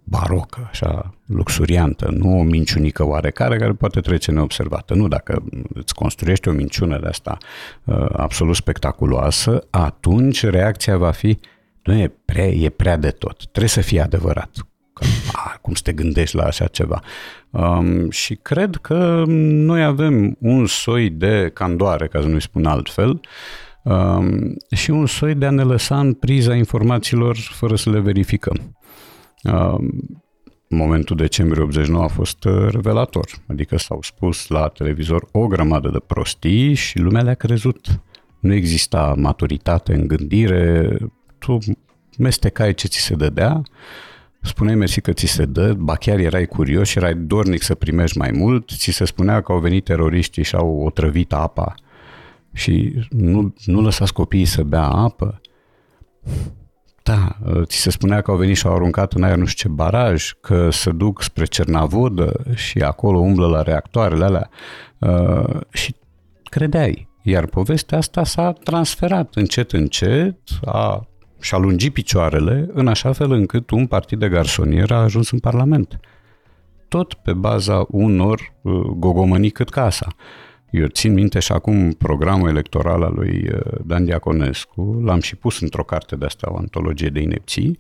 [0.05, 4.95] barocă, așa, luxuriantă, nu o minciunică oarecare care poate trece neobservată.
[4.95, 5.45] Nu, dacă
[5.75, 7.37] îți construiești o minciună de asta
[7.85, 11.39] uh, absolut spectaculoasă, atunci reacția va fi
[11.89, 14.51] nu e prea, e prea de tot, trebuie să fie adevărat.
[14.93, 17.03] Că, a, cum să te gândești la așa ceva?
[17.51, 23.21] Um, și cred că noi avem un soi de candoare, ca să nu-i spun altfel,
[23.83, 28.78] um, și un soi de a ne lăsa în priza informațiilor fără să le verificăm
[30.69, 33.27] momentul decembrie 89 a fost uh, revelator.
[33.47, 38.01] Adică s-au spus la televizor o grămadă de prostii și lumea le-a crezut.
[38.41, 40.97] Nu exista maturitate în gândire,
[41.39, 41.59] tu
[42.19, 43.63] mestecai ce ți se dădea,
[44.41, 48.19] spuneai mersi că ți se dă, ba chiar erai curios și erai dornic să primești
[48.19, 51.75] mai mult, ți se spunea că au venit teroriștii și au otrăvit apa
[52.53, 55.41] și nu, nu lăsați copiii să bea apă.
[57.09, 59.75] Da, ți se spunea că au venit și au aruncat în aer nu știu ce
[59.75, 64.49] baraj, că se duc spre Cernavodă și acolo umblă la reactoarele alea
[64.99, 65.95] uh, și
[66.45, 67.09] credeai.
[67.23, 71.07] Iar povestea asta s-a transferat încet, încet, a,
[71.41, 76.01] și-a lungit picioarele în așa fel încât un partid de garsonier a ajuns în Parlament.
[76.89, 80.07] Tot pe baza unor uh, gogomănii cât casa.
[80.71, 85.61] Eu țin minte și acum programul electoral al lui uh, Dan Diaconescu, l-am și pus
[85.61, 87.79] într-o carte de asta, o antologie de inepții.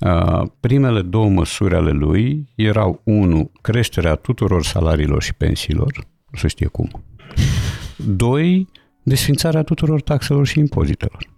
[0.00, 5.92] Uh, primele două măsuri ale lui erau, unu, creșterea tuturor salariilor și pensiilor,
[6.30, 7.04] nu se știe cum.
[7.96, 8.68] Doi,
[9.02, 11.34] desfințarea tuturor taxelor și impozitelor.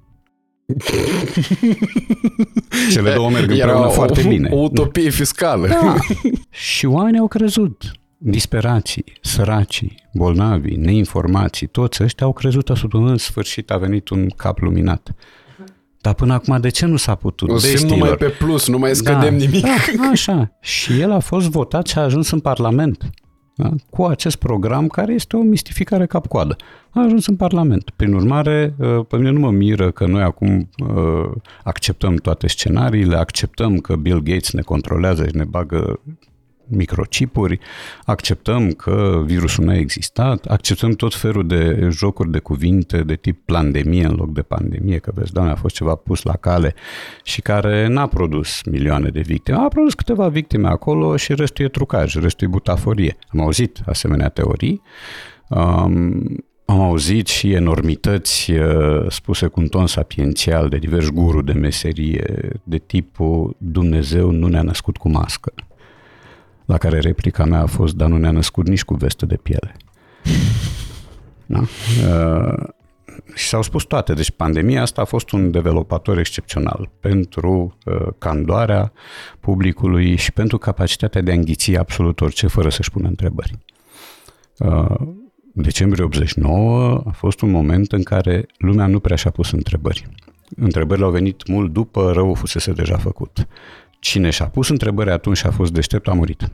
[2.93, 4.49] Cele două merg împreună foarte bine.
[4.53, 5.67] O utopie fiscală.
[5.67, 5.95] Da.
[6.51, 13.70] și oamenii au crezut disperații, săracii, bolnavii, neinformații, toți ăștia au crezut asupra în sfârșit
[13.70, 15.15] a venit un cap luminat.
[16.01, 17.51] Dar până acum de ce nu s-a putut?
[17.51, 19.62] O simt numai pe plus, nu mai scădem da, nimic.
[19.62, 20.53] Da, așa.
[20.61, 23.11] Și el a fost votat și a ajuns în Parlament.
[23.55, 23.70] da?
[23.90, 26.57] cu acest program care este o mistificare cap-coadă.
[26.90, 27.90] A ajuns în Parlament.
[27.97, 31.31] Prin urmare, uh, pe mine nu mă miră că noi acum uh,
[31.65, 36.01] acceptăm toate scenariile, acceptăm că Bill Gates ne controlează și ne bagă
[36.69, 37.59] microchipuri,
[38.05, 43.39] acceptăm că virusul nu a existat, acceptăm tot felul de jocuri de cuvinte de tip
[43.45, 46.74] pandemie în loc de pandemie, că vezi, doamne, a fost ceva pus la cale
[47.23, 51.69] și care n-a produs milioane de victime, a produs câteva victime acolo și restul e
[51.69, 53.16] trucaj, restul e butaforie.
[53.28, 54.82] Am auzit asemenea teorii,
[55.49, 61.53] um, am auzit și enormități uh, spuse cu un ton sapiențial de diversi guru de
[61.53, 65.53] meserie, de tipul Dumnezeu nu ne-a născut cu mască
[66.69, 69.77] la care replica mea a fost, dar nu ne-a născut nici cu vestă de piele.
[71.51, 71.61] Da?
[71.61, 72.69] Uh,
[73.35, 74.12] și s-au spus toate.
[74.12, 78.93] Deci pandemia asta a fost un developator excepțional pentru uh, candoarea
[79.40, 83.59] publicului și pentru capacitatea de a înghiți absolut orice fără să-și pună întrebări.
[84.59, 84.97] Uh,
[85.53, 90.07] decembrie 89 a fost un moment în care lumea nu prea și-a pus întrebări.
[90.57, 93.47] Întrebările au venit mult după rău fusese deja făcut.
[93.99, 96.51] Cine și-a pus întrebări atunci și a fost deștept a murit.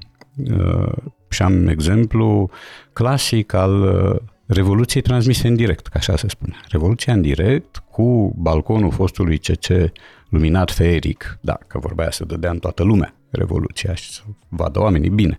[0.51, 0.93] Uh,
[1.29, 2.51] și am exemplu
[2.93, 4.17] clasic al uh,
[4.47, 6.57] Revoluției transmise în direct, ca așa se spune.
[6.69, 9.93] Revoluția în direct cu balconul fostului CC
[10.29, 14.81] luminat feeric, da, că vorba aia se dădea în toată lumea, Revoluția, și să vadă
[14.81, 15.39] oamenii bine.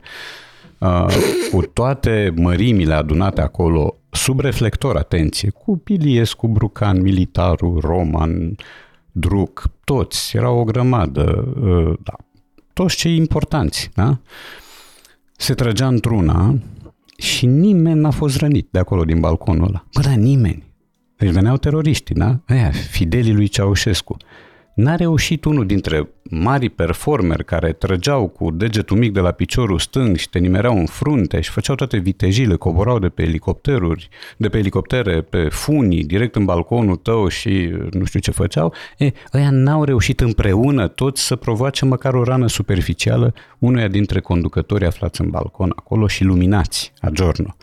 [0.77, 1.05] Uh,
[1.51, 8.55] cu toate mărimile adunate acolo, sub reflector, atenție, cu Piliescu, Brucan, Militarul, Roman,
[9.17, 12.13] Druc, toți, era o grămadă, uh, da,
[12.73, 14.17] toți cei importanți, da?
[15.37, 16.55] Se trăgea într-una
[17.17, 19.85] și nimeni n-a fost rănit de acolo din balconul ăla.
[19.93, 20.63] Bă, da, nimeni.
[21.17, 22.39] Deci veneau teroriștii, da?
[22.47, 24.17] Aia, fidelii lui Ceaușescu.
[24.75, 30.15] N-a reușit unul dintre mari performeri care trăgeau cu degetul mic de la piciorul stâng
[30.15, 34.57] și te nimereau în frunte și făceau toate vitejile, coborau de pe elicopteruri, de pe
[34.57, 39.83] elicoptere, pe funii, direct în balconul tău și nu știu ce făceau, e, ăia n-au
[39.83, 45.73] reușit împreună toți să provoace măcar o rană superficială unuia dintre conducătorii aflați în balcon
[45.75, 47.55] acolo și luminați a giorno.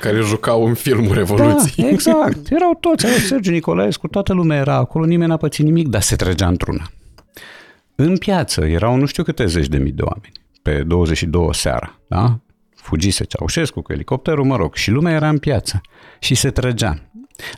[0.00, 1.86] Care jucau în filmul Revoluției.
[1.86, 2.50] Da, exact.
[2.50, 6.16] Erau toți, au Sergiu Nicolaescu, toată lumea era acolo, nimeni n-a pățit nimic, dar se
[6.16, 6.90] trăgea într-una.
[7.94, 10.32] În piață erau nu știu câte zeci de mii de oameni
[10.62, 12.38] pe 22 seara, da?
[12.74, 15.80] Fugise Ceaușescu cu elicopterul, mă rog, și lumea era în piață
[16.18, 16.98] și se trăgea.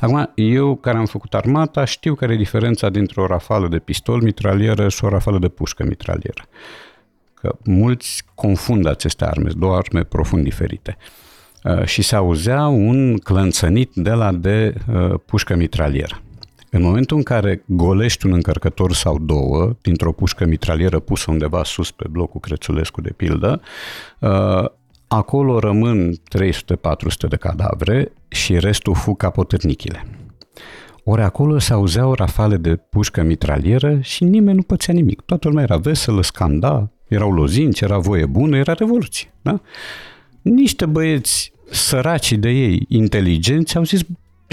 [0.00, 4.22] Acum, eu care am făcut armata știu care e diferența dintre o rafală de pistol
[4.22, 6.44] mitralieră și o rafală de pușcă mitralieră.
[7.34, 10.96] Că mulți confundă aceste arme, două arme profund diferite.
[11.64, 16.23] Uh, și se auzea un clănțănit de la de uh, pușcă mitralieră.
[16.74, 21.90] În momentul în care golești un încărcător sau două dintr-o pușcă mitralieră pusă undeva sus
[21.90, 23.60] pe blocul Crețulescu de pildă,
[24.20, 24.64] uh,
[25.08, 26.18] acolo rămân 300-400
[27.28, 30.04] de cadavre și restul fug capotârnichile.
[31.04, 35.20] Ori acolo se auzeau rafale de pușcă mitralieră și nimeni nu pățea nimic.
[35.20, 39.32] Toată lumea era veselă, scanda, erau lozinci, era voie bună, era revoluție.
[39.42, 39.60] Da?
[40.42, 44.00] Niște băieți săraci de ei, inteligenți, au zis,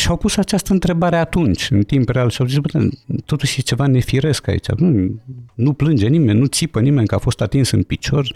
[0.02, 2.90] și-au pus această întrebare atunci, în timp real, și au zis, bă,
[3.26, 4.68] totuși e ceva nefiresc aici.
[4.68, 5.22] Nu,
[5.54, 8.36] nu plânge nimeni, nu țipă nimeni că a fost atins în picior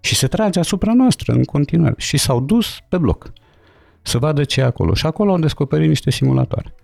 [0.00, 1.94] și se trage asupra noastră în continuare.
[1.96, 3.32] Și s-au dus pe bloc
[4.02, 4.94] să vadă ce e acolo.
[4.94, 6.74] Și acolo au descoperit niște simulatoare.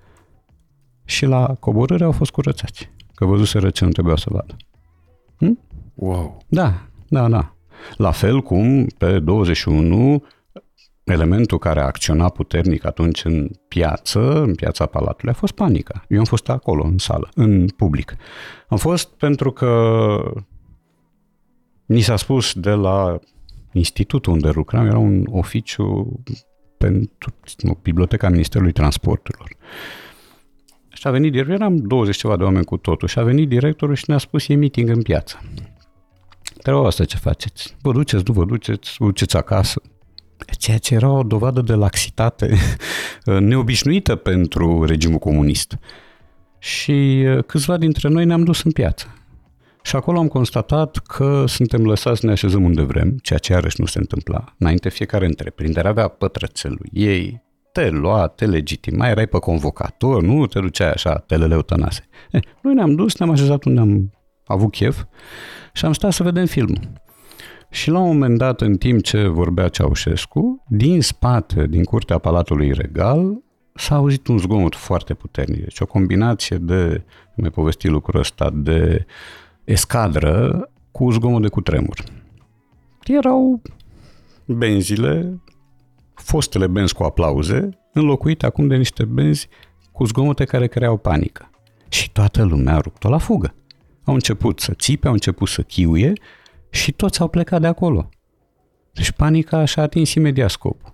[1.05, 4.57] Și la coborâre au fost curățați, că văzuseră ce nu trebuia să vadă.
[5.39, 5.59] Hm?
[5.95, 6.43] Wow!
[6.49, 7.55] Da, da, da.
[7.97, 10.25] La fel cum pe 21
[11.07, 16.05] elementul care a acționat puternic atunci în piață, în piața Palatului, a fost panica.
[16.09, 18.17] Eu am fost acolo, în sală, în public.
[18.69, 20.21] Am fost pentru că
[21.87, 23.19] ni s-a spus de la
[23.73, 26.21] institutul unde lucram, era un oficiu
[26.79, 27.35] pentru
[27.83, 29.57] Biblioteca Ministerului Transporturilor.
[30.89, 33.95] Și a venit directorul, eram 20 ceva de oameni cu totul, și a venit directorul
[33.95, 35.41] și ne-a spus e meeting în piață.
[36.63, 37.77] Treaba asta ce faceți?
[37.83, 39.83] Vă duceți, nu vă duceți, vă duceți acasă
[40.59, 42.55] ceea ce era o dovadă de laxitate
[43.25, 45.79] neobișnuită pentru regimul comunist.
[46.59, 49.07] Și uh, câțiva dintre noi ne-am dus în piață.
[49.83, 53.81] Și acolo am constatat că suntem lăsați să ne așezăm unde vrem, ceea ce iarăși
[53.81, 54.45] nu se întâmpla.
[54.59, 57.43] Înainte fiecare întreprindere avea pătrățelul ei,
[57.73, 62.09] te lua, te legitima, erai pe convocator, nu te duceai așa, teleleu tănase.
[62.31, 64.11] Eh, noi ne-am dus, ne-am așezat unde am
[64.47, 65.03] avut chef
[65.73, 66.81] și am stat să vedem filmul.
[67.71, 72.73] Și la un moment dat, în timp ce vorbea Ceaușescu, din spate, din curtea Palatului
[72.73, 73.43] Regal,
[73.75, 75.61] s-a auzit un zgomot foarte puternic.
[75.61, 77.05] Deci o combinație de,
[77.37, 79.07] mai povesti lucrul ăsta, de
[79.65, 82.05] escadră cu zgomot de cutremur.
[83.05, 83.63] Erau
[84.47, 85.41] benzile,
[86.15, 89.49] fostele benzi cu aplauze, înlocuite acum de niște benzi
[89.93, 91.51] cu zgomote care creau panică.
[91.89, 93.55] Și toată lumea a rupt-o la fugă.
[94.05, 96.13] Au început să țipe, au început să chiuie
[96.77, 98.09] și toți au plecat de acolo.
[98.93, 100.91] Deci panica și-a atins imediat scopul.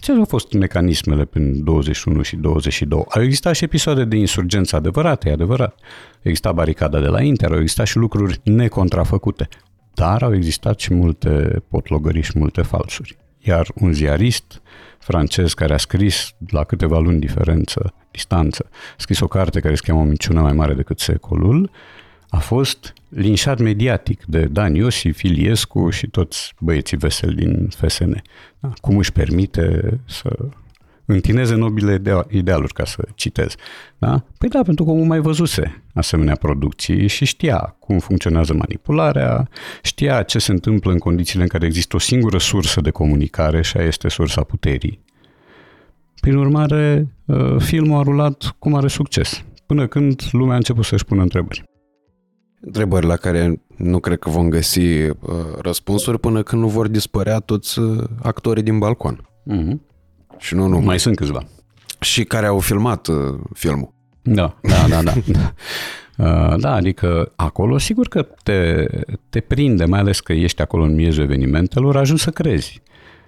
[0.00, 3.04] Ce au fost mecanismele prin 21 și 22?
[3.08, 5.78] Au existat și episoade de insurgență adevărate, e adevărat.
[6.22, 9.48] Exista baricada de la Inter, au existat și lucruri necontrafăcute.
[9.94, 13.16] Dar au existat și multe potlogări și multe falsuri.
[13.38, 14.62] Iar un ziarist
[14.98, 19.82] francez care a scris la câteva luni diferență, distanță, a scris o carte care se
[19.86, 21.70] cheamă O minciună mai mare decât secolul,
[22.28, 28.22] a fost linșat mediatic de Dan Iosif, Iliescu și toți băieții veseli din FSN.
[28.60, 30.36] Da, cum își permite să
[31.04, 33.54] întineze nobile idealuri, ca să citez.
[33.98, 34.24] Da?
[34.38, 39.48] Păi da, pentru că omul mai văzuse asemenea producții și știa cum funcționează manipularea,
[39.82, 43.76] știa ce se întâmplă în condițiile în care există o singură sursă de comunicare și
[43.76, 45.00] aia este sursa puterii.
[46.20, 51.04] Prin urmare, uh, filmul a rulat cu mare succes, până când lumea a început să-și
[51.04, 51.67] pună întrebări.
[52.60, 55.12] Întrebări la care nu cred că vom găsi uh,
[55.60, 59.28] răspunsuri până când nu vor dispărea toți uh, actorii din balcon.
[59.52, 59.76] Mm-hmm.
[60.38, 60.84] Și nu numai.
[60.84, 61.44] Mai sunt câțiva.
[62.00, 63.16] Și care au filmat uh,
[63.54, 63.94] filmul.
[64.22, 65.12] Da, da, da, da.
[65.26, 65.52] da.
[66.18, 68.86] Uh, da, adică acolo sigur că te,
[69.28, 72.82] te prinde, mai ales că ești acolo în miezul evenimentelor, ajungi să crezi.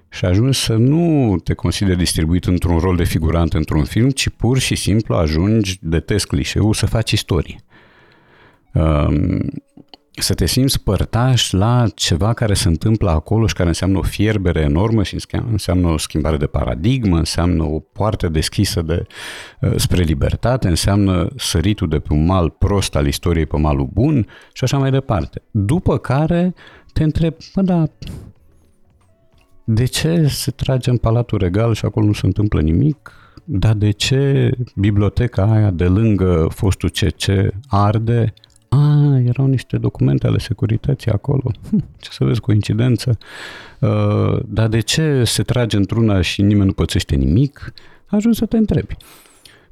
[0.09, 4.59] Și ajungi să nu te consideri distribuit într-un rol de figurant într-un film, ci pur
[4.59, 7.57] și simplu ajungi de test clișeu să faci istorie.
[8.75, 9.41] Um,
[10.21, 14.61] să te simți părtaș la ceva care se întâmplă acolo și care înseamnă o fierbere
[14.61, 15.17] enormă și
[15.51, 19.07] înseamnă o schimbare de paradigmă, înseamnă o poartă deschisă de,
[19.61, 24.27] uh, spre libertate, înseamnă săritul de pe un mal prost al istoriei pe malul bun
[24.53, 25.43] și așa mai departe.
[25.51, 26.55] După care
[26.93, 27.85] te întreb, mă, da,
[29.65, 33.13] de ce se trage în Palatul Regal și acolo nu se întâmplă nimic?
[33.45, 38.35] Dar de ce biblioteca aia de lângă fostul CC arde?
[38.73, 41.51] A, erau niște documente ale securității acolo.
[41.71, 43.19] Hm, ce să vezi, coincidență.
[43.79, 47.73] Uh, dar de ce se trage într-una și nimeni nu pățește nimic?
[48.07, 48.97] Ajungi să te întrebi.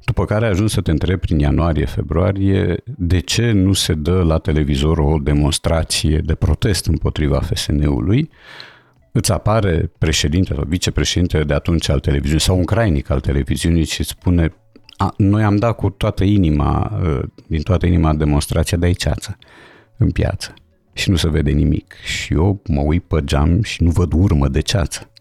[0.03, 4.97] După care ajungi să te întrebi prin ianuarie-februarie de ce nu se dă la televizor
[4.97, 8.29] o demonstrație de protest împotriva FSN-ului.
[9.11, 13.99] Îți apare președintele sau vicepreședintele de atunci al televiziunii sau un crainic al televiziunii și
[13.99, 14.53] îți spune
[15.01, 19.07] a, noi am dat cu toată inima, ă, din toată inima demonstrația de aici
[19.97, 20.53] în piață
[20.93, 21.93] și nu se vede nimic.
[22.03, 25.11] Și eu mă uit pe geam și nu văd urmă de ceață.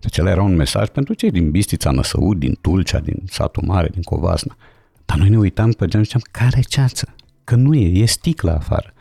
[0.00, 3.88] Deci ăla era un mesaj pentru cei din Bistița, Năsăud, din Tulcea, din Satul Mare,
[3.88, 4.56] din Covasna.
[5.04, 7.14] Dar noi ne uitam pe geam și ziceam, care e ceață?
[7.44, 8.94] Că nu e, e sticlă afară.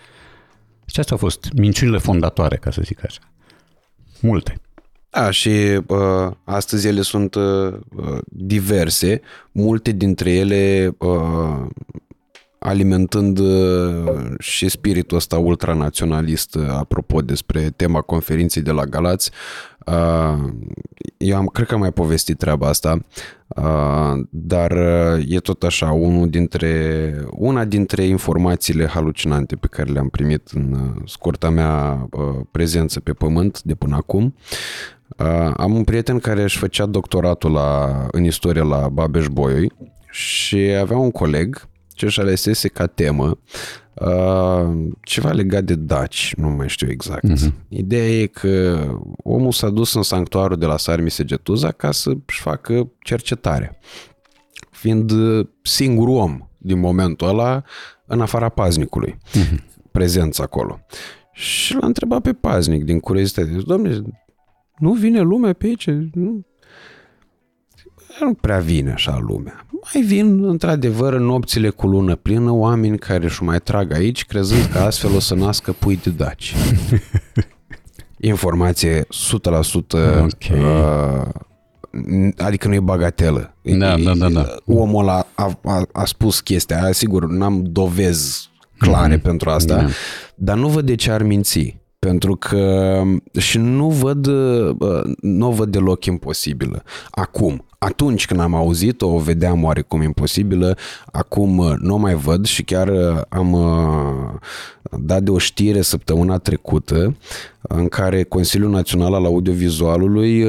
[0.86, 3.22] Și astea au fost minciunile fondatoare, ca să zic așa.
[4.22, 4.62] Multe.
[5.12, 7.74] Da, și uh, astăzi ele sunt uh,
[8.26, 9.22] diverse,
[9.52, 11.66] multe dintre ele uh,
[12.60, 19.32] alimentând uh, și spiritul ăsta ultranaționalist, uh, apropo despre tema conferinței de la Galați.
[19.86, 20.52] Uh,
[21.18, 23.06] eu am, cred că am mai povestit treaba asta,
[24.30, 24.72] dar
[25.28, 31.50] e tot așa, unul dintre, una dintre informațiile halucinante pe care le-am primit în scurta
[31.50, 32.08] mea
[32.52, 35.01] prezență pe pământ de până acum Uh,
[35.56, 39.72] am un prieten care își făcea doctoratul la, în istorie la babeș bolyai
[40.12, 43.38] și avea un coleg ce își alesese ca temă
[43.94, 47.28] uh, ceva legat de daci, nu mai știu exact.
[47.32, 47.52] Uh-huh.
[47.68, 48.86] Ideea e că
[49.24, 53.80] omul s-a dus în sanctuarul de la Sarmise Getuza ca să-și facă cercetare.
[54.72, 55.12] Fiind
[55.62, 57.64] singurul om din momentul ăla
[58.06, 59.56] în afara paznicului, uh-huh.
[59.92, 60.80] prezenț acolo.
[61.34, 64.02] Și l-a întrebat pe paznic din curiozitate, domnule,
[64.82, 65.88] nu vine lumea pe aici?
[66.14, 66.46] Nu,
[68.20, 69.66] nu prea vine așa lumea.
[69.94, 74.66] Mai vin, într-adevăr, în nopțile cu lună plină, oameni care își mai trag aici, crezând
[74.66, 76.56] că astfel o să nască pui de daci.
[78.20, 79.06] Informație 100%
[79.92, 80.60] okay.
[80.60, 81.28] uh,
[82.38, 83.56] adică nu e bagatelă.
[83.62, 84.56] Da, da, da, da.
[84.66, 89.22] Omul a, a, a, a spus chestia aia, sigur, n-am dovezi clare mm-hmm.
[89.22, 89.92] pentru asta, yeah.
[90.36, 91.81] dar nu văd de ce ar minți.
[92.08, 93.02] Pentru că
[93.40, 94.28] și nu văd,
[95.22, 96.84] nu o văd deloc imposibilă.
[97.10, 100.78] Acum, atunci când am auzit-o, o vedeam oarecum imposibilă,
[101.12, 102.90] acum nu o mai văd și chiar
[103.30, 103.58] am
[105.00, 107.16] dat de o știre săptămâna trecută
[107.62, 110.46] în care Consiliul Național al Audiovizualului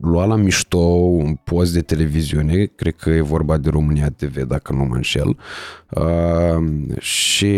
[0.00, 4.72] lua la mișto un post de televiziune, cred că e vorba de România TV, dacă
[4.72, 5.36] nu mă înșel,
[5.90, 7.54] uh, și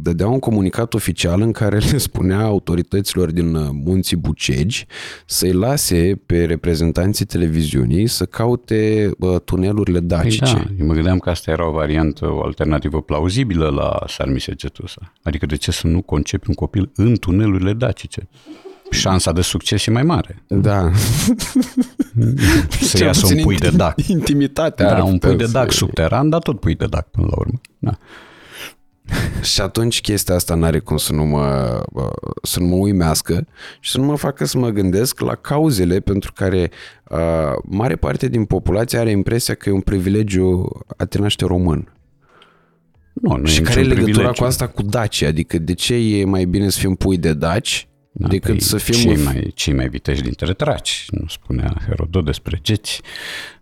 [0.00, 3.50] dădea un comunicat oficial în care le spunea autorităților din
[3.84, 4.86] Munții Bucegi
[5.26, 10.52] să-i lase pe reprezentanții televiziunii să caute uh, tunelurile dacice.
[10.52, 14.54] Păi da, eu mă gândeam că asta era o variantă, o alternativă plauzibilă la Sarmise
[14.54, 15.12] Cetusa.
[15.22, 18.28] Adică de ce să nu concepi un copil în tunelurile dacice?
[18.94, 20.42] Șansa de succes e mai mare.
[20.46, 20.90] Da.
[22.80, 24.06] Să iasă un pui de dac.
[24.06, 24.94] Intimitatea.
[24.94, 27.60] Da, un pui de dac subteran, dar tot pui de dac până la urmă.
[27.78, 27.98] Da.
[29.42, 31.80] Și atunci chestia asta n-are cum să nu mă,
[32.42, 33.46] să nu mă uimească
[33.80, 36.70] și să nu mă facă să mă gândesc la cauzele pentru care
[37.08, 37.18] uh,
[37.64, 41.92] mare parte din populație are impresia că e un privilegiu a te naște român.
[43.12, 44.40] Nu, nu și e care e legătura privilegiu.
[44.40, 45.22] cu asta cu Daci?
[45.22, 48.76] Adică de ce e mai bine să fim pui de Daci da, decât păi să
[48.76, 48.94] fim...
[48.94, 53.00] Cei mai, cei mai viteji dintre traci, nu spunea Herodot despre geți.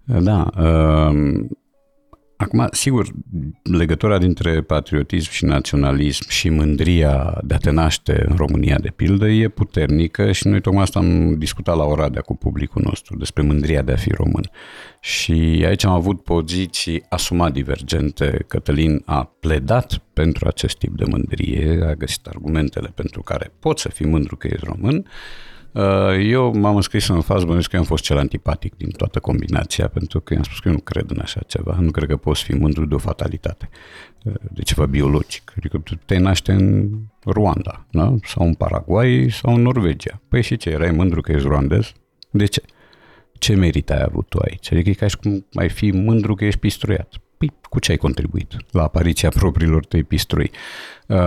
[0.05, 1.45] Da, uh,
[2.43, 3.09] Acum, sigur,
[3.62, 9.28] legătura dintre patriotism și naționalism și mândria de a te naște în România, de pildă,
[9.28, 13.82] e puternică și noi tocmai asta am discutat la Oradea cu publicul nostru, despre mândria
[13.82, 14.51] de a fi român.
[15.01, 15.32] Și
[15.66, 18.44] aici am avut poziții asumat divergente.
[18.48, 23.89] Cătălin a pledat pentru acest tip de mândrie, a găsit argumentele pentru care pot să
[23.89, 25.52] fii mândru că ești român, Uh,
[26.20, 29.89] eu m-am înscris în faz, bănuiesc că eu am fost cel antipatic din toată combinația,
[29.89, 32.43] pentru că i-am spus că eu nu cred în așa ceva, nu cred că poți
[32.43, 33.69] fi mândru de o fatalitate,
[34.24, 35.53] uh, de ceva biologic.
[35.57, 36.90] Adică tu te naște în
[37.24, 38.15] Rwanda, da?
[38.24, 40.20] sau în Paraguay, sau în Norvegia.
[40.28, 41.93] Păi și ce, erai mândru că ești ruandez?
[42.31, 42.62] De ce?
[43.39, 44.73] Ce merit ai avut tu aici?
[44.73, 47.15] Adică e ca și cum ai fi mândru că ești pistruiat.
[47.43, 50.51] Păi cu ce ai contribuit la apariția propriilor tăi pistrui?
[51.06, 51.19] Uh,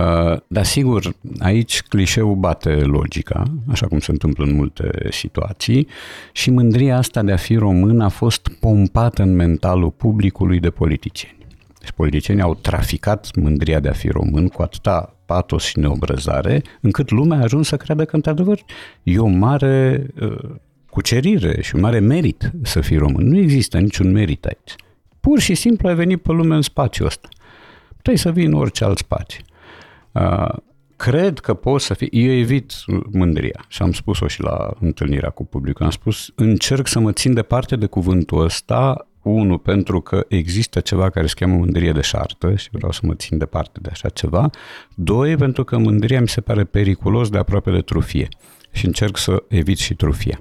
[0.46, 5.86] dar sigur, aici clișeul bate logica, așa cum se întâmplă în multe situații,
[6.32, 11.36] și mândria asta de a fi român a fost pompată în mentalul publicului de politicieni.
[11.80, 17.10] Deci politicienii au traficat mândria de a fi român cu atâta patos și neobrăzare, încât
[17.10, 18.60] lumea a ajuns să creadă că, într-adevăr,
[19.02, 20.50] e o mare uh,
[20.90, 23.26] cucerire și un mare merit să fii român.
[23.26, 24.74] Nu există niciun merit aici.
[25.26, 27.28] Pur și simplu ai venit pe lume în spațiul ăsta.
[27.96, 29.40] Puteai să vii în orice alt spațiu.
[30.12, 30.54] Uh,
[30.96, 32.72] cred că pot să fii, eu evit
[33.12, 37.34] mândria și am spus-o și la întâlnirea cu publicul, am spus încerc să mă țin
[37.34, 42.54] departe de cuvântul ăsta, unu, pentru că există ceva care se cheamă mândrie de șartă
[42.54, 44.50] și vreau să mă țin departe de așa ceva,
[44.94, 48.28] doi, pentru că mândria mi se pare periculos de aproape de trufie
[48.70, 50.40] și încerc să evit și trufia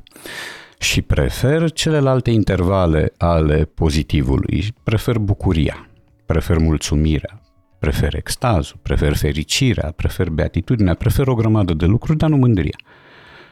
[0.85, 4.73] și prefer celelalte intervale ale pozitivului.
[4.83, 5.89] Prefer bucuria,
[6.25, 7.41] prefer mulțumirea,
[7.79, 12.77] prefer extazul, prefer fericirea, prefer beatitudinea, prefer o grămadă de lucruri, dar nu mândria.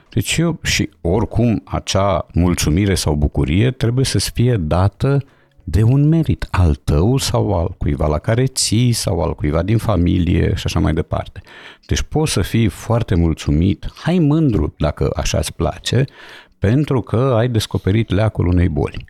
[0.10, 5.24] Deci eu și oricum acea mulțumire sau bucurie trebuie să fie dată
[5.64, 9.78] de un merit al tău sau al cuiva la care ții sau al cuiva din
[9.78, 11.42] familie și așa mai departe.
[11.88, 16.06] Deci poți să fii foarte mulțumit, hai mândru dacă așa îți place,
[16.70, 19.06] pentru că ai descoperit leacul unei boli,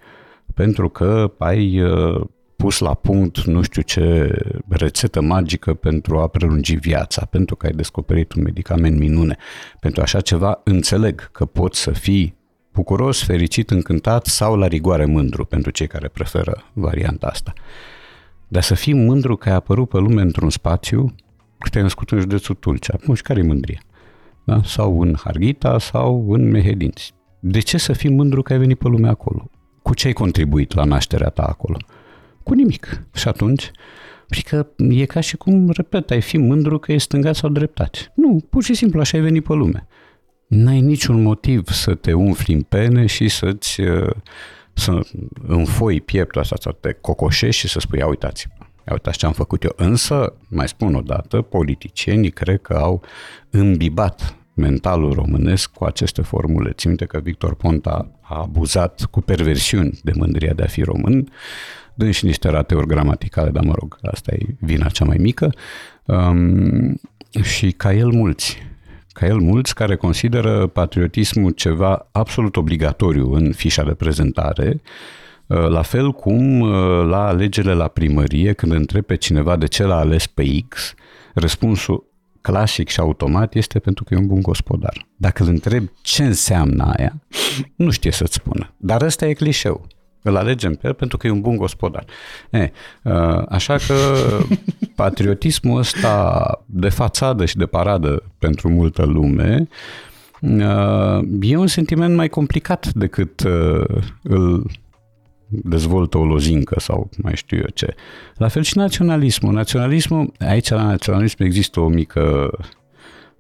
[0.54, 2.22] pentru că ai uh,
[2.56, 4.36] pus la punct nu știu ce
[4.70, 9.38] rețetă magică pentru a prelungi viața, pentru că ai descoperit un medicament minune.
[9.80, 12.36] Pentru așa ceva înțeleg că poți să fii
[12.72, 17.54] bucuros, fericit, încântat sau la rigoare mândru pentru cei care preferă varianta asta.
[18.48, 21.16] Dar să fii mândru că ai apărut pe lume într-un spațiu,
[21.58, 22.98] că te-ai născut în județul Tulcea.
[23.06, 23.82] Nu și care e mândrie?
[24.44, 24.62] Da?
[24.64, 27.14] Sau în Harghita sau în Mehedinți.
[27.46, 29.50] De ce să fii mândru că ai venit pe lume acolo?
[29.82, 31.78] Cu ce ai contribuit la nașterea ta acolo?
[32.44, 33.04] Cu nimic.
[33.14, 33.72] Și atunci,
[34.30, 38.00] Adică e ca și cum, repet, ai fi mândru că ești stângat sau dreptate.
[38.14, 39.88] Nu, pur și simplu așa ai venit pe lume.
[40.48, 44.10] N-ai niciun motiv să te umfli în pene și să-ți uh,
[44.74, 45.00] să
[45.48, 49.34] înfoi pieptul asta, să te cocoșești și să spui, ia uitați, ia uitați ce am
[49.34, 49.74] făcut eu.
[49.76, 53.02] Însă, mai spun o dată, politicienii cred că au
[53.50, 56.72] îmbibat mentalul românesc cu aceste formule.
[56.72, 61.32] Țin minte că Victor Ponta a abuzat cu perversiuni de mândria de a fi român,
[61.94, 65.54] dând și niște rateuri gramaticale, dar mă rog, asta e vina cea mai mică,
[66.06, 67.00] um,
[67.42, 68.72] și ca el mulți.
[69.12, 74.82] Ca el mulți care consideră patriotismul ceva absolut obligatoriu în fișa de prezentare,
[75.48, 76.70] uh, la fel cum uh,
[77.06, 80.94] la alegerile la primărie, când întrebe pe cineva de ce l-a ales pe X,
[81.34, 82.12] răspunsul
[82.44, 85.08] clasic și automat este pentru că e un bun gospodar.
[85.16, 87.14] Dacă îl întreb ce înseamnă aia,
[87.76, 88.74] nu știe să-ți spună.
[88.78, 89.88] Dar ăsta e clișeu.
[90.22, 92.06] Îl alegem pe el pentru că e un bun gospodar.
[92.50, 92.72] E,
[93.50, 93.96] așa că
[94.96, 99.68] patriotismul ăsta de fațadă și de paradă pentru multă lume
[100.44, 104.72] Uh, e un sentiment mai complicat decât uh, îl
[105.64, 107.96] dezvoltă o lozincă sau mai știu eu ce.
[108.36, 109.54] La fel și naționalismul.
[109.54, 112.52] Naționalismul, aici la naționalism există o mică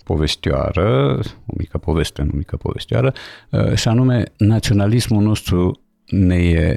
[0.03, 3.13] povestioară, o mică poveste, nu mică povestioară,
[3.49, 6.75] uh, și anume naționalismul nostru ne e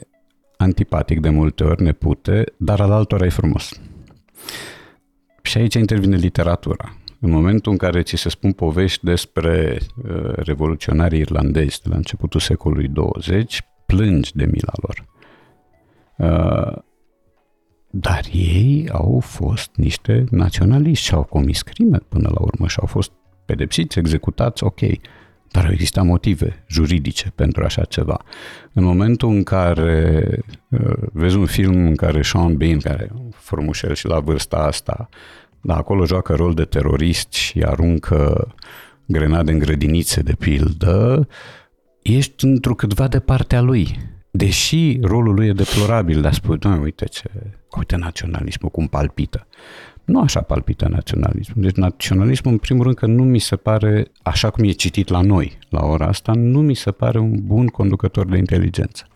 [0.57, 3.81] antipatic de multe ori, ne pute, dar al altora e frumos.
[5.43, 6.97] Și aici intervine literatura.
[7.21, 12.41] În momentul în care ți se spun povești despre uh, revoluționarii irlandezi de la începutul
[12.41, 15.05] secolului 20, plângi de mila lor.
[16.17, 16.77] Uh,
[17.91, 22.87] dar ei au fost niște naționaliști și au comis crime până la urmă și au
[22.87, 23.13] fost
[23.45, 24.81] pedepsiți, executați, ok.
[25.51, 28.25] Dar au existat motive juridice pentru așa ceva.
[28.73, 30.25] În momentul în care
[30.69, 35.09] uh, vezi un film în care Sean Bean, care e frumușel și la vârsta asta,
[35.61, 38.55] dar acolo joacă rol de terorist și aruncă
[39.07, 41.29] grenade în grădinițe, de pildă,
[42.03, 42.75] ești într-o
[43.09, 43.99] de partea lui.
[44.37, 47.31] Deși rolul lui e deplorabil, dar spui, doamne, uite ce,
[47.79, 49.47] uite naționalismul cum palpită.
[50.05, 51.63] Nu așa palpită naționalismul.
[51.65, 55.21] Deci naționalismul, în primul rând, că nu mi se pare, așa cum e citit la
[55.21, 59.07] noi, la ora asta, nu mi se pare un bun conducător de inteligență.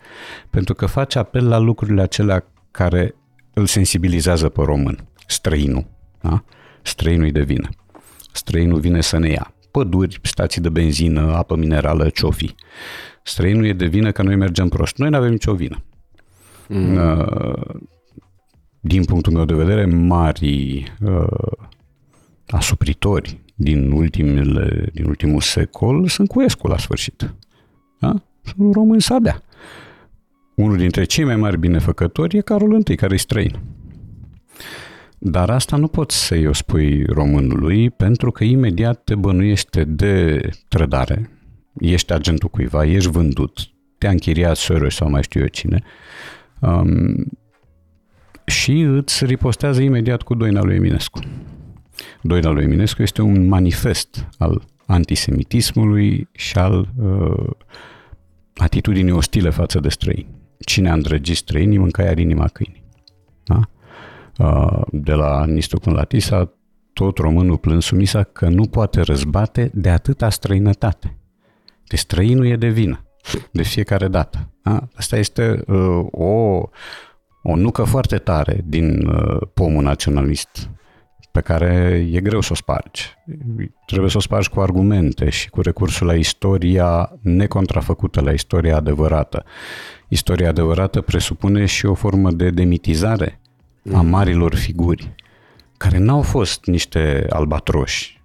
[0.49, 3.15] Pentru că face apel la lucrurile acelea care
[3.53, 5.85] îl sensibilizează pe român, străinul.
[6.21, 6.43] Da?
[6.81, 7.69] Străinul de vină.
[8.31, 9.53] Străinul vine să ne ia.
[9.71, 12.55] Păduri, stații de benzină, apă minerală, ciofi.
[13.23, 14.97] Străinul e de vină că noi mergem prost.
[14.97, 15.83] Noi nu avem nicio vină.
[16.67, 16.95] Mm.
[16.95, 17.75] Uh,
[18.79, 21.67] din punctul meu de vedere, mari uh,
[22.47, 27.33] asupritori din, ultimele, din ultimul secol sunt Cuescu la sfârșit.
[27.99, 28.13] Da?
[28.43, 29.41] Sunt român Sadea.
[30.55, 33.59] Unul dintre cei mai mari binefăcători e Carol I, care e străin.
[35.17, 41.29] Dar asta nu poți să-i o spui românului pentru că imediat te bănuiește de trădare,
[41.79, 43.59] ești agentul cuiva, ești vândut,
[43.97, 45.83] te-a închiriat Soros sau mai știu eu cine
[46.59, 47.31] um,
[48.45, 51.19] și îți ripostează imediat cu Doina lui Eminescu.
[52.21, 57.49] Doina lui Eminescu este un manifest al antisemitismului și al uh,
[58.55, 60.27] atitudinii ostile față de străini.
[60.59, 62.83] Cine a îndrăgit străinii, mânca iar inima câinii.
[63.43, 63.59] Da?
[64.37, 66.53] Uh, de la Nistu până la Tisa,
[66.93, 71.20] tot românul plâns sumisa că nu poate răzbate de atâta străinătate.
[71.91, 73.05] De străinul e de vină,
[73.51, 74.49] de fiecare dată.
[74.63, 74.87] Da?
[74.95, 76.61] Asta este uh, o,
[77.43, 80.69] o nucă foarte tare din uh, pomul naționalist
[81.31, 83.15] pe care e greu să o spargi.
[83.85, 89.43] Trebuie să o spargi cu argumente și cu recursul la istoria necontrafăcută, la istoria adevărată.
[90.09, 93.41] Istoria adevărată presupune și o formă de demitizare
[93.93, 95.15] a marilor figuri,
[95.77, 98.20] care n-au fost niște albatroși.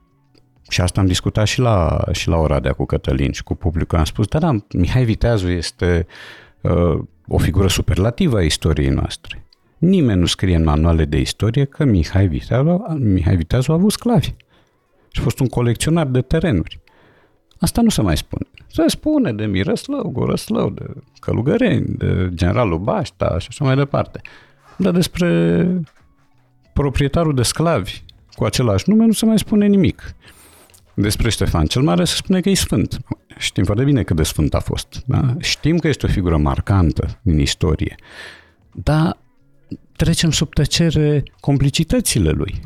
[0.69, 3.99] Și asta am discutat și la, și la Oradea cu Cătălin și cu publicul.
[3.99, 6.07] Am spus, da, da, Mihai Viteazu este
[6.61, 6.99] uh,
[7.29, 9.45] o figură superlativă a istoriei noastre.
[9.79, 14.35] Nimeni nu scrie în manuale de istorie că Mihai Viteazu, Mihai Viteazu a avut sclavi.
[15.11, 16.81] Și a fost un colecționar de terenuri.
[17.59, 18.47] Asta nu se mai spune.
[18.67, 20.87] Se spune de Mirăslău, Gorăslău, de
[21.21, 24.21] Călugăreni, de generalul Bașta și așa mai departe.
[24.77, 25.67] Dar despre
[26.73, 28.03] proprietarul de sclavi
[28.35, 30.15] cu același nume nu se mai spune nimic.
[30.99, 32.99] Despre Ștefan cel Mare se spune că e sfânt.
[33.39, 35.03] Știm foarte bine cât de sfânt a fost.
[35.07, 35.37] Da?
[35.39, 37.95] Știm că este o figură marcantă din istorie.
[38.73, 39.19] Dar
[39.97, 42.61] trecem sub tăcere complicitățile lui.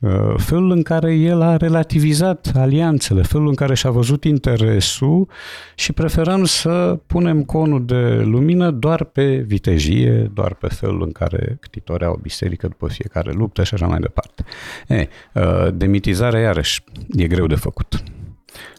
[0.00, 5.28] Uh, felul în care el a relativizat alianțele, felul în care și-a văzut interesul
[5.74, 11.58] și preferăm să punem conul de lumină doar pe vitejie, doar pe felul în care
[11.60, 14.44] ctitorea o biserică după fiecare luptă și așa mai departe.
[14.88, 16.84] E, uh, demitizarea iarăși
[17.16, 18.02] e greu de făcut.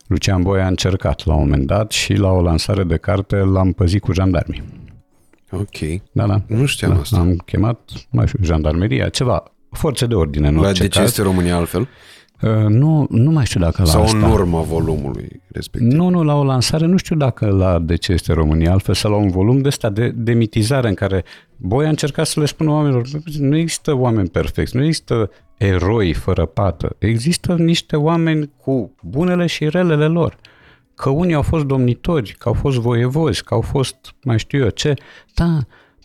[0.08, 3.72] Lucian Boia a încercat la un moment dat și la o lansare de carte l-am
[3.72, 4.64] păzit cu jandarmii.
[5.52, 6.02] Ok.
[6.12, 6.41] Da, da.
[6.48, 7.18] Nu știam da, asta.
[7.20, 11.56] Am chemat, mai știu, jandarmeria, ceva, forțe de ordine, nu La de ce este România
[11.56, 11.88] altfel?
[12.41, 14.18] Uh, nu, nu mai știu dacă la Sau asta.
[14.18, 15.91] în urma volumului respectiv?
[15.91, 19.12] Nu, nu, la o lansare, nu știu dacă la De ce este România altfel, sau
[19.12, 21.24] la un volum de ăsta de demitizare în care
[21.62, 23.08] Boi a încercat să le spună oamenilor,
[23.40, 29.70] nu există oameni perfecți, nu există eroi fără pată, există niște oameni cu bunele și
[29.70, 30.36] relele lor.
[30.96, 34.70] Că unii au fost domnitori, că au fost voievozi, că au fost mai știu eu
[34.70, 34.94] ce,
[35.34, 35.58] da,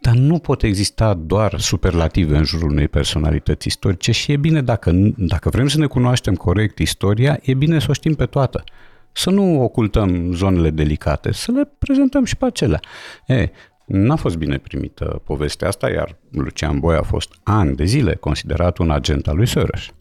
[0.05, 4.91] dar nu pot exista doar superlative în jurul unei personalități istorice și e bine dacă,
[5.17, 8.65] dacă vrem să ne cunoaștem corect istoria, e bine să o știm pe toată.
[9.13, 12.81] Să nu ocultăm zonele delicate, să le prezentăm și pe acelea.
[13.27, 13.51] E,
[13.87, 18.79] n-a fost bine primită povestea asta, iar Lucian Boi a fost ani de zile considerat
[18.79, 19.95] un agent al lui Soros.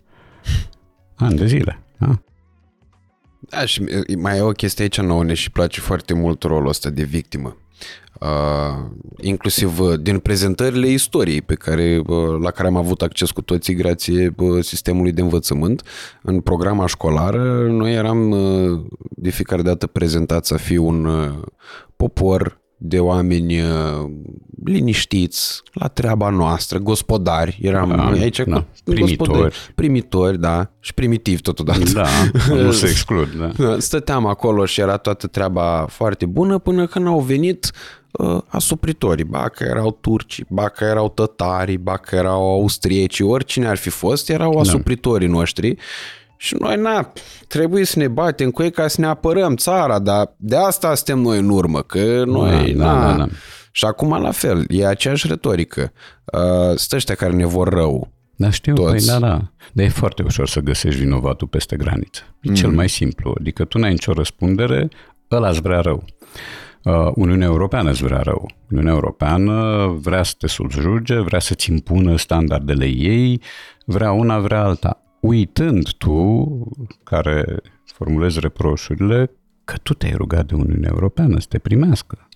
[1.15, 1.83] Ani de zile.
[1.97, 2.21] Da?
[3.39, 3.85] Da, și
[4.17, 7.57] mai e o chestie aici nouă, ne și place foarte mult rolul ăsta de victimă.
[8.19, 8.85] Uh,
[9.21, 13.73] inclusiv uh, din prezentările istoriei pe care, uh, la care am avut acces cu toții
[13.73, 15.81] grație uh, sistemului de învățământ.
[16.21, 21.41] În programa școlară noi eram uh, de fiecare dată prezentați să fi un uh,
[21.95, 24.09] popor de oameni uh,
[24.65, 29.17] liniștiți, la treaba noastră, gospodari, eram Da, aici da, cu primitori.
[29.17, 31.91] gospodari, primitori, da, și primitivi totodată.
[31.93, 32.07] Da,
[32.53, 33.47] nu se exclud, da.
[33.47, 37.71] Da, Stăteam acolo și era toată treaba foarte bună până când au venit
[38.11, 39.25] uh, asupritorii.
[39.25, 43.89] Ba că erau turci, ba că erau tătarii, ba că erau austrieci, oricine ar fi
[43.89, 45.77] fost, erau asupritorii noștri.
[46.37, 47.11] Și noi, na,
[47.47, 51.19] trebuie să ne batem cu ei ca să ne apărăm țara, dar de asta suntem
[51.19, 53.27] noi în urmă, că noi, Da, na, da, da, da.
[53.71, 55.91] Și acum la fel, e aceeași retorică.
[56.25, 58.11] Uh, stă ăștia care ne vor rău.
[58.35, 58.91] Da, știu, Toți.
[58.91, 59.41] păi, da, da.
[59.73, 62.21] Dar e foarte ușor să găsești vinovatul peste graniță.
[62.41, 62.55] E Mm.
[62.55, 63.35] cel mai simplu.
[63.39, 64.87] Adică tu n-ai nicio răspundere,
[65.31, 66.03] ăla îți vrea rău.
[66.83, 68.51] Uh, Uniunea Europeană îți vrea rău.
[68.71, 73.41] Uniunea Europeană vrea să te subjuge, vrea să-ți impună standardele ei,
[73.85, 75.02] vrea una, vrea alta.
[75.23, 76.47] Uitând tu,
[77.03, 77.45] care
[77.85, 79.31] formulezi reproșurile,
[79.63, 82.27] că tu te-ai rugat de Uniunea Europeană să te primească.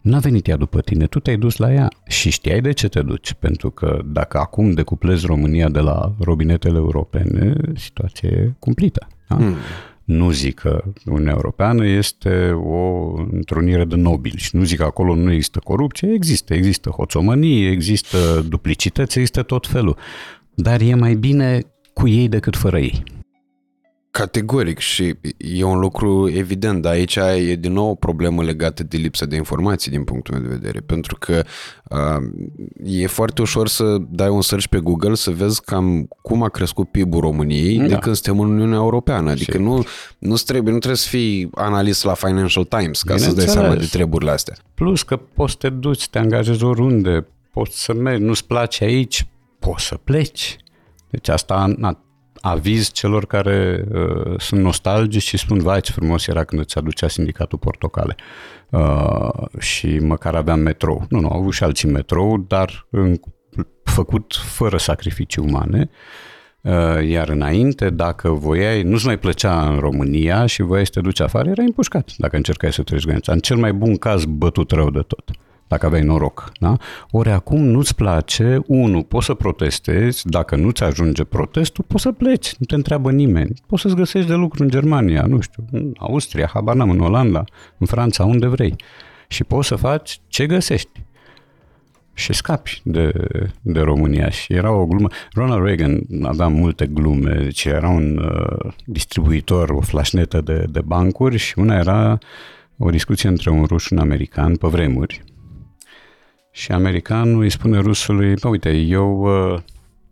[0.00, 3.02] N-a venit ea după tine, tu te-ai dus la ea și știai de ce te
[3.02, 9.06] duci, pentru că dacă acum decuplezi România de la robinetele europene, situația e cumplită.
[9.28, 9.36] Da?
[9.36, 9.54] Mm.
[10.04, 15.14] Nu zic că Uniunea Europeană este o întrunire de nobili și nu zic că acolo
[15.14, 19.96] nu există corupție, există, există hoțomănie, există duplicități, există tot felul.
[20.54, 21.62] Dar e mai bine
[21.92, 23.02] cu ei decât fără ei.
[24.10, 28.96] Categoric și e un lucru evident, dar aici e din nou o problemă legată de
[28.96, 31.44] lipsa de informații din punctul meu de vedere, pentru că
[31.90, 36.48] uh, e foarte ușor să dai un search pe Google să vezi cam cum a
[36.48, 37.86] crescut PIB-ul României da.
[37.86, 39.84] de când suntem în Uniunea Europeană, adică nu,
[40.18, 43.52] nu trebuie, nu trebuie să fii analist la Financial Times ca să-ți dai Bineînțeles.
[43.52, 44.54] seama de treburile astea.
[44.74, 48.84] Plus că poți să te duci, să te angajezi oriunde, poți să mergi, nu-ți place
[48.84, 49.26] aici,
[49.58, 50.56] poți să pleci.
[51.12, 52.04] Deci asta na,
[52.40, 57.08] aviz celor care uh, sunt nostalgici și spun, vai ce frumos era când îți aducea
[57.08, 58.14] sindicatul portocale
[58.70, 59.28] uh,
[59.58, 61.06] și măcar aveam metrou.
[61.08, 63.16] Nu, nu, au avut și alții metrou, dar în,
[63.84, 65.90] făcut fără sacrificii umane.
[66.60, 71.20] Uh, Iar înainte, dacă voiai, nu-ți mai plăcea în România și voiai să te duci
[71.20, 73.32] afară, era împușcat dacă încercai să treci granița.
[73.32, 75.30] În cel mai bun caz, bătut rău de tot
[75.72, 76.52] dacă aveai noroc.
[76.60, 76.76] Da?
[77.10, 82.54] Ori acum nu-ți place, unu, poți să protestezi, dacă nu-ți ajunge protestul, poți să pleci,
[82.58, 83.54] nu te întreabă nimeni.
[83.66, 87.44] Poți să-ți găsești de lucru în Germania, nu știu, în Austria, habar n-am, în Olanda,
[87.78, 88.76] în Franța, unde vrei.
[89.28, 91.00] Și poți să faci ce găsești
[92.14, 93.12] și scapi de,
[93.62, 94.28] de România.
[94.28, 95.08] Și era o glumă.
[95.32, 101.36] Ronald Reagan avea multe glume, deci era un uh, distribuitor, o flașnetă de, de bancuri
[101.36, 102.18] și una era
[102.78, 105.22] o discuție între un rus și un american pe vremuri.
[106.54, 109.22] Și americanul îi spune rusului, bă, uite, eu,
[109.52, 109.60] uh,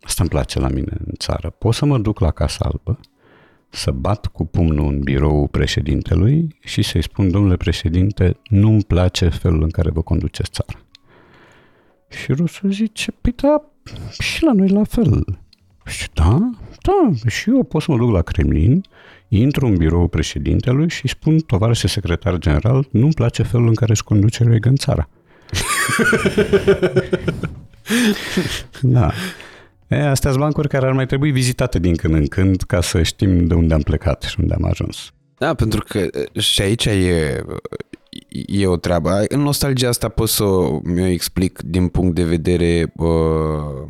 [0.01, 2.99] asta îmi place la mine în țară, pot să mă duc la Casa Albă,
[3.69, 9.63] să bat cu pumnul în birou președintelui și să-i spun, domnule președinte, nu-mi place felul
[9.63, 10.79] în care vă conduceți țara.
[12.07, 13.63] Și rusul zice, păi da,
[14.19, 15.39] și la noi la fel.
[15.85, 16.49] Și da,
[16.81, 18.83] da, și eu pot să mă duc la Kremlin,
[19.27, 24.03] intru în birou președintelui și spun, tovarășe secretar general, nu-mi place felul în care își
[24.03, 25.09] conduce Reagan țara.
[28.81, 29.11] da.
[29.87, 33.03] E, astea sunt bancuri care ar mai trebui vizitate din când în când ca să
[33.03, 35.11] știm de unde am plecat și unde am ajuns.
[35.37, 36.07] Da, pentru că
[36.39, 37.43] și aici e,
[38.47, 39.23] e o treabă.
[39.27, 40.43] În nostalgia asta pot să
[40.83, 43.87] mi-o explic din punct de vedere uh,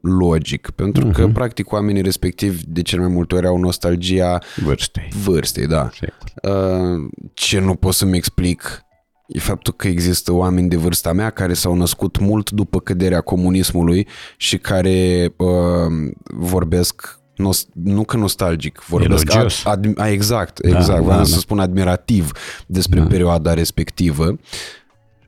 [0.00, 1.12] logic, pentru uh-huh.
[1.12, 5.08] că practic oamenii respectivi de cel mai multe ori au nostalgia Vârstei.
[5.24, 5.90] vârstei, da.
[5.92, 6.16] Sigur.
[6.42, 8.84] Uh, ce nu pot să-mi explic
[9.32, 14.06] e faptul că există oameni de vârsta mea care s-au născut mult după căderea comunismului
[14.36, 19.64] și care uh, vorbesc nost- nu că nostalgic, vorbesc Elogios.
[19.64, 21.24] ad, ad, a, exact, exact, da, vreau da.
[21.24, 22.30] să spun admirativ
[22.66, 23.06] despre Da.
[23.06, 24.38] perioada respectivă.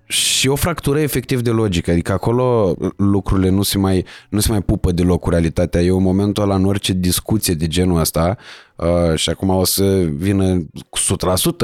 [0.06, 4.60] Și o fractură efectiv de logică, adică acolo lucrurile nu se mai, nu se mai
[4.60, 5.80] pupă deloc cu realitatea.
[5.80, 8.36] Eu în momentul ăla în orice discuție de genul ăsta
[8.76, 10.56] uh, și acum o să vină
[10.88, 10.98] cu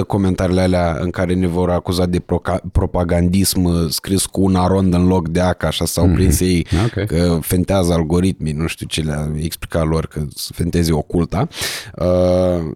[0.03, 4.55] 100% comentariile alea în care ne vor acuza de proca- propagandism uh, scris cu un
[4.55, 6.15] arond în loc de aca, așa s-au mm-hmm.
[6.15, 7.07] prins ei Ok.
[7.07, 11.49] că fentează algoritmii, nu știu ce le-a explicat lor că să fenteze oculta.
[11.99, 12.71] Uh,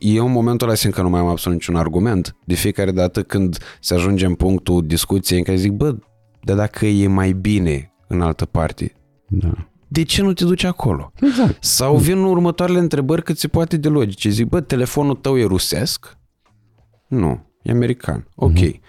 [0.00, 2.36] eu în momentul ăla simt că nu mai am absolut niciun argument.
[2.44, 5.96] De fiecare dată când se ajunge în punctul discuției în care zic, bă,
[6.42, 8.92] dar dacă e mai bine în altă parte,
[9.28, 9.68] Da.
[9.94, 11.12] De ce nu te duci acolo?
[11.20, 11.64] Exact.
[11.64, 14.28] Sau vin următoarele întrebări cât se poate de logice.
[14.28, 16.16] Zic, bă, telefonul tău e rusesc?
[17.08, 18.28] Nu, e american.
[18.34, 18.52] Ok.
[18.52, 18.80] Uh-huh.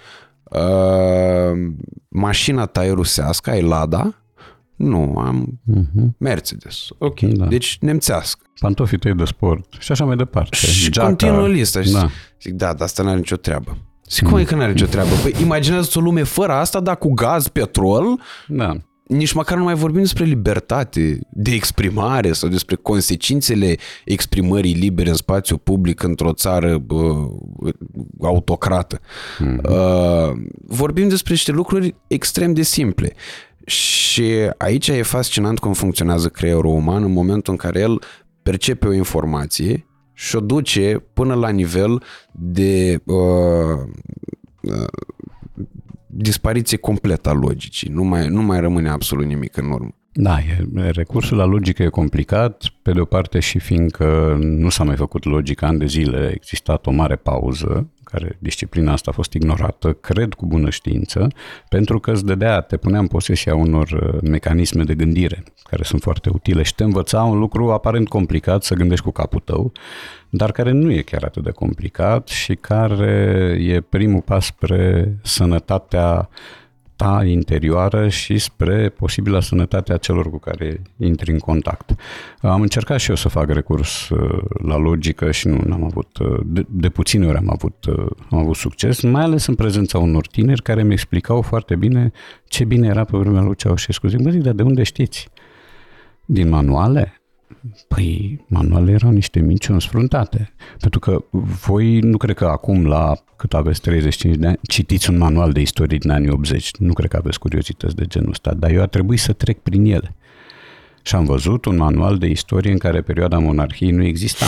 [0.43, 1.73] Uh,
[2.09, 3.49] mașina ta e rusească?
[3.49, 4.23] Ai Lada?
[4.75, 6.17] Nu, am uh-huh.
[6.17, 6.87] Mercedes.
[6.97, 7.45] Ok, da.
[7.45, 8.45] deci nemțească.
[8.59, 10.55] Pantofii tăi de sport și așa mai departe.
[10.55, 11.07] Și Geaca.
[11.07, 11.81] continuă lista.
[11.81, 12.09] Și da.
[12.41, 13.77] Zic, da, dar asta n-are nicio treabă.
[14.09, 14.39] Zic, cum mm.
[14.39, 15.09] e că n-are nicio treabă?
[15.21, 18.77] Păi imaginează o lume fără asta, dar cu gaz, petrol, da
[19.07, 23.75] nici măcar nu mai vorbim despre libertate de exprimare sau despre consecințele
[24.05, 27.27] exprimării libere în spațiu public într-o țară bă,
[28.21, 28.99] autocrată.
[28.99, 29.69] Mm-hmm.
[29.69, 30.31] Uh,
[30.67, 33.13] vorbim despre niște lucruri extrem de simple.
[33.65, 38.01] Și aici e fascinant cum funcționează creierul uman în momentul în care el
[38.43, 43.79] percepe o informație și o duce până la nivel de uh,
[44.61, 44.87] uh,
[46.17, 47.89] dispariție completă a logicii.
[47.89, 49.95] Nu mai, nu mai rămâne absolut nimic în urmă.
[50.17, 54.83] Da, e, recursul la logică e complicat, pe de o parte și fiindcă nu s-a
[54.83, 59.13] mai făcut logică ani de zile, a existat o mare pauză, care disciplina asta a
[59.13, 61.27] fost ignorată, cred cu bună știință,
[61.69, 66.01] pentru că îți dădea, te punea în posesia unor uh, mecanisme de gândire, care sunt
[66.01, 69.71] foarte utile și te învăța un lucru aparent complicat să gândești cu capul tău,
[70.35, 76.29] dar care nu e chiar atât de complicat și care e primul pas spre sănătatea
[76.95, 81.95] ta interioară și spre posibilă sănătatea celor cu care intri în contact.
[82.41, 86.39] Am încercat și eu să fac recurs uh, la logică și nu am avut, uh,
[86.45, 90.27] de, de puține ori am avut, uh, am avut succes, mai ales în prezența unor
[90.27, 92.11] tineri care mi explicau foarte bine
[92.47, 94.07] ce bine era pe vremea lui Ceaușescu.
[94.07, 95.27] Zic, mă zic, dar de unde știți?
[96.25, 97.19] Din manuale?
[97.87, 100.53] Păi, manualele erau niște minciuni sfruntate.
[100.79, 101.23] Pentru că
[101.63, 105.61] voi nu cred că acum, la cât aveți 35 de ani, citiți un manual de
[105.61, 106.71] istorie din anii 80.
[106.77, 109.85] Nu cred că aveți curiozități de genul ăsta, dar eu a trebuit să trec prin
[109.85, 110.15] ele.
[111.01, 114.45] Și am văzut un manual de istorie în care perioada monarhiei nu exista.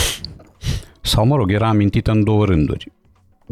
[1.00, 2.92] Sau, mă rog, era amintită în două rânduri.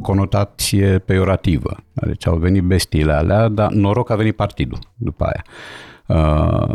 [0.03, 1.77] Conotație peiorativă.
[1.93, 5.45] Deci au venit bestiile alea, dar noroc a venit partidul după aia.
[6.07, 6.75] Uh,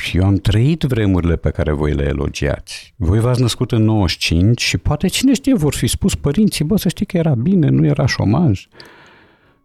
[0.00, 2.94] și eu am trăit vremurile pe care voi le elogiați.
[2.96, 6.88] Voi v-ați născut în 95 și poate cine știe vor fi spus părinții, bă, să
[6.88, 8.68] știi că era bine, nu era șomaj.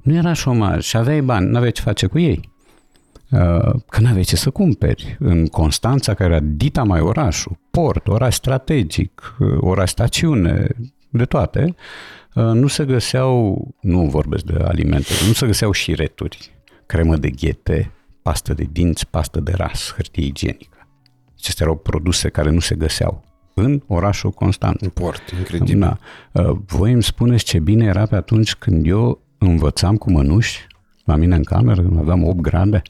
[0.02, 2.53] Nu era șomaj și aveai bani, nu aveai ce face cu ei.
[3.32, 5.16] Uh, că nu aveai ce să cumperi.
[5.20, 10.68] În Constanța, care era dita mai orașul, port, oraș strategic, uh, oraș stațiune,
[11.10, 11.76] de toate,
[12.34, 16.52] uh, nu se găseau, nu vorbesc de alimente, nu se găseau șireturi,
[16.86, 17.91] cremă de ghete,
[18.27, 20.88] pastă de dinți, pastă de ras, hârtie igienică.
[21.38, 23.23] Acestea erau produse care nu se găseau
[23.53, 24.81] în orașul Constant.
[24.81, 25.80] În port, incredibil.
[25.80, 25.97] Da.
[26.31, 30.68] Uh, voi îmi spuneți ce bine era pe atunci când eu învățam cu mănuși
[31.03, 32.81] la mine în cameră, când aveam 8 grade,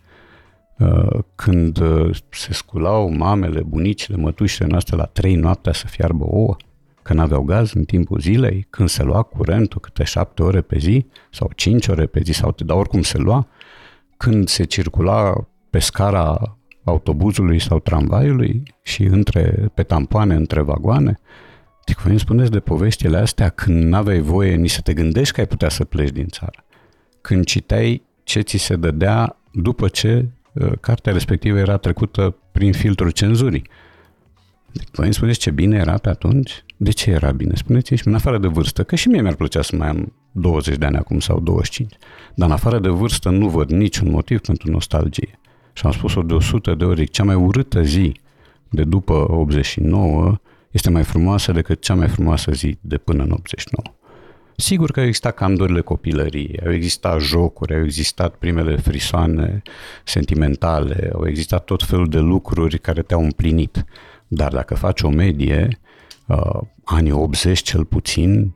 [0.78, 6.56] uh, când uh, se sculau mamele, bunicile, mătușile noastre la 3 noaptea să fiarbă ouă,
[7.02, 11.06] când aveau gaz în timpul zilei, când se lua curentul câte 7 ore pe zi
[11.32, 13.48] sau 5 ore pe zi, sau, dar oricum se lua,
[14.18, 21.20] când se circula pe scara autobuzului sau tramvaiului și între, pe tampoane între vagoane.
[21.86, 25.40] Deci voi îmi spuneți de poveștile astea când n-aveai voie nici să te gândești că
[25.40, 26.66] ai putea să pleci din țară.
[27.22, 33.12] Când citeai ce ți se dădea după ce uh, cartea respectivă era trecută prin filtrul
[33.12, 33.68] cenzurii.
[34.76, 36.64] Deci voi îmi spuneți ce bine era pe atunci?
[36.78, 37.56] De ce era bine?
[37.56, 40.86] Spuneți-mi, în afară de vârstă, că și mie mi-ar plăcea să mai am 20 de
[40.86, 41.94] ani acum sau 25.
[42.36, 45.40] Dar în afară de vârstă nu văd niciun motiv pentru nostalgie.
[45.74, 48.14] Și am spus-o de 100 de ori, cea mai urâtă zi
[48.70, 50.38] de după 89
[50.72, 53.96] este mai frumoasă decât cea mai frumoasă zi de până în 89.
[54.58, 59.62] Sigur că au existat candurile copilăriei, au existat jocuri, au existat primele frisoane
[60.04, 63.86] sentimentale, au existat tot felul de lucruri care te-au împlinit.
[64.28, 65.80] Dar dacă faci o medie,
[66.28, 68.56] uh, anii 80 cel puțin,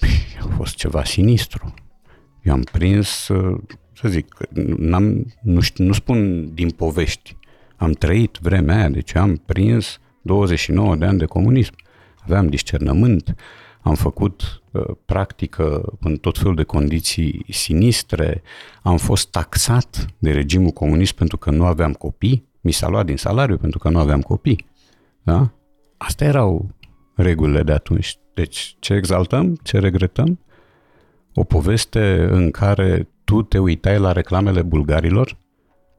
[0.42, 1.74] a fost ceva sinistru.
[2.42, 3.60] Eu am prins, uh,
[3.92, 4.36] să zic,
[4.76, 7.36] n-am, nu, știu, nu spun din povești,
[7.76, 11.72] am trăit vremea aia, deci am prins 29 de ani de comunism.
[12.22, 13.34] Aveam discernământ,
[13.80, 18.42] am făcut uh, practică în tot felul de condiții sinistre,
[18.82, 23.16] am fost taxat de regimul comunist pentru că nu aveam copii, mi s-a luat din
[23.16, 24.66] salariu pentru că nu aveam copii.
[25.30, 25.50] Da?
[25.96, 26.70] Astea erau
[27.14, 28.18] regulile de atunci.
[28.34, 30.38] Deci, ce exaltăm, ce regretăm?
[31.34, 35.36] O poveste în care tu te uitai la reclamele bulgarilor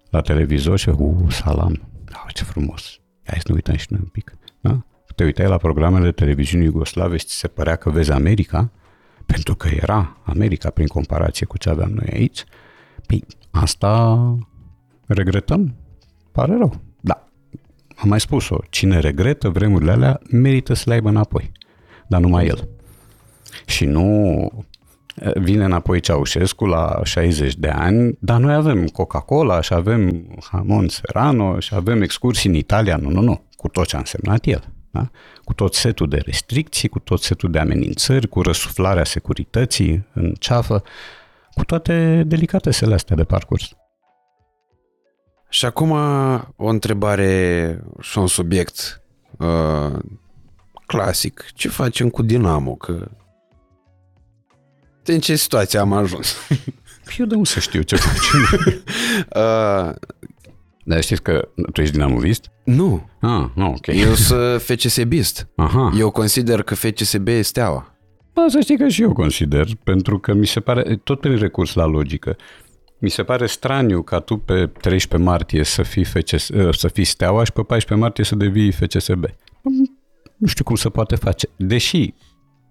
[0.10, 2.99] la televizor și, u, salam, da, ce frumos.
[3.24, 4.34] Hai să ne uităm și noi un pic.
[4.62, 4.86] Da?
[5.16, 8.72] Te uitai la programele de televiziune iugoslave și ți se părea că vezi America,
[9.26, 12.44] pentru că era America prin comparație cu ce aveam noi aici.
[13.08, 14.18] Păi, asta
[15.06, 15.76] regretăm?
[16.32, 16.90] Pare rău.
[18.02, 21.52] Da, am mai spus-o, cine regretă vremurile alea merită să le aibă înapoi,
[22.07, 22.69] dar numai el.
[23.65, 24.49] Și nu
[25.36, 31.60] vine înapoi Ceaușescu la 60 de ani, dar noi avem Coca-Cola și avem Hamon Serrano
[31.60, 34.64] și avem excursii în Italia, nu, nu, nu, cu tot ce a însemnat el.
[34.91, 35.10] Da?
[35.44, 40.84] Cu tot setul de restricții, cu tot setul de amenințări, cu răsuflarea securității în ceafă,
[41.53, 43.76] cu toate delicatesele astea de parcurs.
[45.52, 45.91] Și acum
[46.56, 49.02] o întrebare și un subiect
[49.38, 49.99] uh,
[50.86, 51.45] clasic.
[51.53, 52.76] Ce facem cu Dinamo?
[52.76, 53.07] Că
[55.06, 56.36] în ce situație am ajuns?
[57.18, 58.40] Eu de unde să știu ce facem?
[59.44, 59.95] uh,
[60.84, 62.52] dar știți că tu ești dinamovist?
[62.64, 63.10] Nu.
[63.19, 63.88] Ah, nu, ok.
[63.88, 65.48] Eu sunt FCSB-ist.
[65.56, 65.94] Aha.
[65.98, 67.95] Eu consider că FCSB este steaua.
[68.34, 71.73] Bă, să știi că și eu consider, pentru că mi se pare, tot prin recurs
[71.73, 72.36] la logică,
[73.02, 77.44] mi se pare straniu ca tu pe 13 martie să fii, FCS, să fii steaua
[77.44, 79.26] și pe 14 martie să devii FCSB.
[80.38, 81.49] Nu știu cum se poate face.
[81.56, 82.14] Deși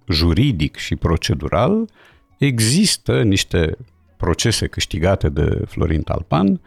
[0.09, 1.90] juridic și procedural
[2.39, 3.77] există niște
[4.16, 6.61] procese câștigate de Florin Talpan,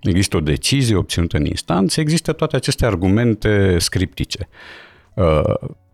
[0.00, 4.48] există o decizie obținută în instanță, există toate aceste argumente scriptice.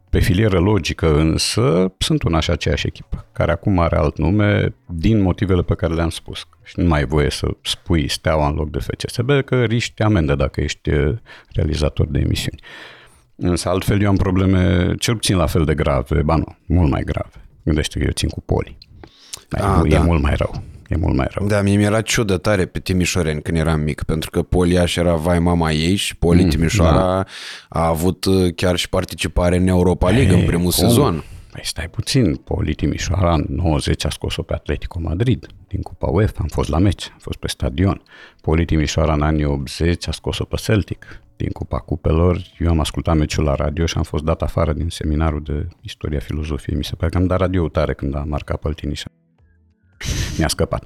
[0.08, 4.74] Uh, pe filieră logică însă sunt una și aceeași echipă, care acum are alt nume
[4.86, 6.38] din motivele pe care le-am spus.
[6.64, 10.34] Și nu mai ai voie să spui steaua în loc de FCSB, că riști amendă
[10.34, 11.16] dacă ești uh,
[11.52, 12.60] realizator de emisiuni.
[13.36, 17.02] Însă altfel eu am probleme cel puțin la fel de grave, ba nu, mult mai
[17.02, 17.44] grave.
[17.64, 18.78] Gândește că eu țin cu poli.
[19.50, 19.96] A, e, da.
[19.96, 20.62] e mult mai rău.
[20.88, 21.46] E mult mai rău.
[21.46, 25.38] Da, mie mi-era ciudă tare pe Timișoreni când eram mic, pentru că Poliaș era vai
[25.38, 27.24] mama ei și Poli mm, Timișoara da.
[27.68, 30.88] a avut uh, chiar și participare în Europa League Ei, în primul cum?
[30.88, 31.24] sezon.
[31.52, 36.38] Păi stai puțin, Poli Timișoara în 90 a scos-o pe Atletico Madrid din Cupa UEFA,
[36.40, 38.02] am fost la meci, am fost pe stadion.
[38.40, 42.40] Poli Timișoara în anii 80 a scos-o pe Celtic din Cupa Cupelor.
[42.58, 46.18] Eu am ascultat meciul la radio și am fost dat afară din seminarul de istoria
[46.18, 46.76] filozofiei.
[46.76, 49.08] Mi se pare că am dat radio tare când a marcat Păltinișa.
[50.38, 50.84] Mi-a scăpat.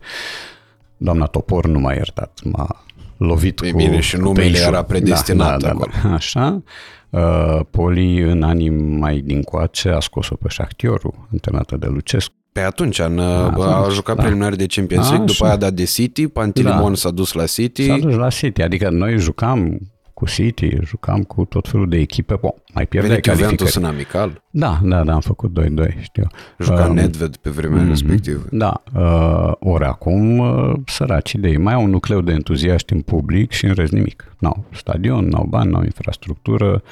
[0.97, 2.85] Doamna Topor nu m-a iertat, m-a
[3.17, 6.63] lovit Pe cu bine, și numele era predestinat da, da, da, da, Așa.
[7.11, 12.35] Uh, Poli în anii mai din coace a scos-o pe Șactioru, antrenată de Lucescu.
[12.53, 14.23] Pe atunci, în, a, a jucat da.
[14.23, 16.95] preliminari de Champions League, după aia a dat de City, Pantilimon da.
[16.95, 17.87] s-a dus la City.
[17.87, 19.79] S-a dus la City, adică noi jucam
[20.23, 23.73] cu City, jucam cu tot felul de echipe, bun, mai pierdeai calificări.
[23.77, 24.43] în amical?
[24.51, 26.27] Da, da, da, am făcut 2-2, știu.
[26.59, 28.43] Juca uh, Nedved pe vremea mm-hmm, respectivă.
[28.51, 33.01] Da, uh, ori acum uh, săraci de ei mai au un nucleu de entuziaști în
[33.01, 34.35] public și în rest nimic.
[34.39, 36.83] N-au stadion, n-au bani, n-au infrastructură,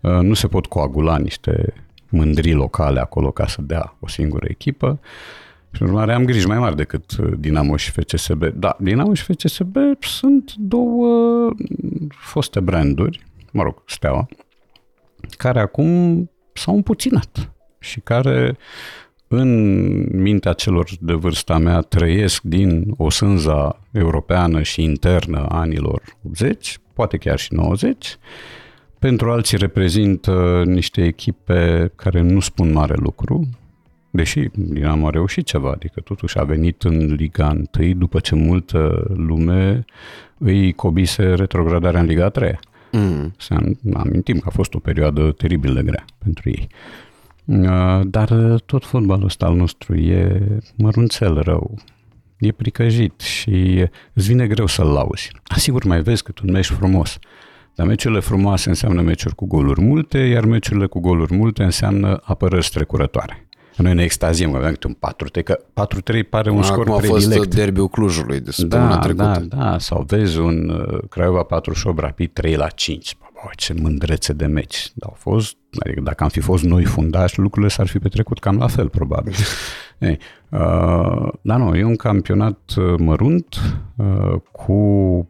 [0.00, 1.72] uh, nu se pot coagula niște
[2.08, 5.00] mândrii locale acolo ca să dea o singură echipă.
[5.00, 5.43] Și
[5.78, 8.44] în urmare am griji mai mari decât uh, Dinamo și FCSB.
[8.44, 11.50] Da, Dinamo și FCSB sunt două
[12.08, 14.28] foste branduri, mă rog, Steaua,
[15.36, 18.56] care acum s-au împuținat și care
[19.28, 26.78] în mintea celor de vârsta mea trăiesc din o sânza europeană și internă anilor 80,
[26.92, 28.16] poate chiar și 90,
[28.98, 33.48] pentru alții reprezintă niște echipe care nu spun mare lucru,
[34.14, 39.06] deși Dinamo a reușit ceva, adică totuși a venit în Liga 1 după ce multă
[39.16, 39.84] lume
[40.38, 42.58] îi cobise retrogradarea în Liga 3.
[42.92, 43.34] Mm.
[43.38, 43.54] Să
[43.94, 46.68] amintim că a fost o perioadă teribil de grea pentru ei.
[47.44, 50.42] Uh, dar tot fotbalul ăsta al nostru e
[50.76, 51.74] mărunțel rău,
[52.38, 55.30] e pricăjit și îți vine greu să-l lauzi.
[55.44, 57.18] Asigur, mai vezi cât un meci frumos,
[57.74, 62.64] dar meciurile frumoase înseamnă meciuri cu goluri multe, iar meciurile cu goluri multe înseamnă apărări
[62.64, 63.43] strecurătoare.
[63.76, 64.96] Noi ne extaziem că avem un
[65.40, 65.58] 4-3, că
[66.22, 67.36] 4-3 pare un Acum scor a predilect.
[67.36, 69.44] fost derbiul Clujului de săptămâna da, trecută.
[69.48, 73.16] Da, da, sau vezi un uh, Craiova 48 rapid 3 la 5.
[73.44, 74.90] Bă, ce mândrețe de meci.
[74.94, 78.58] Dar au fost, adică dacă am fi fost noi fundași, lucrurile s-ar fi petrecut cam
[78.58, 79.34] la fel, probabil.
[79.98, 80.18] Ei,
[80.48, 83.56] uh, dar nu, e un campionat uh, mărunt
[83.96, 85.28] uh, cu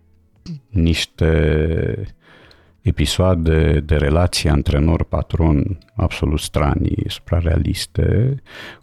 [0.68, 2.14] niște
[2.84, 8.34] episoade de relație antrenor-patron absolut stranii, suprarealiste,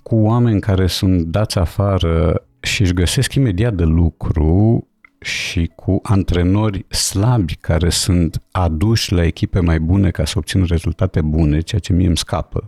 [0.04, 4.88] cu oameni care sunt dați afară și își găsesc imediat de lucru
[5.20, 11.22] și cu antrenori slabi care sunt aduși la echipe mai bune ca să obțină rezultate
[11.22, 12.66] bune, ceea ce mie îmi scapă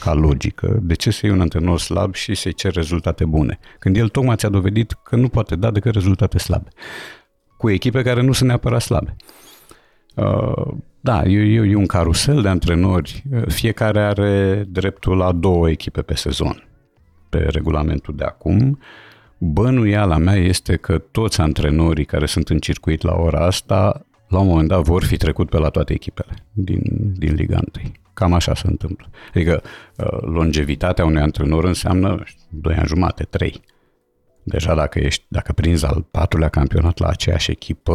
[0.00, 0.78] ca logică.
[0.82, 3.58] De ce să iei un antrenor slab și să-i cer rezultate bune?
[3.78, 6.68] Când el tocmai ți-a dovedit că nu poate da decât rezultate slabe.
[7.56, 9.16] Cu echipe care nu sunt neapărat slabe.
[10.16, 13.22] Uh, da, e, e, e un carusel de antrenori.
[13.32, 16.68] Uh, fiecare are dreptul la două echipe pe sezon
[17.28, 18.78] pe regulamentul de acum.
[19.38, 24.46] Bănuiala mea este că toți antrenorii care sunt în circuit la ora asta la un
[24.46, 26.82] moment dat vor fi trecut pe la toate echipele din,
[27.16, 27.92] din Liga 1.
[28.14, 29.10] Cam așa se întâmplă.
[29.34, 29.62] Adică
[29.96, 33.60] uh, longevitatea unui antrenor înseamnă 2 ani jumate, 3.
[34.48, 37.92] Deja dacă, ești, dacă prinzi al patrulea campionat la aceeași echipă...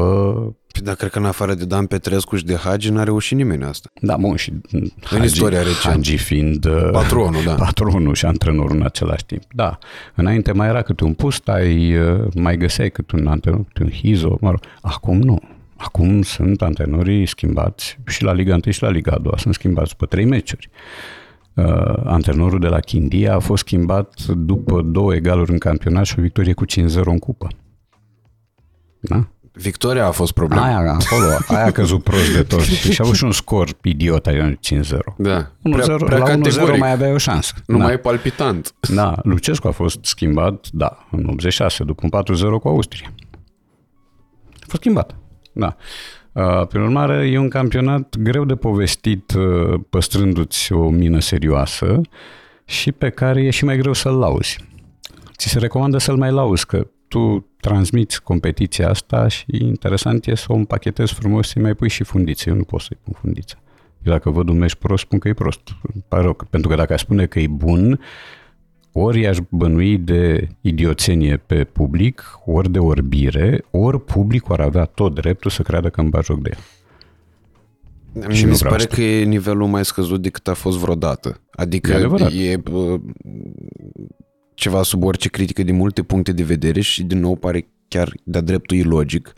[0.72, 3.64] Păi, dar cred că în afară de Dan Petrescu și de Hagi n-a reușit nimeni
[3.64, 3.90] asta.
[4.02, 5.94] Da, bun, și în Hagi, istoria recent.
[5.94, 7.54] Hagi fiind uh, patronul, da.
[7.54, 9.42] patronul și antrenorul în același timp.
[9.54, 9.78] Da,
[10.16, 14.38] înainte mai era cât un pustai, uh, mai găseai cât un antrenor, cât un hizo,
[14.42, 14.60] mă rog.
[14.82, 15.40] Acum nu.
[15.76, 20.06] Acum sunt antrenorii schimbați și la Liga 1 și la Liga 2 sunt schimbați după
[20.06, 20.70] trei meciuri.
[21.54, 21.66] Uh,
[22.04, 26.54] antrenorul de la Chindia a fost schimbat după două egaluri în campionat și o victorie
[26.54, 26.68] cu 5-0
[27.06, 27.48] în cupă.
[29.00, 29.28] Da?
[29.54, 30.66] Victoria a fost problema.
[30.66, 32.62] Aia, acolo, aia a căzut prost de tot.
[32.62, 34.34] și a avut și un scor idiot, 5-0.
[35.18, 35.42] Da.
[35.42, 36.36] 1-0, prea, prea la
[36.74, 37.54] 1-0 mai avea o șansă.
[37.66, 37.84] Nu da.
[37.84, 38.74] mai e palpitant.
[38.94, 42.22] Da, Lucescu a fost schimbat, da, în 86, după un
[42.58, 43.14] 4-0 cu Austria.
[44.54, 45.16] A fost schimbat.
[45.54, 45.76] Da.
[46.34, 52.02] Uh, prin urmare, e un campionat greu de povestit uh, păstrându-ți o mină serioasă
[52.66, 54.58] și pe care e și mai greu să-l lauzi.
[55.38, 60.46] Ți se recomandă să-l mai lauzi, că tu transmiți competiția asta și interesant e să
[60.48, 62.50] o împachetezi frumos și mai pui și fundițe.
[62.50, 63.56] Eu nu pot să-i pun fundiță.
[64.04, 65.62] Eu dacă văd un meci prost, spun că e prost.
[66.08, 68.00] Pare rău, pentru că dacă spune că e bun,
[68.92, 75.14] ori i-aș bănui de idioțenie pe public, ori de orbire, ori publicul ar avea tot
[75.14, 76.60] dreptul să creadă că îmi bat joc de el.
[78.30, 78.96] Și mi se pare asta.
[78.96, 81.42] că e nivelul mai scăzut decât a fost vreodată.
[81.52, 81.92] Adică
[82.34, 82.62] e, e
[84.54, 88.42] ceva sub orice critică din multe puncte de vedere și din nou pare chiar de-a
[88.42, 89.34] dreptul ilogic.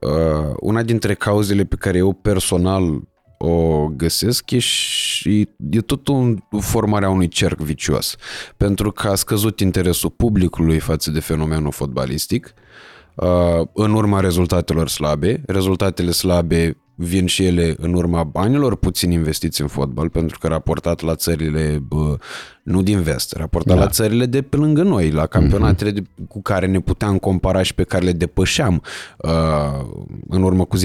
[0.00, 3.00] Uh, una dintre cauzele pe care eu personal
[3.38, 8.16] o găsesc e și e tot un, formarea unui cerc vicios.
[8.56, 12.54] Pentru că a scăzut interesul publicului față de fenomenul fotbalistic
[13.14, 15.42] uh, în urma rezultatelor slabe.
[15.46, 21.00] Rezultatele slabe vin și ele în urma banilor puțin investiți în fotbal, pentru că raportat
[21.00, 22.16] la țările bă,
[22.62, 23.82] nu din vest, raportat da.
[23.82, 25.94] la țările de pe lângă noi, la campionatele uh-huh.
[25.94, 28.82] de, cu care ne puteam compara și pe care le depășeam
[29.16, 29.30] uh,
[30.28, 30.80] în urmă cu 10-15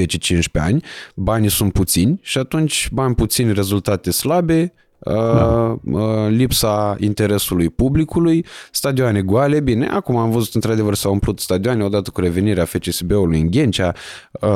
[0.53, 0.83] ani,
[1.15, 4.73] banii sunt puțini și atunci bani puțini, rezultate slabe,
[5.11, 5.77] da.
[5.83, 12.09] Uh, lipsa interesului publicului, stadioane goale, bine, acum am văzut într-adevăr s-au umplut stadioane odată
[12.09, 13.93] cu revenirea FCSB-ului în Ghencea,
[14.31, 14.49] uh,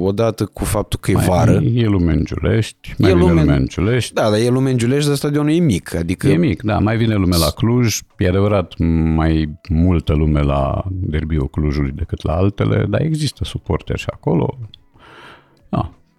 [0.00, 1.60] odată cu faptul că e mai vară.
[1.74, 4.12] E lume în Giulești, mai e vine lume, lume în Giulești.
[4.12, 5.94] Da, dar e lume în Giulești, dar stadionul e mic.
[5.94, 6.28] Adică...
[6.28, 8.74] E mic, da, mai vine lume la Cluj, e adevărat
[9.14, 14.58] mai multă lume la derbiul Clujului decât la altele, dar există suporteri și acolo.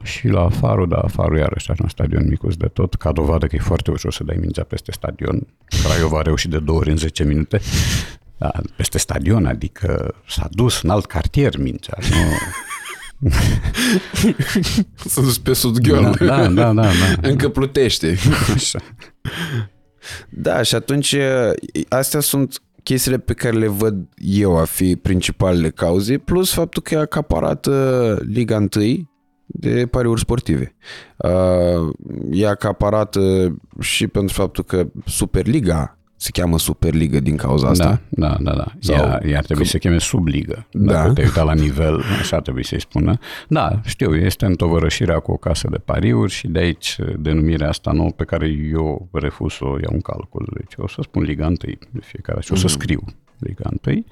[0.06, 3.48] Da, și la Faru, da, Faru iarăși are un stadion micus de tot, ca dovadă
[3.48, 5.48] că e foarte ușor să dai mingea peste stadion.
[5.84, 7.62] Craiova a reușit de două ori în 10 minute.
[8.38, 11.98] Da, peste stadion, adică s-a dus în alt cartier mingea.
[12.10, 12.18] Nu...
[15.06, 16.16] S-a dus pe Sudgheol.
[16.20, 17.28] Da, da, da, da, da.
[17.30, 18.18] Încă plutește.
[18.54, 18.80] Așa.
[20.30, 21.16] Da, și atunci
[21.90, 26.94] astea sunt chestiile pe care le văd eu a fi principalele cauze, plus faptul că
[26.94, 27.68] e acaparat
[28.20, 28.68] Liga 1
[29.46, 30.76] de pariuri sportive.
[31.18, 31.94] Uh,
[32.32, 38.02] e acaparată și pentru faptul că Superliga se cheamă Superliga din cauza asta.
[38.10, 38.54] Da, da, da.
[38.54, 38.72] da.
[38.80, 39.70] Sau ea, ea ar trebui că...
[39.70, 40.68] să se cheme Subligă.
[40.72, 41.14] Dacă da.
[41.14, 43.18] te uita la nivel, așa trebuie să-i spună.
[43.48, 48.10] Da, știu, este întovărășirea cu o casă de pariuri și de aici denumirea asta nouă
[48.10, 50.48] pe care eu refuz să o iau în calcul.
[50.54, 51.56] Deci o să spun Liga 1
[51.92, 52.70] de fiecare și o să mm.
[52.70, 53.04] scriu
[53.40, 54.04] Liga 1.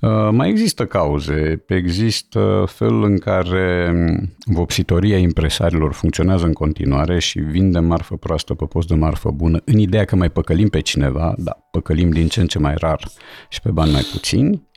[0.00, 7.38] Uh, mai există cauze, există felul în care um, vopsitoria impresarilor funcționează în continuare și
[7.38, 11.25] vinde marfă proastă pe post de marfă bună, în ideea că mai păcălim pe cineva,
[11.36, 13.08] da, păcălim din ce în ce mai rar
[13.48, 14.68] și pe bani mai puțini.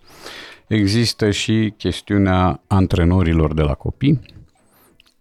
[0.68, 4.20] Există și chestiunea antrenorilor de la copii,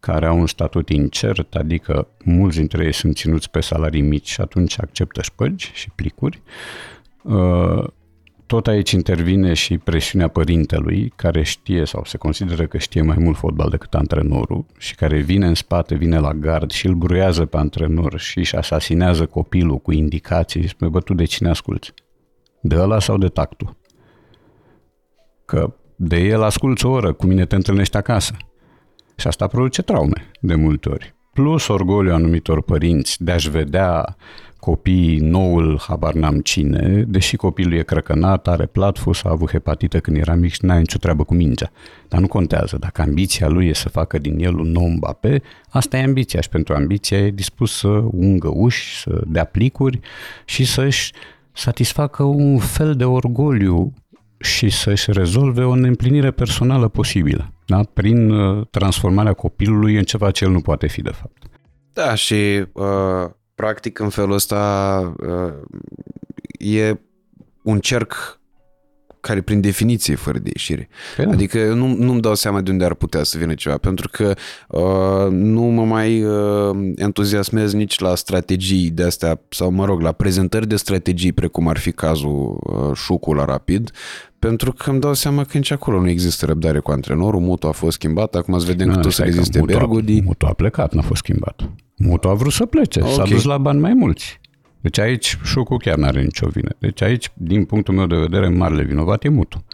[0.01, 4.41] care au un statut incert, adică mulți dintre ei sunt ținuți pe salarii mici și
[4.41, 6.43] atunci acceptă șpăgi și plicuri.
[8.49, 13.17] Uh, tot aici intervine și presiunea părintelui, care știe sau se consideră că știe mai
[13.19, 17.45] mult fotbal decât antrenorul și care vine în spate, vine la gard și îl bruiază
[17.45, 21.93] pe antrenor și își asasinează copilul cu indicații și spune, bă, tu de cine asculți?
[22.61, 23.77] De ăla sau de tactul?
[25.45, 28.37] Că de el asculți o oră, cu mine te întâlnești acasă.
[29.17, 31.15] Și asta produce traume de multe ori.
[31.33, 34.17] Plus orgoliu anumitor părinți de a-și vedea
[34.61, 40.17] copiii noul habar n-am cine, deși copilul e crăcănat, are platfus, a avut hepatită când
[40.17, 41.71] era mic și n-are nicio treabă cu mingea.
[42.09, 45.97] Dar nu contează, dacă ambiția lui e să facă din el un nou Mbappé, asta
[45.97, 50.01] e ambiția și pentru ambiția e dispus să ungă uși, să dea plicuri
[50.45, 51.13] și să-și
[51.53, 53.93] satisfacă un fel de orgoliu
[54.39, 57.53] și să-și rezolve o neîmplinire personală posibilă.
[57.67, 57.81] da?
[57.93, 61.43] prin uh, transformarea copilului în ceva ce el nu poate fi de fapt.
[61.93, 65.53] Da, și uh, practic în felul ăsta uh,
[66.59, 67.01] e
[67.63, 68.38] un cerc
[69.21, 70.89] care prin definiție e fără de ieșire.
[71.17, 71.31] Păi da.
[71.31, 74.35] Adică nu, nu-mi dau seama de unde ar putea să vină ceva, pentru că
[74.69, 80.13] uh, nu mă mai uh, entuziasmez nici la strategii de astea, sau mă rog, la
[80.13, 83.91] prezentări de strategii, precum ar fi cazul uh, Șucu la Rapid,
[84.39, 87.73] pentru că îmi dau seama că nici acolo nu există răbdare cu antrenorul, Mutu a
[87.73, 90.21] fost schimbat, acum să vedem cât o să existe Bergodi.
[90.21, 91.71] Mutu a plecat, n-a fost schimbat.
[91.97, 93.13] Mutu a vrut să plece, okay.
[93.13, 94.41] s-a dus la bani mai mulți.
[94.89, 96.71] Deci aici Șucu chiar n-are nicio vină.
[96.79, 99.65] Deci aici, din punctul meu de vedere, marele vinovat e Mutu.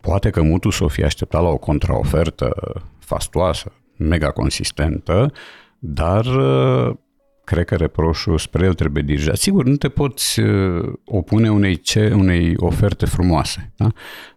[0.00, 2.52] Poate că Mutu s-o fi așteptat la o contraofertă
[2.98, 5.32] fastoasă, mega consistentă,
[5.78, 6.96] dar uh,
[7.44, 9.36] cred că reproșul spre el trebuie dirijat.
[9.36, 13.88] Sigur, nu te poți uh, opune unei, ce, unei oferte frumoase, da?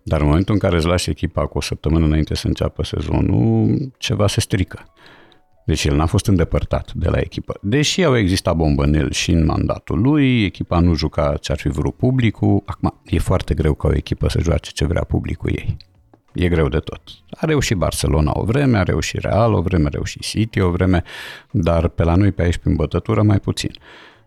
[0.04, 3.92] dar în momentul în care îți lași echipa cu o săptămână înainte să înceapă sezonul,
[3.98, 4.94] ceva se strică.
[5.70, 7.58] Deci el n-a fost îndepărtat de la echipă.
[7.62, 11.96] Deși au existat bombănel și în mandatul lui, echipa nu juca ce ar fi vrut
[11.96, 12.64] publicul.
[12.66, 15.78] Acum, e foarte greu ca o echipă să joace ce vrea publicul ei.
[16.34, 17.02] E greu de tot.
[17.30, 21.04] A reușit Barcelona o vreme, a reușit Real o vreme, a reușit City o vreme,
[21.52, 23.72] dar pe la noi pe aici prin bătătură mai puțin.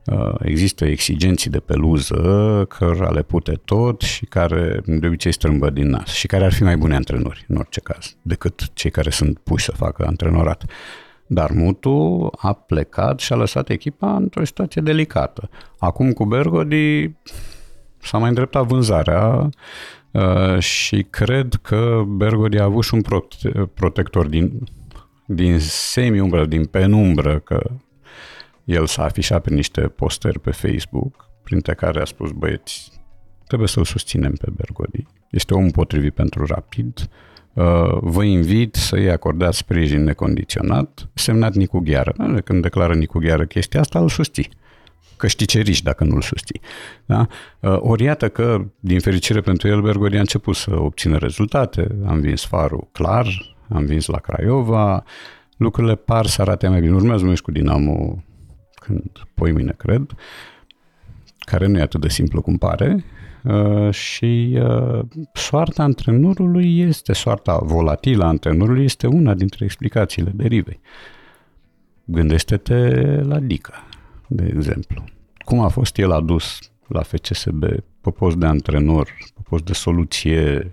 [0.06, 5.89] Uh, există exigenții de peluză cărora le pute tot și care de obicei strâmbă din
[5.89, 9.39] nas și care ar fi mai bune antrenori în orice caz decât cei care sunt
[9.39, 10.64] puși să facă antrenorat.
[11.32, 15.50] Dar Mutu a plecat și a lăsat echipa într-o situație delicată.
[15.78, 17.10] Acum cu Bergodi
[17.98, 19.48] s-a mai îndreptat vânzarea
[20.10, 24.68] uh, și cred că Bergodi a avut și un prote- protector din,
[25.26, 27.70] din semi-umbră, din penumbră, că
[28.64, 32.92] el s-a afișat pe niște posteri pe Facebook, printre care a spus, băieți,
[33.46, 35.06] trebuie să-l susținem pe Bergodi.
[35.30, 37.09] Este omul potrivit pentru Rapid.
[37.54, 42.14] Uh, Uh, vă invit să-i acordați sprijin necondiționat, semnat Nicu Gheară.
[42.44, 44.48] Când declară Nicu Gheară chestia asta, îl susții
[45.16, 46.60] că știi ce riști dacă nu-l susții.
[47.04, 47.26] Da?
[47.60, 51.86] Uh, ori iată că, din fericire pentru el, Bergodi a început să obțină rezultate.
[52.06, 53.26] Am vins Farul clar,
[53.68, 55.04] am vins la Craiova,
[55.56, 56.94] lucrurile par să arate mai bine.
[56.94, 58.22] Urmează meci cu Dinamo
[58.74, 60.14] când, poi mine cred,
[61.38, 63.22] care nu e atât de simplu cum pare, Uh,
[63.90, 65.01] și uh,
[65.32, 70.81] soarta antrenorului este, soarta volatilă a antrenorului este una dintre explicațiile derivei.
[72.05, 72.77] Gândește-te
[73.23, 73.89] la Dica,
[74.28, 75.05] de exemplu.
[75.44, 76.59] Cum a fost el adus
[76.89, 77.64] la FCSB
[78.01, 80.73] pe post de antrenor, pe post de soluție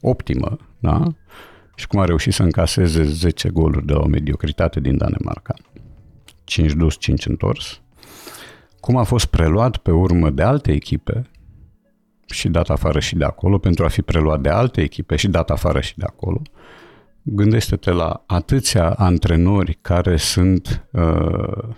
[0.00, 1.02] optimă, da?
[1.74, 5.54] Și cum a reușit să încaseze 10 goluri de la o mediocritate din Danemarca.
[6.44, 7.82] 5 dus, 5 întors.
[8.80, 11.26] Cum a fost preluat pe urmă de alte echipe
[12.30, 15.50] și dat afară și de acolo pentru a fi preluat de alte echipe și dat
[15.50, 16.42] afară și de acolo.
[17.22, 21.68] Gândește-te la atâția antrenori care sunt uh,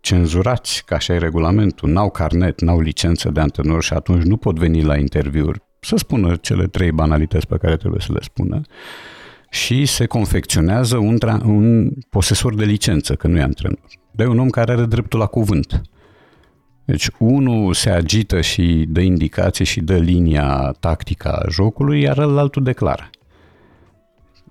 [0.00, 4.58] cenzurați, ca așa e regulamentul, n-au carnet, n-au licență de antrenor și atunci nu pot
[4.58, 8.60] veni la interviuri să spună cele trei banalități pe care trebuie să le spună
[9.50, 13.78] și se confecționează un, tra- un posesor de licență, că nu e antrenor.
[14.10, 15.82] De un om care are dreptul la cuvânt.
[16.86, 22.62] Deci unul se agită și dă indicații și dă linia tactică a jocului, iar altul
[22.62, 23.10] declară.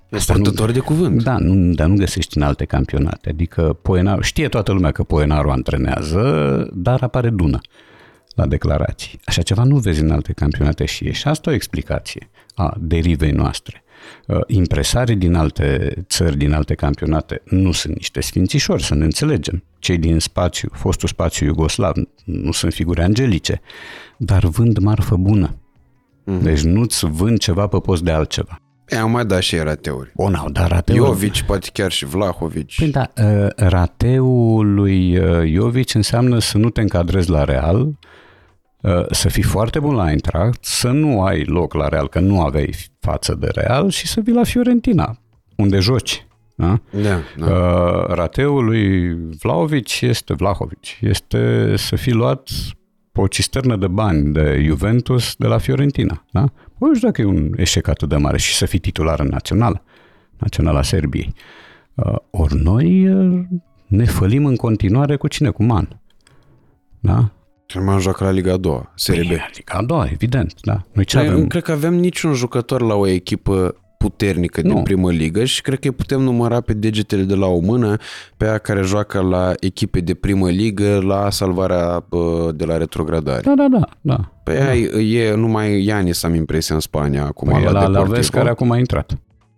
[0.09, 1.23] Este purtător de cuvânt.
[1.23, 3.29] Da, nu, dar nu găsești în alte campionate.
[3.29, 7.59] Adică Poenar, știe toată lumea că Poenarul antrenează, dar apare Dună
[8.35, 9.19] la declarații.
[9.25, 13.31] Așa ceva nu vezi în alte campionate și e și asta o explicație a derivei
[13.31, 13.83] noastre.
[14.27, 19.63] Uh, impresarii din alte țări, din alte campionate, nu sunt niște sfințișori, să ne înțelegem.
[19.79, 23.61] Cei din spațiu, fostul spațiu iugoslav, nu sunt figuri angelice,
[24.17, 25.55] dar vând marfă bună.
[25.55, 26.41] Mm-hmm.
[26.41, 28.59] Deci nu-ți vând ceva pe post de altceva.
[28.87, 30.11] E, au mai dat și rateuri.
[30.15, 31.09] O, n-au dat rateuri.
[31.09, 32.77] Iovici, poate chiar și Vlahovici.
[32.77, 37.93] Păi da, uh, rateul lui uh, Iovici înseamnă să nu te încadrezi la Real, Uh,
[39.11, 42.75] să fii foarte bun la Eintracht, să nu ai loc la Real, că nu aveai
[42.99, 45.17] față de Real și să vii la Fiorentina,
[45.55, 46.27] unde joci.
[46.55, 46.81] Da?
[46.91, 47.45] Da, da.
[47.45, 52.49] Uh, rateul lui Vlaovic este, Vlahovic, este să fi luat
[53.11, 56.25] pe o cisternă de bani de Juventus de la Fiorentina.
[56.31, 56.41] Da?
[56.77, 59.27] Păi nu știu dacă e un eșec atât de mare și să fii titular în
[59.27, 59.83] națională,
[60.37, 61.33] naționala Serbiei.
[61.93, 63.43] Uh, ori noi uh,
[63.87, 65.49] ne fălim în continuare cu cine?
[65.49, 66.01] Cu Man.
[66.99, 67.31] Da?
[67.67, 69.29] German joacă la Liga 2, Serie B.
[69.29, 70.81] Liga a doua, evident, da.
[70.91, 71.39] Noi ce Noi avem?
[71.39, 74.73] Nu cred că avem niciun jucător la o echipă puternică nu.
[74.73, 77.97] din primă ligă și cred că îi putem număra pe degetele de la o mână
[78.37, 82.05] pe aia care joacă la echipe de primă ligă la salvarea
[82.53, 83.41] de la retrogradare.
[83.41, 83.87] Da, da, da.
[84.01, 84.31] da.
[84.43, 84.65] Pe da.
[84.65, 88.27] aia e numai Ianis am impresia în Spania acum păi la, la Deportivo.
[88.31, 89.17] la care acum a intrat.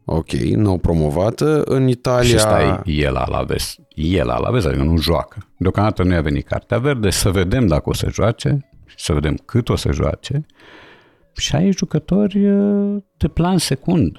[0.10, 1.62] Ok, nou promovată.
[1.66, 2.30] În Italia...
[2.30, 3.76] Și stai, el Alaves.
[3.96, 5.38] El Alaves, adică nu joacă.
[5.58, 9.70] Deocamdată nu i-a venit cartea verde, să vedem dacă o să joace, să vedem cât
[9.70, 10.46] o să joace.
[11.34, 14.18] Și ai jucători uh, de plan secund.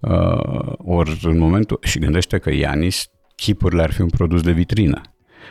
[0.00, 1.78] Uh, ori în momentul...
[1.82, 5.00] Și gândește că Ianis, chipurile ar fi un produs de vitrină.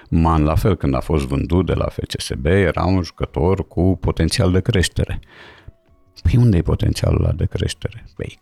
[0.10, 4.52] Man, la fel, când a fost vândut de la FCSB, era un jucător cu potențial
[4.52, 5.19] de creștere.
[6.23, 8.06] Păi unde e potențialul ăla de creștere?
[8.15, 8.38] Păi,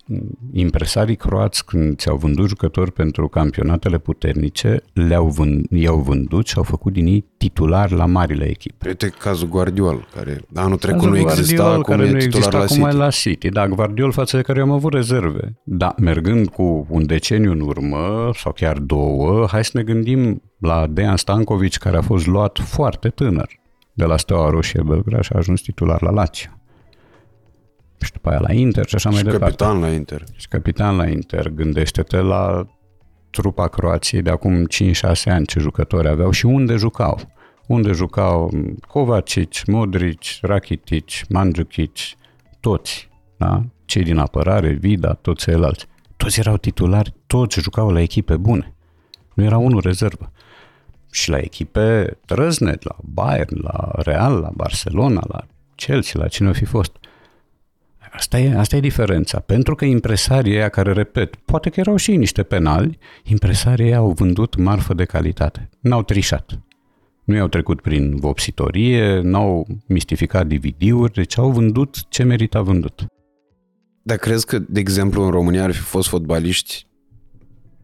[0.52, 6.64] impresarii croați când ți-au vândut jucători pentru campionatele puternice, le-au vând, i-au vândut și au
[6.64, 8.88] făcut din ei titulari la marile echipe.
[8.88, 12.96] Uite cazul Guardiol, care anul trecut nu exista, acum care e nu exista la City.
[12.96, 13.50] la City.
[13.50, 15.60] Da, Guardiol față de care eu am avut rezerve.
[15.64, 20.88] Da, mergând cu un deceniu în urmă, sau chiar două, hai să ne gândim la
[20.88, 23.50] Dejan Stankovic, care a fost luat foarte tânăr
[23.94, 26.59] de la Steaua Roșie Belgrad și a ajuns titular la Lazio
[28.02, 29.46] și după aia la Inter și așa și mai departe.
[29.46, 30.24] capitan la Inter.
[30.36, 31.50] Și capitan la Inter.
[31.50, 32.68] Gândește-te la
[33.30, 34.68] trupa Croației de acum 5-6
[35.26, 37.20] ani ce jucători aveau și unde jucau.
[37.68, 38.52] Unde jucau
[38.88, 41.98] Kovacic, Modric, Rakitic, Mandzukic,
[42.60, 43.64] toți, da?
[43.86, 45.88] cei din apărare, Vida, toți ceilalți.
[46.18, 48.74] Toți erau titulari, toți jucau la echipe bune.
[49.34, 50.32] Nu era unul rezervă.
[51.12, 55.46] Și la echipe trăznet, la Bayern, la Real, la Barcelona, la
[55.76, 56.99] Chelsea, la cine o fi fost.
[58.12, 59.40] Asta e, asta e diferența.
[59.40, 64.12] Pentru că impresarii ăia care, repet, poate că erau și niște penali, impresarii ăia au
[64.12, 65.70] vândut marfă de calitate.
[65.80, 66.60] N-au trișat.
[67.24, 73.06] Nu i-au trecut prin vopsitorie, n-au mistificat DVD-uri, deci au vândut ce merita vândut.
[74.02, 76.88] Dar crezi că, de exemplu, în România ar fi fost fotbaliști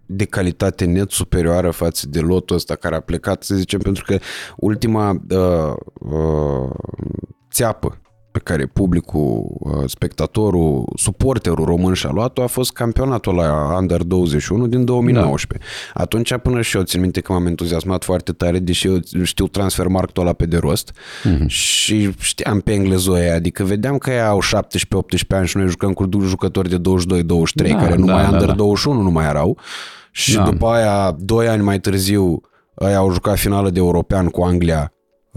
[0.06, 4.18] de calitate net superioară față de lotul ăsta care a plecat, să zicem, pentru că
[4.57, 6.69] ultima uh, uh,
[7.52, 7.99] țeapă
[8.36, 14.68] pe care publicul, uh, spectatorul, suporterul român și-a luat-o a fost campionatul la Under 21
[14.68, 15.68] din 2019.
[15.94, 16.02] Da.
[16.02, 19.88] Atunci până și eu țin minte că m-am entuziasmat foarte tare, deși eu știu transfer
[19.88, 21.45] marketul ăla pe de rost uh-huh.
[21.48, 24.48] și știam pe englezoia, adică vedeam că ei au 17-18
[25.30, 26.82] ani și noi jucăm cu jucători de 22-23
[27.70, 29.57] da, care numai da, Under da, 21 nu mai erau
[30.12, 30.44] și da.
[30.44, 32.41] după aia, 2 ani mai târziu,
[32.88, 34.90] ei au jucat finală de european cu Anglia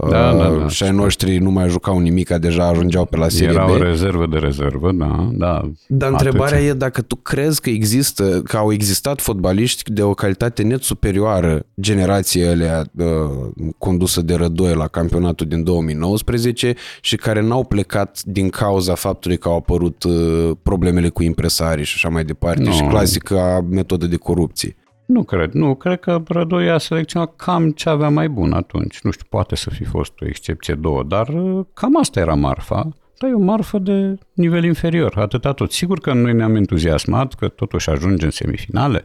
[0.07, 0.67] da, da, da.
[0.67, 3.69] Și ai noștri nu mai jucau nimic, deja ajungeau pe la Serie Era B.
[3.69, 5.29] o rezervă de rezervă, da.
[5.31, 10.13] da Dar întrebarea e dacă tu crezi că există, că au existat fotbaliști de o
[10.13, 13.05] calitate net superioară generației alea uh,
[13.77, 19.47] condusă de Rădoi la campionatul din 2019 și care n-au plecat din cauza faptului că
[19.47, 22.71] au apărut uh, problemele cu impresarii și așa mai departe no.
[22.71, 24.75] și clasica metodă de corupție.
[25.09, 25.75] Nu cred, nu.
[25.75, 29.01] Cred că Rădoi a selecționat cam ce avea mai bun atunci.
[29.01, 32.89] Nu știu, poate să fi fost o excepție, două, dar uh, cam asta era marfa.
[33.17, 35.71] Dar e o marfă de nivel inferior, atâta tot.
[35.71, 39.03] Sigur că noi ne-am entuziasmat că totuși ajunge în semifinale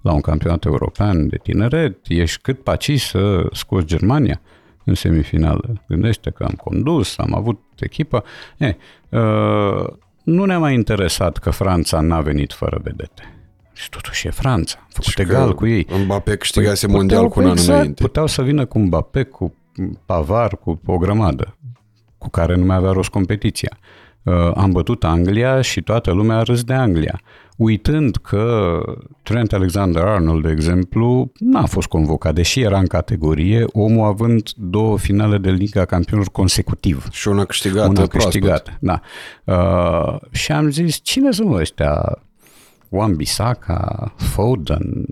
[0.00, 4.40] la un campionat european de tineret, ești cât paci să scoți Germania
[4.84, 5.82] în semifinală.
[5.88, 8.24] Gândește că am condus, am avut echipă.
[8.58, 8.76] E,
[9.08, 9.86] uh,
[10.24, 13.35] nu ne-a mai interesat că Franța n-a venit fără vedete
[13.76, 15.86] și totuși e Franța, a făcut și egal cu ei.
[16.04, 18.02] Mbappé câștigase păi, mondial cu un an exact, înainte.
[18.02, 19.54] Puteau să vină cu Mbappé, cu
[20.06, 21.56] Pavar, cu o grămadă,
[22.18, 23.78] cu care nu mai avea rost competiția.
[24.22, 27.20] Uh, am bătut Anglia și toată lumea a râs de Anglia,
[27.56, 28.80] uitând că
[29.22, 35.38] Trent Alexander-Arnold, de exemplu, n-a fost convocat, deși era în categorie, omul având două finale
[35.38, 37.06] de Liga Campionilor consecutiv.
[37.10, 39.00] Și una câștigată Una câștigată, da.
[39.44, 42.18] Uh, și am zis, cine sunt ăștia?
[42.88, 45.06] Wan-Bissaka, Foden,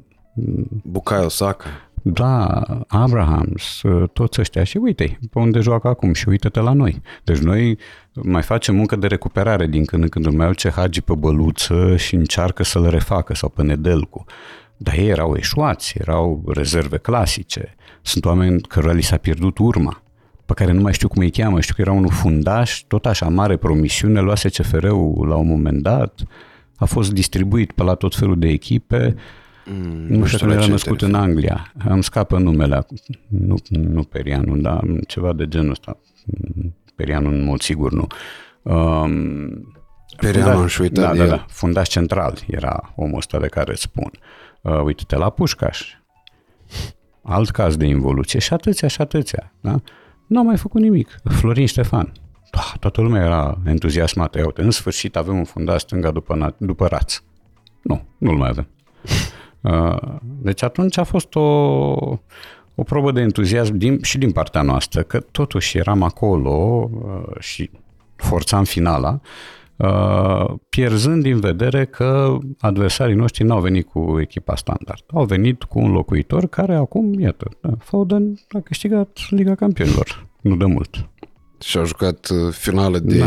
[0.82, 1.64] Bukayo Saka.
[2.06, 3.80] Da, Abrahams,
[4.12, 7.02] toți ăștia și uite pe unde joacă acum și uite-te la noi.
[7.24, 7.78] Deci noi
[8.14, 11.96] mai facem muncă de recuperare din când în când mai au ce hagi pe băluță
[11.96, 14.24] și încearcă să le refacă sau pe Nedelcu.
[14.76, 17.74] Dar ei erau eșuați, erau rezerve clasice.
[18.02, 20.02] Sunt oameni cărora li s-a pierdut urma
[20.46, 23.28] pe care nu mai știu cum îi cheamă, știu că era unul fundaș, tot așa
[23.28, 26.20] mare promisiune, luase CFR-ul la un moment dat,
[26.76, 29.14] a fost distribuit pe la tot felul de echipe.
[29.66, 31.72] Mm, nu știu cum era născut în Anglia.
[31.88, 32.86] Am scapă numele.
[33.28, 35.98] Nu, nu Perianul, dar ceva de genul ăsta.
[36.94, 38.06] Perianul în mod sigur nu.
[38.62, 39.74] Um,
[40.16, 44.10] Perianul și da, da, da, fundaș central era omul ăsta de care îți spun.
[44.60, 45.94] Uh, uite-te la Pușcaș.
[47.22, 49.52] Alt caz de involuție și atâția și atâția.
[49.60, 49.80] Da?
[50.26, 51.20] Nu am mai făcut nimic.
[51.24, 52.23] Florin Ștefan da,
[52.80, 54.38] toată lumea era entuziasmată.
[54.38, 57.22] Iau, în sfârșit avem un fundaș stânga după, după raț.
[57.82, 58.66] Nu, nu-l mai avem.
[59.64, 59.96] Uh,
[60.42, 61.40] deci atunci a fost o,
[62.74, 67.70] o probă de entuziasm din, și din partea noastră, că totuși eram acolo uh, și
[68.16, 69.20] forțam finala,
[69.76, 75.04] uh, pierzând din vedere că adversarii noștri n-au venit cu echipa standard.
[75.12, 80.56] Au venit cu un locuitor care acum, iată, da, Foden a câștigat Liga Campionilor, nu
[80.56, 81.08] de mult.
[81.64, 83.26] Și a jucat uh, finală de da,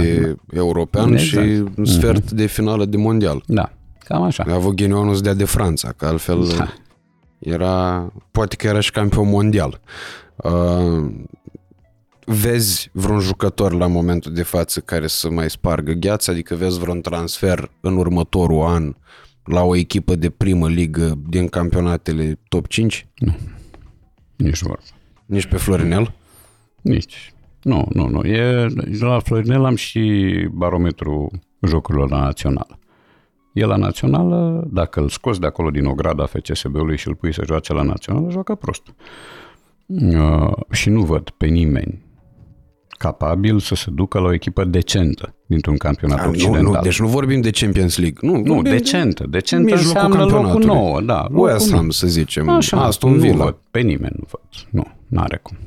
[0.58, 1.48] european exact.
[1.48, 2.36] și sfert uh-huh.
[2.36, 3.44] de finală de mondial.
[3.46, 3.72] Da,
[4.04, 4.44] cam așa.
[4.48, 6.74] A avut ghinionul să dea de Franța, că altfel da.
[7.40, 9.80] era, poate că era și campion mondial.
[10.36, 11.12] Uh,
[12.26, 17.02] vezi vreun jucător la momentul de față care să mai spargă gheața, adică vezi vreun
[17.02, 18.96] transfer în următorul an
[19.44, 23.08] la o echipă de primă ligă din campionatele top 5?
[23.16, 23.36] Nu,
[24.36, 24.84] nici vorba.
[25.26, 26.14] Nici pe Florinel?
[26.82, 27.34] Nici.
[27.68, 28.24] Nu, nu, nu.
[28.24, 28.68] E,
[29.00, 31.32] la Florinel am și barometru
[31.62, 32.80] jocurilor la națională.
[33.54, 37.44] E la națională, dacă îl scoți de acolo din ograda FCSB-ului și îl pui să
[37.46, 38.84] joace la națională, joacă prost.
[39.86, 42.06] Uh, și nu văd pe nimeni
[42.98, 46.62] capabil să se ducă la o echipă decentă dintr-un campionat A, occidental.
[46.62, 48.30] Nu, nu, deci nu vorbim de Champions League.
[48.30, 49.26] Nu, nu decentă.
[49.30, 51.02] Decentă înseamnă locul nouă.
[51.02, 52.50] Da, West Ham, să zicem.
[52.50, 53.36] Așa, Aston Villa.
[53.36, 54.68] Nu văd, pe nimeni nu văd.
[54.70, 55.58] Nu, n-are cum.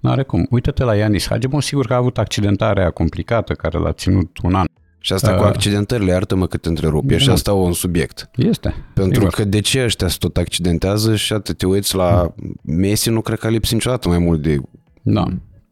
[0.00, 0.46] N-are cum.
[0.50, 4.66] Uite-te la Ianis Hagimon, sigur că a avut accidentarea complicată care l-a ținut un an.
[4.98, 8.30] Și asta uh, cu accidentările, iartă-mă cât întrerup, e și asta un subiect.
[8.36, 8.74] Este.
[8.94, 9.34] Pentru sigur.
[9.34, 13.38] că de ce ăștia se tot accidentează și atât te uiți la Messi, nu cred
[13.38, 14.60] că a lipsit niciodată mai mult de
[15.02, 15.24] da.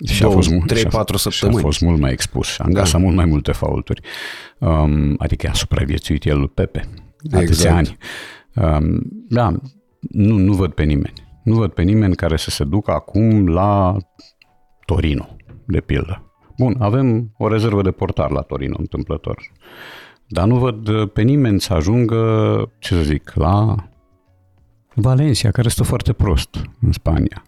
[0.05, 0.75] Și a fost mult, 3-4
[1.15, 1.31] săptămâni.
[1.31, 2.59] Și a fost mult mai expus.
[2.59, 2.99] A încasat da.
[2.99, 4.01] mult mai multe faulturi.
[4.59, 6.89] Um, adică a supraviețuit el lui Pepe.
[7.33, 7.77] Atâția exact.
[7.77, 7.97] ani.
[8.55, 9.55] Um, da,
[10.01, 11.13] nu, nu văd pe nimeni.
[11.43, 13.97] Nu văd pe nimeni care să se ducă acum la
[14.85, 16.27] Torino, de pildă.
[16.59, 19.53] Bun, avem o rezervă de portar la Torino, întâmplător.
[20.27, 23.75] Dar nu văd pe nimeni să ajungă, ce să zic, la
[24.95, 27.45] Valencia, care stă foarte prost în Spania.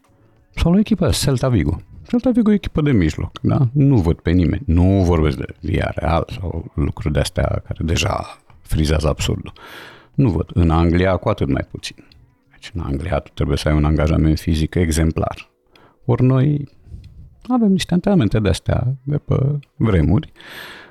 [0.54, 1.80] Sau la echipa Celta Vigo.
[2.08, 3.68] Celta Vigo e o echipă de mijloc, da?
[3.72, 4.62] Nu văd pe nimeni.
[4.66, 9.52] Nu vorbesc de Via Real sau lucruri de astea care deja frizează absurdul.
[10.14, 10.50] Nu văd.
[10.54, 11.96] În Anglia cu atât mai puțin.
[12.64, 15.50] Deci în Anglia tu trebuie să ai un angajament fizic exemplar.
[16.04, 16.68] Ori noi
[17.48, 19.36] avem niște antrenamente de astea de pe
[19.76, 20.32] vremuri.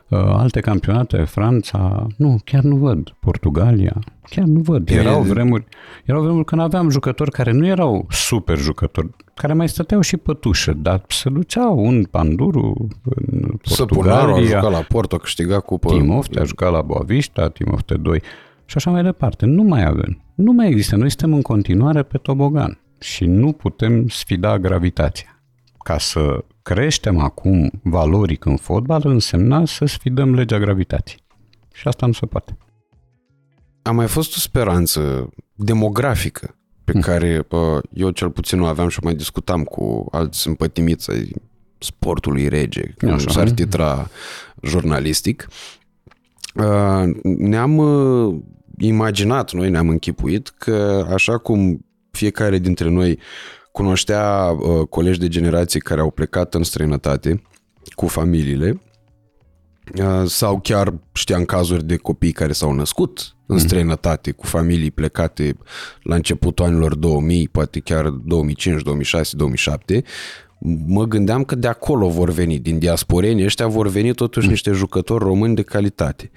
[0.08, 3.10] Uh, alte campionate, Franța, nu, chiar nu văd.
[3.20, 4.90] Portugalia, chiar nu văd.
[4.90, 5.66] Erau vremuri,
[6.06, 10.34] erau vremuri când aveam jucători care nu erau super jucători, care mai stăteau și pe
[10.34, 14.34] tușă, dar se duceau un Panduru în Portugalia.
[14.34, 15.90] a jucat la Porto, a câștigat cupă.
[15.90, 18.22] Timov a jucat la Boavista, Timov 2
[18.66, 19.46] și așa mai departe.
[19.46, 20.22] Nu mai avem.
[20.36, 20.96] Nu mai există.
[20.96, 25.42] Noi suntem în continuare pe tobogan și nu putem sfida gravitația.
[25.78, 31.20] Ca să creștem acum valoric în fotbal însemna să sfidăm legea gravitației.
[31.74, 32.58] Și asta nu se poate.
[33.82, 37.02] A mai fost o speranță demografică pe mm.
[37.02, 37.48] care
[37.94, 41.32] eu cel puțin o aveam și mai discutam cu alți simpătimiți ai
[41.78, 44.10] sportului rege, cum s-ar titra
[44.62, 45.48] jurnalistic.
[47.24, 48.36] Ne-am uh,
[48.78, 53.20] imaginat, noi ne-am închipuit că așa cum fiecare dintre noi
[53.72, 57.42] cunoștea uh, colegi de generație care au plecat în străinătate
[57.96, 58.82] cu familiile
[60.00, 63.66] uh, sau chiar știam cazuri de copii care s-au născut în mhm.
[63.66, 65.58] străinătate cu familii plecate
[66.04, 70.04] la începutul anilor 2000, poate chiar 2005, 2006, 2007,
[70.86, 74.54] mă gândeam că de acolo vor veni, din diasporeni ăștia vor veni totuși mhm.
[74.54, 76.32] niște jucători români de calitate.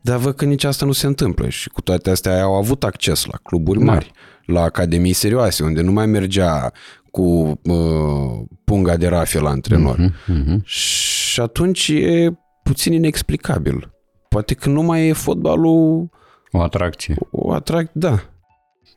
[0.00, 3.24] Dar văd că nici asta nu se întâmplă și cu toate astea au avut acces
[3.24, 3.84] la cluburi da.
[3.84, 4.10] mari,
[4.46, 4.52] da.
[4.52, 6.72] la academii serioase, unde nu mai mergea
[7.10, 9.96] cu uh, punga de rafie la antrenor.
[9.96, 10.62] Uh-huh, uh-huh.
[10.64, 12.32] Și atunci e
[12.62, 13.92] puțin inexplicabil.
[14.28, 16.08] Poate că nu mai e fotbalul...
[16.50, 17.16] O atracție.
[17.30, 18.31] O atracție, da.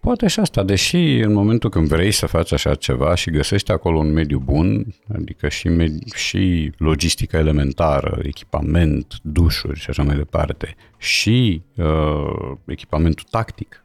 [0.05, 3.97] Poate și asta, deși în momentul când vrei să faci așa ceva și găsești acolo
[3.97, 10.75] un mediu bun, adică și, med- și logistica elementară, echipament, dușuri și așa mai departe,
[10.97, 13.83] și uh, echipamentul tactic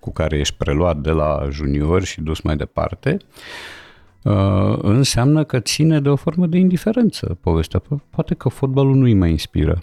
[0.00, 3.16] cu care ești preluat de la junior și dus mai departe,
[4.22, 7.82] uh, înseamnă că ține de o formă de indiferență povestea.
[8.10, 9.82] Poate că fotbalul nu îi mai inspiră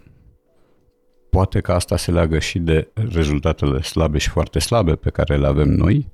[1.33, 5.47] Poate că asta se leagă și de rezultatele slabe și foarte slabe pe care le
[5.47, 6.11] avem noi,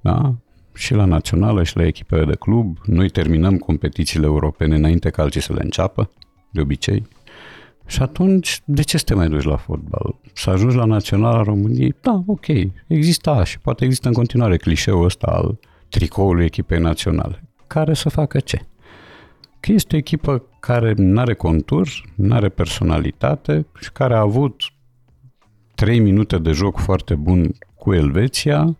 [0.00, 0.34] da?
[0.74, 2.78] și la națională și la echipele de club.
[2.84, 6.10] Noi terminăm competițiile europene înainte ca alții să le înceapă,
[6.50, 7.06] de obicei.
[7.86, 10.14] Și atunci, de ce să te mai duci la fotbal?
[10.32, 11.94] Să ajungi la Naționala României?
[12.00, 12.46] Da, ok,
[12.86, 17.44] exista și poate există în continuare clișeul ăsta al tricoului echipei naționale.
[17.66, 18.60] Care să facă ce?
[19.60, 24.62] Că este o echipă care nu are contur, nu are personalitate și care a avut
[25.74, 28.76] 3 minute de joc foarte bun cu Elveția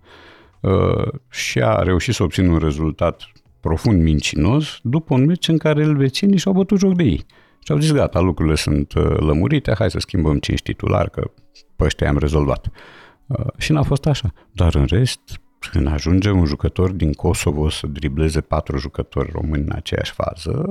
[0.61, 5.83] uh, și a reușit să obțină un rezultat profund mincinos după un meci în care
[5.83, 7.25] elvețienii și-au bătut joc de ei.
[7.65, 11.31] Și au zis, gata, lucrurile sunt uh, lămurite, hai să schimbăm cinci titulari, că
[11.77, 12.71] pe ăștia am rezolvat.
[13.27, 14.33] Uh, și n-a fost așa.
[14.53, 19.73] Dar în rest, când ajunge un jucător din Kosovo să dribleze patru jucători români în
[19.75, 20.65] aceeași fază,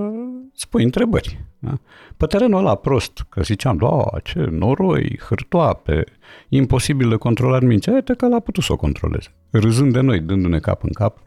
[0.54, 1.44] îți pui întrebări.
[1.60, 1.74] Da?
[2.18, 6.04] Pe terenul ăla prost, că ziceam, da, ce noroi, hârtoape,
[6.50, 9.28] imposibil de controlat mințea, uite că l-a putut să o controleze.
[9.50, 11.18] Râzând de noi, dându-ne cap în cap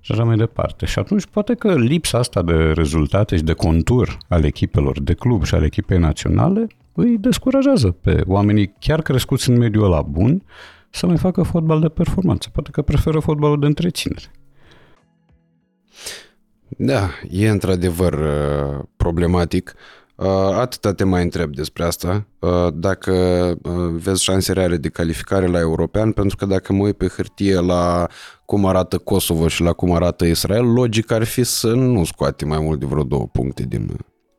[0.00, 0.86] și așa mai departe.
[0.86, 5.44] Și atunci poate că lipsa asta de rezultate și de contur al echipelor de club
[5.44, 10.42] și ale echipei naționale îi descurajează pe oamenii chiar crescuți în mediul ăla bun
[10.90, 12.48] să mai facă fotbal de performanță.
[12.52, 14.30] Poate că preferă fotbalul de întreținere.
[16.76, 19.74] Da, e într-adevăr uh, problematic.
[20.14, 23.12] Uh, atâta te mai întreb despre asta, uh, dacă
[23.92, 28.06] vezi șanse reale de calificare la european, pentru că dacă mă uit pe hârtie la
[28.44, 32.58] cum arată Kosovo și la cum arată Israel, logic ar fi să nu scoate mai
[32.60, 33.86] mult de vreo două puncte din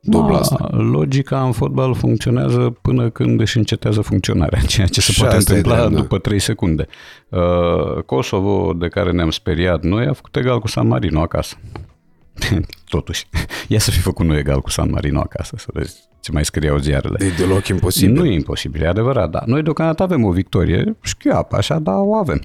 [0.04, 0.68] dubla asta.
[0.70, 5.88] Logica în fotbal funcționează până când își încetează funcționarea, ceea ce se și poate întâmpla
[5.88, 6.86] de, după 3 secunde.
[7.28, 11.56] Uh, Kosovo, de care ne-am speriat noi, a făcut egal cu San Marino acasă.
[12.94, 13.26] Totuși,
[13.68, 16.78] ia să fi făcut noi egal cu San Marino acasă, să vezi ce mai scriau
[16.78, 17.24] ziarele.
[17.24, 18.14] E deloc imposibil.
[18.14, 22.14] Nu e imposibil, e adevărat, dar noi deocamdată avem o victorie șchioapă, așa, dar o
[22.14, 22.42] avem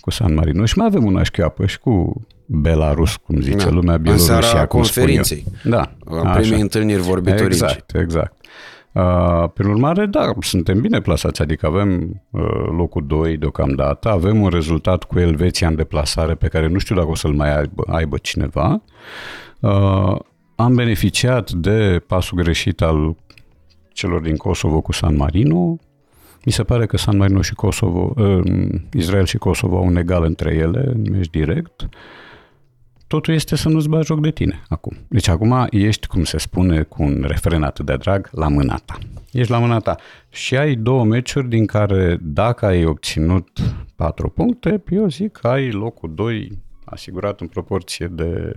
[0.00, 3.70] cu San Marino și mai avem una șchioapă și cu Belarus, cum zice da.
[3.70, 5.44] lumea, Bielorusia, cum conferinței.
[5.64, 5.90] Da.
[6.04, 7.64] În primii întâlniri vorbitorice.
[7.64, 8.32] Exact, exact.
[8.92, 12.42] Uh, prin urmare, da, suntem bine plasați, adică avem uh,
[12.76, 17.08] locul 2 deocamdată, avem un rezultat cu Elveția în deplasare pe care nu știu dacă
[17.08, 18.82] o să-l mai aibă, aibă cineva.
[19.60, 20.16] Uh,
[20.54, 23.16] am beneficiat de pasul greșit al
[23.92, 25.78] celor din Kosovo cu San Marino.
[26.44, 30.24] Mi se pare că San Marino și Kosovo, uh, Israel și Kosovo au un egal
[30.24, 31.80] între ele în meci direct.
[31.80, 31.88] Uh,
[33.08, 34.96] totul este să nu-ți bagi joc de tine acum.
[35.08, 38.98] Deci acum ești, cum se spune, cu un referen atât de drag, la mâna ta.
[39.32, 39.96] Ești la mâna ta.
[40.28, 43.48] Și ai două meciuri din care dacă ai obținut
[43.96, 48.52] 4 puncte, eu zic că ai locul 2 asigurat în proporție de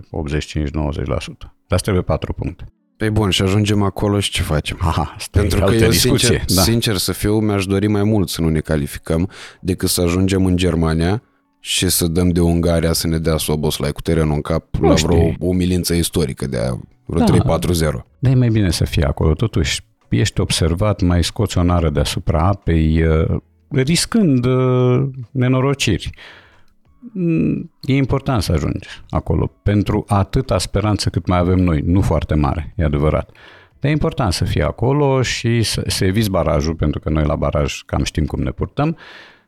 [1.66, 2.64] Dar trebuie 4 puncte.
[2.96, 4.78] Păi bun, și ajungem acolo și ce facem?
[4.80, 6.62] Aha, Pentru că eu, sincer, da.
[6.62, 10.56] sincer să fiu, mi-aș dori mai mult să nu ne calificăm decât să ajungem în
[10.56, 11.22] Germania
[11.64, 14.94] și să dăm de Ungaria să ne dea Soboslai cu terenul în cap nu la
[14.94, 15.36] vreo știi.
[15.40, 16.74] umilință istorică de a
[17.04, 17.58] vreo da.
[17.58, 18.04] 3-4-0.
[18.18, 19.34] Da, e mai bine să fie acolo.
[19.34, 23.36] Totuși, ești observat, mai scoți o nară deasupra apei, uh,
[23.68, 26.10] riscând uh, nenorociri.
[27.12, 32.34] Mm, e important să ajungi acolo pentru atâta speranță cât mai avem noi, nu foarte
[32.34, 33.30] mare, e adevărat.
[33.80, 37.36] Dar e important să fie acolo și să, să eviți barajul, pentru că noi la
[37.36, 38.96] baraj cam știm cum ne purtăm,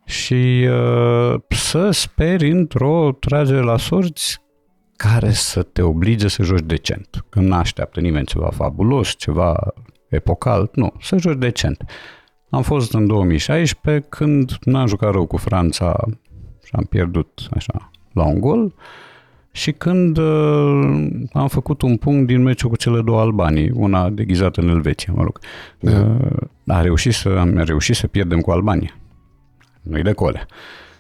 [0.05, 4.42] și uh, să speri într-o tragere la sorți
[4.97, 7.24] care să te oblige să joci decent.
[7.28, 9.57] Când nu așteaptă nimeni ceva fabulos, ceva
[10.08, 11.84] epocal, nu, să joci decent.
[12.50, 15.97] Am fost în 2016 când n-am jucat rău cu Franța
[16.65, 18.74] și am pierdut așa la un gol
[19.50, 24.60] și când uh, am făcut un punct din meciul cu cele două Albanii, una deghizată
[24.60, 25.39] în Elveția, mă rog.
[25.78, 26.00] Da.
[26.00, 28.94] Uh, a reușit să, am reușit să pierdem cu Albania
[29.85, 30.47] nu-i de cole.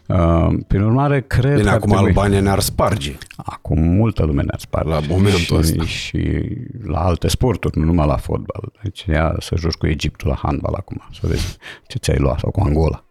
[0.06, 2.06] Uh, prin urmare, cred Bine, că acum trebui...
[2.06, 3.16] Albania ne-ar sparge.
[3.36, 4.88] Acum multă lume ne-ar sparge.
[4.88, 5.84] La momentul și, ăsta.
[5.84, 6.42] Și
[6.82, 8.72] la alte sporturi, nu numai la fotbal.
[8.82, 11.56] Deci ia să joci cu Egiptul la handbal acum, să vezi
[11.86, 13.04] ce ți-ai luat, sau cu Angola.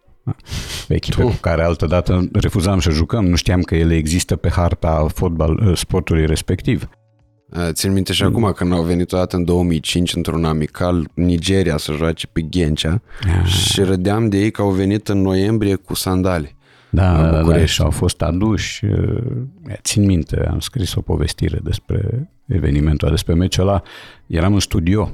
[0.88, 1.26] Echipe tu.
[1.26, 5.60] cu care altă dată refuzam să jucăm, nu știam că ele există pe harta fotbal,
[5.66, 6.88] uh, sportului respectiv.
[7.70, 12.26] Țin minte și acum când au venit odată în 2005 într-un amical Nigeria să joace
[12.26, 13.46] pe Ghencea ah.
[13.46, 16.54] și râdeam de ei că au venit în noiembrie cu sandale.
[16.90, 18.84] Da, da, da, și au fost aduși.
[19.82, 23.82] Țin minte, am scris o povestire despre evenimentul despre meciul ăla.
[24.26, 25.10] Eram în studio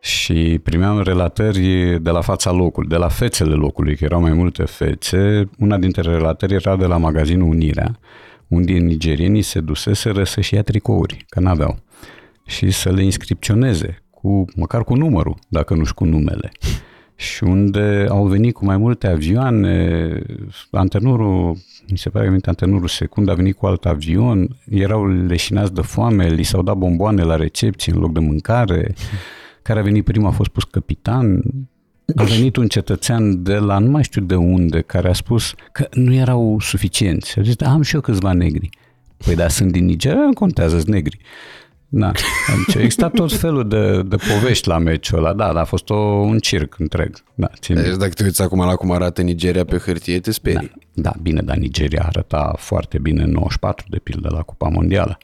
[0.00, 4.64] și primeam relatări de la fața locului, de la fețele locului, că erau mai multe
[4.64, 5.50] fețe.
[5.58, 7.98] Una dintre relatări era de la magazinul Unirea
[8.48, 11.78] unde nigerienii se duseseră să-și ia tricouri, că n-aveau,
[12.46, 16.50] și să le inscripționeze, cu, măcar cu numărul, dacă nu și cu numele.
[17.18, 20.08] Și unde au venit cu mai multe avioane,
[20.70, 21.56] antenurul,
[21.90, 26.28] mi se pare că antenurul secund a venit cu alt avion, erau leșinați de foame,
[26.28, 28.94] li s-au dat bomboane la recepție în loc de mâncare,
[29.62, 31.42] care a venit prima a fost pus capitan,
[32.14, 35.88] a venit un cetățean de la nu mai știu de unde, care a spus că
[35.92, 37.38] nu erau suficienți.
[37.38, 38.68] A zis, da, am și eu câțiva negri.
[39.16, 41.18] Păi da, sunt din Nigeria, nu contează, sunt negri.
[41.88, 42.12] Da.
[42.66, 45.32] Deci există tot felul de, de povești la meciul ăla.
[45.32, 47.16] Da, da, a fost o, un circ întreg.
[47.34, 50.72] Da, țin deci dacă te uiți acum la cum arată Nigeria pe hârtie, te sperii.
[50.92, 55.18] Da, da bine, dar Nigeria arăta foarte bine în 94, de pildă, la Cupa Mondială.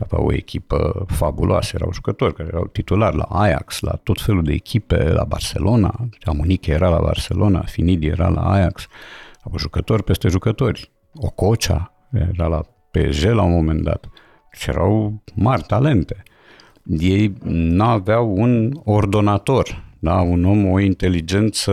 [0.00, 4.52] Avea o echipă fabuloasă, erau jucători care erau titulari la Ajax, la tot felul de
[4.52, 8.86] echipe, la Barcelona, Amuniche era la Barcelona, Finidi era la Ajax,
[9.42, 12.60] au jucători peste jucători, Ococea era la
[12.90, 14.08] PSG la un moment dat
[14.52, 16.22] și erau mari talente.
[16.98, 20.20] Ei n-aveau un ordonator, da?
[20.20, 21.72] un om, o inteligență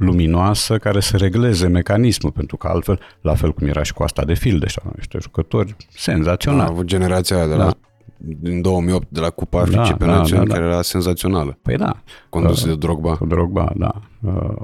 [0.00, 4.24] luminoasă care să regleze mecanismul, pentru că altfel, la fel cum era și cu asta
[4.24, 6.62] de filde, și niște jucători senzaționali.
[6.62, 7.76] A avut generația de la da.
[8.16, 10.54] din 2008 de la Cupa Africii da, pe da, Națiuni, da, da.
[10.54, 11.58] care era senzațională.
[11.62, 12.02] Păi da.
[12.28, 13.16] Condusă uh, de Drogba.
[13.16, 14.00] Cu Drogba, da.
[14.20, 14.56] Uh,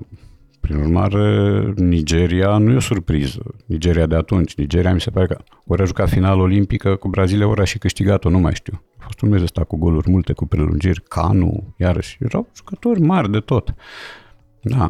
[0.60, 3.42] prin urmare, Nigeria nu e o surpriză.
[3.66, 4.54] Nigeria de atunci.
[4.54, 7.78] Nigeria mi se pare că ori a jucat final olimpică cu Brazilia, ori a și
[7.78, 8.82] câștigat-o, nu mai știu.
[8.98, 12.16] A fost un meci ăsta cu goluri multe, cu prelungiri, Canu, iarăși.
[12.20, 13.74] Erau jucători mari de tot.
[14.62, 14.88] Da.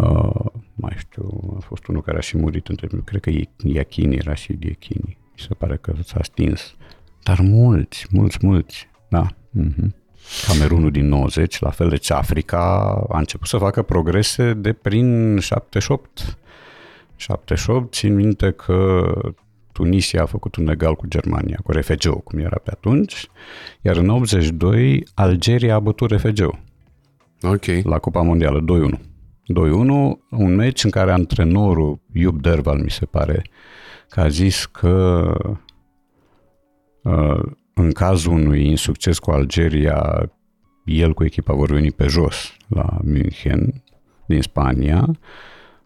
[0.00, 3.30] Uh, mai știu, a fost unul care a și murit între cred că
[3.64, 5.16] Iachini era și Diechini.
[5.30, 6.74] Mi se pare că s-a stins.
[7.22, 8.88] Dar mulți, mulți, mulți.
[9.08, 9.26] Da.
[9.26, 9.98] Uh-huh.
[10.46, 12.58] Camerunul din 90, la fel, deci Africa
[13.08, 16.38] a început să facă progrese de prin 78.
[17.16, 19.12] 78, țin minte că
[19.72, 23.26] Tunisia a făcut un egal cu Germania, cu RFG, cum era pe atunci,
[23.80, 26.58] iar în 82 Algeria a bătut RFG.
[27.42, 27.64] Ok.
[27.82, 28.64] La Cupa Mondială,
[28.94, 29.09] 2-1.
[29.54, 33.42] 2-1, un meci în care antrenorul Iub Derval, mi se pare,
[34.08, 35.34] că a zis că
[37.02, 37.42] uh,
[37.74, 40.30] în cazul unui insucces cu Algeria,
[40.84, 43.82] el cu echipa vor veni pe jos la München,
[44.26, 45.08] din Spania.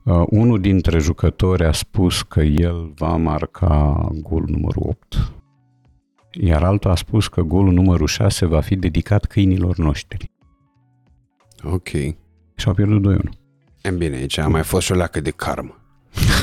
[0.03, 5.33] Uh, unul dintre jucători a spus că el va marca golul numărul 8,
[6.31, 10.31] iar altul a spus că golul numărul 6 va fi dedicat câinilor noștri.
[11.63, 11.89] Ok.
[12.57, 13.44] Și au pierdut 2-1.
[13.85, 15.79] E bine, aici a mai fost și o leacă de karmă.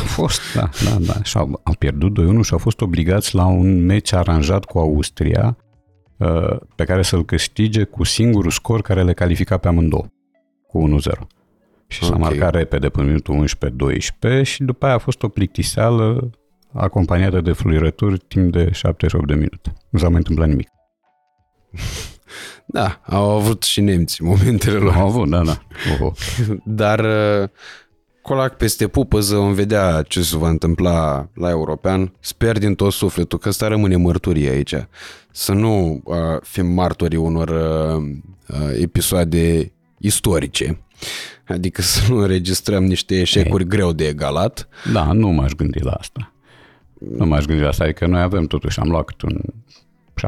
[0.02, 1.24] A fost, da, da, da.
[1.24, 5.58] Și au, au pierdut 2-1 și au fost obligați la un meci aranjat cu Austria
[6.18, 10.06] uh, pe care să-l câștige cu singurul scor care le califica pe amândouă,
[10.68, 10.92] cu 1-0.
[11.88, 12.10] Și okay.
[12.10, 13.48] s-a marcat repede până minutul
[14.42, 16.30] 11-12 și după aia a fost o plictiseală
[16.74, 19.74] acompaniată de fluierături timp de 78 de minute.
[19.90, 20.68] Nu s-a mai întâmplat nimic.
[22.66, 24.94] Da, au avut și nemți momentele lor.
[24.94, 25.62] Au avut, da, da.
[25.94, 26.14] Oho.
[26.66, 27.50] Dar uh,
[28.22, 32.14] colac peste pupăză vom vedea ce se va întâmpla la european.
[32.20, 34.76] Sper din tot sufletul că asta rămâne mărturie aici.
[35.32, 38.04] Să nu uh, fim martorii unor uh,
[38.48, 40.80] uh, episoade istorice.
[41.48, 43.70] Adică să nu înregistrăm niște eșecuri Ei.
[43.70, 44.68] greu de egalat.
[44.94, 46.34] Da, nu m-aș gândi la asta.
[47.18, 47.84] Nu m-aș gândi la asta.
[47.84, 49.40] Adică noi avem totuși, am luat un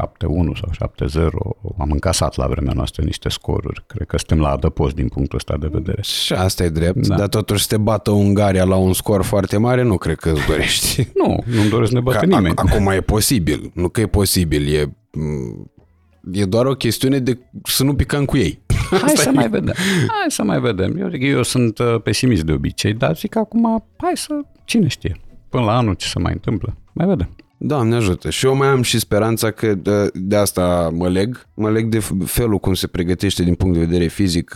[0.60, 0.90] sau
[1.28, 1.30] 7-0,
[1.78, 3.84] am încasat la vremea noastră niște scoruri.
[3.86, 6.02] Cred că suntem la adăpost din punctul ăsta de vedere.
[6.02, 7.16] Și asta e drept, da.
[7.16, 10.46] dar totuși să te bată Ungaria la un scor foarte mare, nu cred că îți
[10.46, 11.08] dorești.
[11.24, 12.54] Nu, nu-mi doresc să ne bată nimeni.
[12.56, 14.96] Acum e posibil, nu că e posibil, e,
[16.32, 18.58] e doar o chestiune de să nu picăm cu ei.
[18.90, 19.32] Hai Asta să e.
[19.32, 19.74] mai vedem.
[20.08, 20.96] Hai să mai vedem.
[20.96, 25.64] Eu, eu sunt uh, pesimist de obicei, dar zic acum, hai să, cine știe, până
[25.64, 26.76] la anul ce se mai întâmplă.
[26.92, 27.28] Mai vedem.
[27.56, 28.30] Doamne ajută.
[28.30, 31.46] Și eu mai am și speranța că de, de asta mă leg.
[31.54, 34.54] Mă leg de felul cum se pregătește din punct de vedere fizic.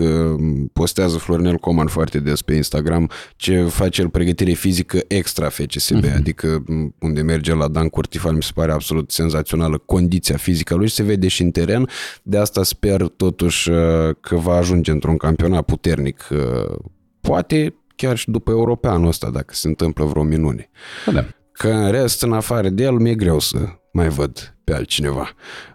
[0.72, 6.16] Postează Florinel Coman foarte des pe Instagram ce face el pregătire fizică extra FCSB, uh-huh.
[6.16, 6.64] adică
[6.98, 11.02] unde merge la Dan Curtifal mi se pare absolut senzațională condiția fizică lui și se
[11.02, 11.88] vede și în teren.
[12.22, 13.76] De asta sper totuși uh,
[14.20, 16.28] că va ajunge într-un campionat puternic.
[16.30, 16.78] Uh,
[17.20, 20.70] poate chiar și după europeanul ăsta, dacă se întâmplă vreo minune.
[21.12, 21.26] Da.
[21.58, 23.58] Că în rest, în afară de el, mi-e greu să
[23.92, 25.30] mai văd pe altcineva.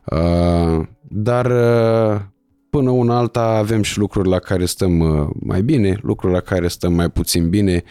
[0.06, 2.22] Uh, dar uh,
[2.70, 6.68] până una alta avem și lucruri la care stăm uh, mai bine, lucruri la care
[6.68, 7.84] stăm mai puțin bine.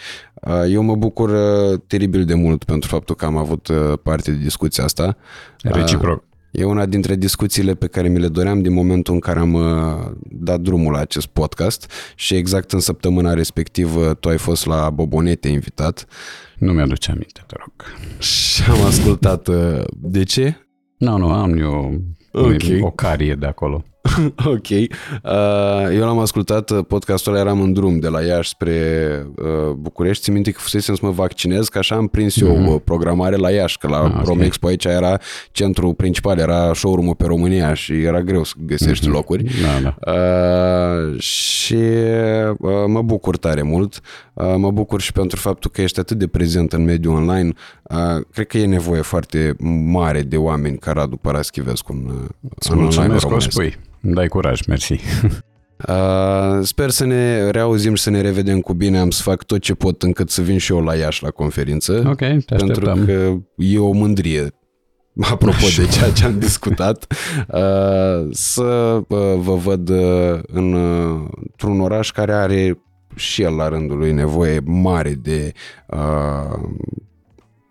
[0.69, 1.31] Eu mă bucur
[1.87, 3.69] teribil de mult pentru faptul că am avut
[4.03, 5.17] parte de discuția asta.
[5.63, 6.25] Reciproc.
[6.51, 9.59] E una dintre discuțiile pe care mi le doream din momentul în care am
[10.23, 15.49] dat drumul la acest podcast și exact în săptămâna respectivă tu ai fost la Bobonete
[15.49, 16.07] invitat
[16.63, 17.73] nu mi-aduce aminte, te rog.
[18.23, 19.47] Și am ascultat.
[19.47, 20.57] Uh, de ce?
[20.99, 22.01] Nu, nu, am eu
[22.33, 22.81] okay.
[22.81, 23.85] o carie de acolo.
[24.55, 24.69] ok.
[24.69, 29.71] Uh, eu l-am ascultat, uh, podcastul ăla eram în drum de la Iași spre uh,
[29.77, 30.23] București.
[30.23, 32.85] Țin minte că fusesem să mă vaccinez, că așa am prins eu mm-hmm.
[32.85, 34.23] programare la Iași, că la ah, okay.
[34.25, 35.19] Romexpo aici era
[35.51, 39.13] centrul principal, era showroom-ul pe România și era greu să găsești mm-hmm.
[39.13, 39.45] locuri.
[39.45, 40.13] Da, da.
[40.13, 44.01] Uh, și uh, mă bucur tare mult.
[44.33, 47.53] Uh, mă bucur și pentru faptul că ești atât de prezent în mediul online.
[47.83, 52.29] Uh, cred că e nevoie foarte mare de oameni ca Radu Paraschivescu în,
[52.71, 53.59] în online românesc.
[53.59, 55.01] Îmi dai curaj, mersi.
[55.89, 58.99] Uh, sper să ne reauzim și să ne revedem cu bine.
[58.99, 62.03] Am să fac tot ce pot încât să vin și eu la Iași la conferință.
[62.07, 64.49] Ok, te Pentru că e o mândrie
[65.33, 67.07] apropo de ceea ce am discutat,
[67.49, 68.63] uh, să
[69.09, 72.79] uh, vă văd uh, în, uh, într-un oraș care are
[73.15, 75.53] și el la rândul lui nevoie mare de
[75.87, 76.61] uh,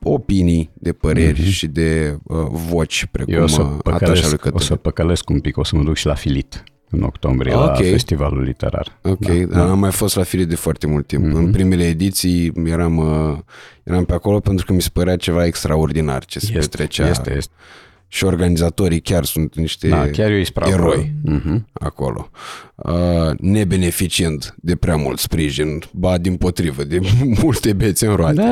[0.04, 1.52] opinii, de păreri mm-hmm.
[1.52, 5.30] și de uh, voci, precum Eu o să, uh, atașa lui păcălesc, o să păcălesc
[5.30, 7.66] un pic, o să mă duc și la Filit în octombrie Ok.
[7.66, 9.00] la festivalul literar.
[9.02, 11.26] Ok, Da, dar am mai fost la Filit de foarte mult timp.
[11.26, 11.36] Mhm.
[11.36, 13.38] În primele ediții eram, uh,
[13.84, 17.10] eram pe acolo pentru că mi se părea ceva extraordinar ce se Este, petrecea.
[17.10, 17.54] este, este.
[18.08, 20.72] Și organizatorii chiar sunt niște Da, chiar e o ispravă.
[20.72, 21.68] eroi Mhm.
[21.74, 22.30] acolo.
[22.76, 27.00] Uh, nebeneficiind de prea mult sprijin, ba din potrivă, de
[27.42, 28.34] multe bețe în roate.
[28.34, 28.44] Da,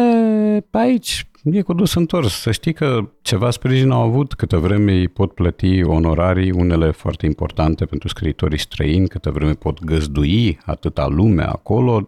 [0.61, 2.33] pe aici e cu dus întors.
[2.33, 7.25] Să știi că ceva sprijin au avut, câtă vreme îi pot plăti onorarii, unele foarte
[7.25, 12.05] importante pentru scriitorii străini, câtă vreme pot găzdui atâta lume acolo,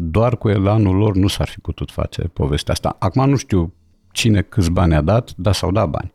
[0.00, 2.96] doar cu elanul lor nu s-ar fi putut face povestea asta.
[2.98, 3.72] Acum nu știu
[4.12, 6.12] cine câți bani a dat, dar s-au dat bani.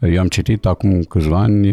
[0.00, 1.72] Eu am citit acum câțiva ani,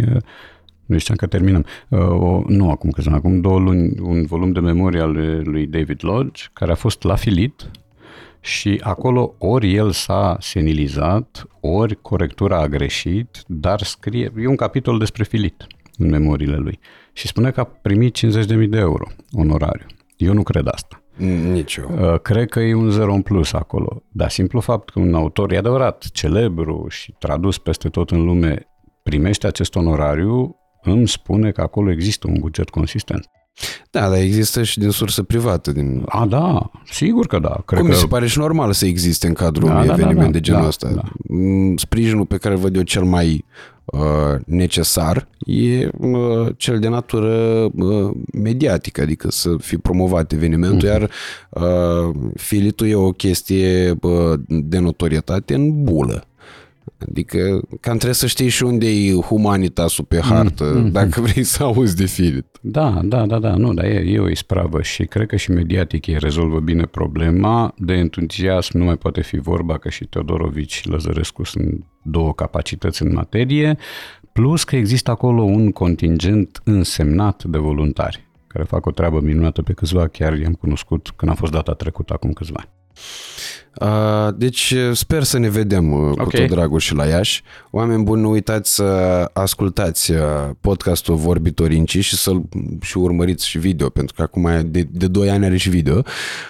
[0.85, 4.51] nu știam că terminăm, uh, o, nu acum câțiva ani, acum două luni, un volum
[4.51, 7.71] de memorie al lui- lui David Lodge, care a fost la Filit,
[8.45, 14.97] și acolo ori el s-a senilizat, ori corectura a greșit, dar scrie, e un capitol
[14.97, 15.67] despre Filit
[15.97, 16.79] în memoriile lui.
[17.13, 19.85] Și spune că a primit 50.000 de euro onorariu.
[20.17, 21.03] Eu nu cred asta.
[21.51, 22.13] Nici eu.
[22.13, 24.03] Uh, Cred că e un zero în plus acolo.
[24.11, 28.67] Dar simplu fapt că un autor, e adevărat, celebru și tradus peste tot în lume,
[29.03, 33.29] primește acest onorariu, îmi spune că acolo există un buget consistent.
[33.91, 35.71] Da, dar există și din sursă privată.
[35.71, 36.03] Din...
[36.05, 37.61] A, da, sigur că da.
[37.65, 37.93] Cred Cum că...
[37.95, 40.31] mi se pare și normal să existe în cadrul Da, unui da, da, eveniment da,
[40.37, 40.89] de genul da, ăsta.
[40.95, 41.01] da.
[41.27, 43.45] Mm, Sprijinul pe care îl văd eu cel mai
[43.85, 43.99] uh,
[44.45, 47.33] necesar e uh, cel de natură
[47.75, 50.99] uh, mediatică, adică să fi promovat evenimentul, Mhm.
[50.99, 51.09] iar
[51.49, 56.23] uh, filitul e o chestie uh, de notorietate în bulă.
[57.09, 57.39] Adică
[57.69, 60.91] cam trebuie să știi și unde e humanitasul pe hartă, Mhm.
[60.91, 62.45] dacă vrei să auzi de filit.
[62.61, 66.05] Da, da, da, da, nu, dar e, e o ispravă și cred că și mediatic
[66.05, 67.73] ei rezolvă bine problema.
[67.77, 73.01] De entuziasm nu mai poate fi vorba că și Teodorovici și Lăzărescu sunt două capacități
[73.03, 73.77] în materie,
[74.31, 79.73] plus că există acolo un contingent însemnat de voluntari care fac o treabă minunată pe
[79.73, 82.69] câțiva, chiar i-am cunoscut când a fost data trecută acum câțiva ani.
[83.81, 86.29] Uh, Deci sper să ne vedem uh, cu Ok.
[86.31, 87.43] tot dragul și la Iași.
[87.71, 88.83] Oameni buni, nu uitați să
[89.33, 90.17] ascultați uh,
[90.61, 92.41] podcastul Vorbitorinci și să-l
[92.81, 96.01] și urmăriți și video, pentru că acum e de, de 2 ani are și video.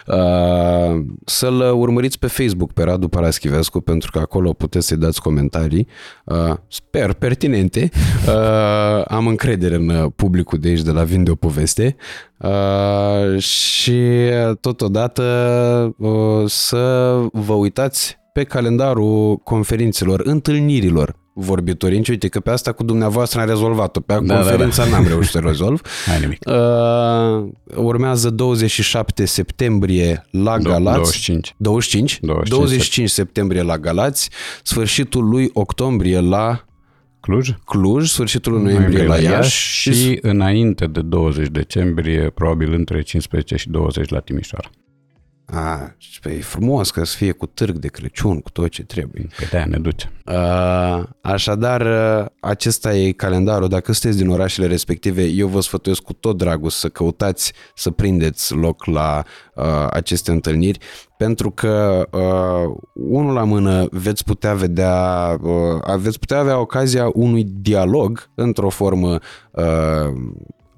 [0.07, 5.87] Uh, Să-l urmăriți pe Facebook pe Radu Paraschivescu, pentru că acolo puteți să-i dați comentarii.
[6.25, 7.89] Uh, Sper pertinente.
[8.27, 11.95] Uh, Am încredere în uh, publicul de aici de la Vinde o poveste.
[12.37, 14.01] Uh, și
[14.61, 15.23] totodată
[15.97, 16.43] uh,
[17.21, 22.09] să vă uitați pe calendarul conferințelor, întâlnirilor vorbitorinci.
[22.09, 24.95] Uite că pe asta cu dumneavoastră am rezolvat-o, pe Da, conferința da, da.
[24.97, 25.81] n-am reușit să rezolv.
[26.05, 26.39] Hai nimic.
[26.47, 30.95] Uh, urmează 27 septembrie la Do- Galați.
[30.95, 31.53] 25.
[31.57, 32.19] 25?
[32.21, 34.29] 25 25 septembrie la Galați,
[34.63, 36.65] sfârșitul lui octombrie la
[37.19, 37.49] Cluj?
[37.65, 43.55] Cluj, sfârșitul lui noiembrie la Iași și și înainte de 20 decembrie, probabil între 15
[43.55, 44.69] și 20 la Timișoara.
[45.45, 48.83] A, și pe- e frumos că să fie cu târg de Crăciun, cu tot ce
[48.83, 49.27] trebuie.
[49.37, 50.11] Pe de ne duce.
[50.25, 51.81] Uh, Așadar,
[52.21, 53.67] uh, acesta e calendarul.
[53.67, 58.53] Dacă sunteți din orașele respective, eu vă sfătuiesc cu tot dragul să căutați să prindeți
[58.53, 59.23] loc la
[59.55, 60.79] uh, aceste întâlniri,
[61.17, 67.43] pentru că uh, unul la mână veți putea vedea, uh, veți putea avea ocazia unui
[67.43, 69.19] dialog într-o formă
[69.51, 70.13] uh,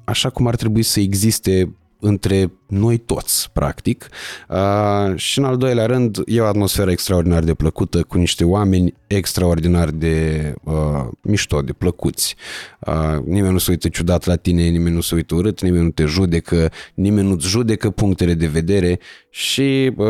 [0.03, 4.09] așa cum ar trebui să existe între noi toți, practic.
[4.49, 8.93] Uh, și în al doilea rând, e o atmosferă extraordinar de plăcută, cu niște oameni
[9.07, 10.73] extraordinar de uh,
[11.21, 12.35] mișto, de plăcuți.
[12.79, 15.89] Uh, nimeni nu se uită ciudat la tine, nimeni nu se uită urât, nimeni nu
[15.89, 20.07] te judecă, nimeni nu-ți judecă punctele de vedere și uh,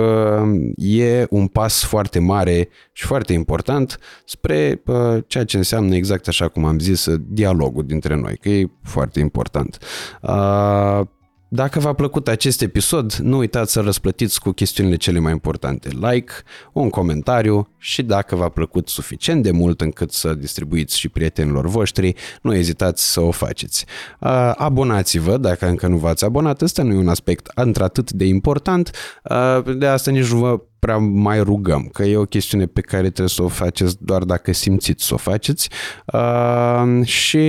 [0.76, 6.48] e un pas foarte mare și foarte important spre uh, ceea ce înseamnă exact așa
[6.48, 9.78] cum am zis, dialogul dintre noi, că e foarte important.
[10.22, 11.02] Uh,
[11.50, 15.90] dacă v-a plăcut acest episod, nu uitați să răsplătiți cu chestiunile cele mai importante.
[15.90, 16.34] Like,
[16.74, 22.14] un comentariu și dacă v-a plăcut suficient de mult încât să distribuiți și prietenilor voștri,
[22.42, 23.86] nu ezitați să o faceți.
[24.20, 28.92] Uh, Abonați-vă dacă încă nu v-ați abonat, ăsta nu e un aspect într-atât de important,
[29.24, 33.10] uh, de asta nici nu vă prea mai rugăm, că e o chestiune pe care
[33.10, 35.70] trebuie să o faceți doar dacă simțiți să o faceți
[36.14, 37.48] uh, și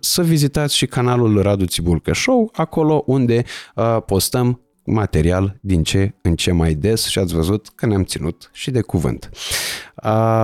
[0.00, 6.34] să vizitați și canalul Radu Țibulcă Show, acolo unde uh, postăm material din ce în
[6.34, 9.30] ce mai des și ați văzut că ne-am ținut și de cuvânt.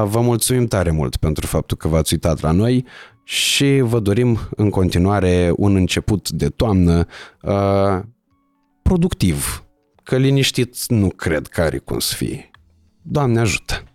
[0.05, 2.85] Vă mulțumim tare mult pentru faptul că v-ați uitat la noi
[3.25, 7.07] și vă dorim în continuare un început de toamnă
[8.83, 9.64] productiv.
[10.05, 12.51] Că liniștit nu cred că are cum să fie.
[13.03, 13.94] Doamne ajută!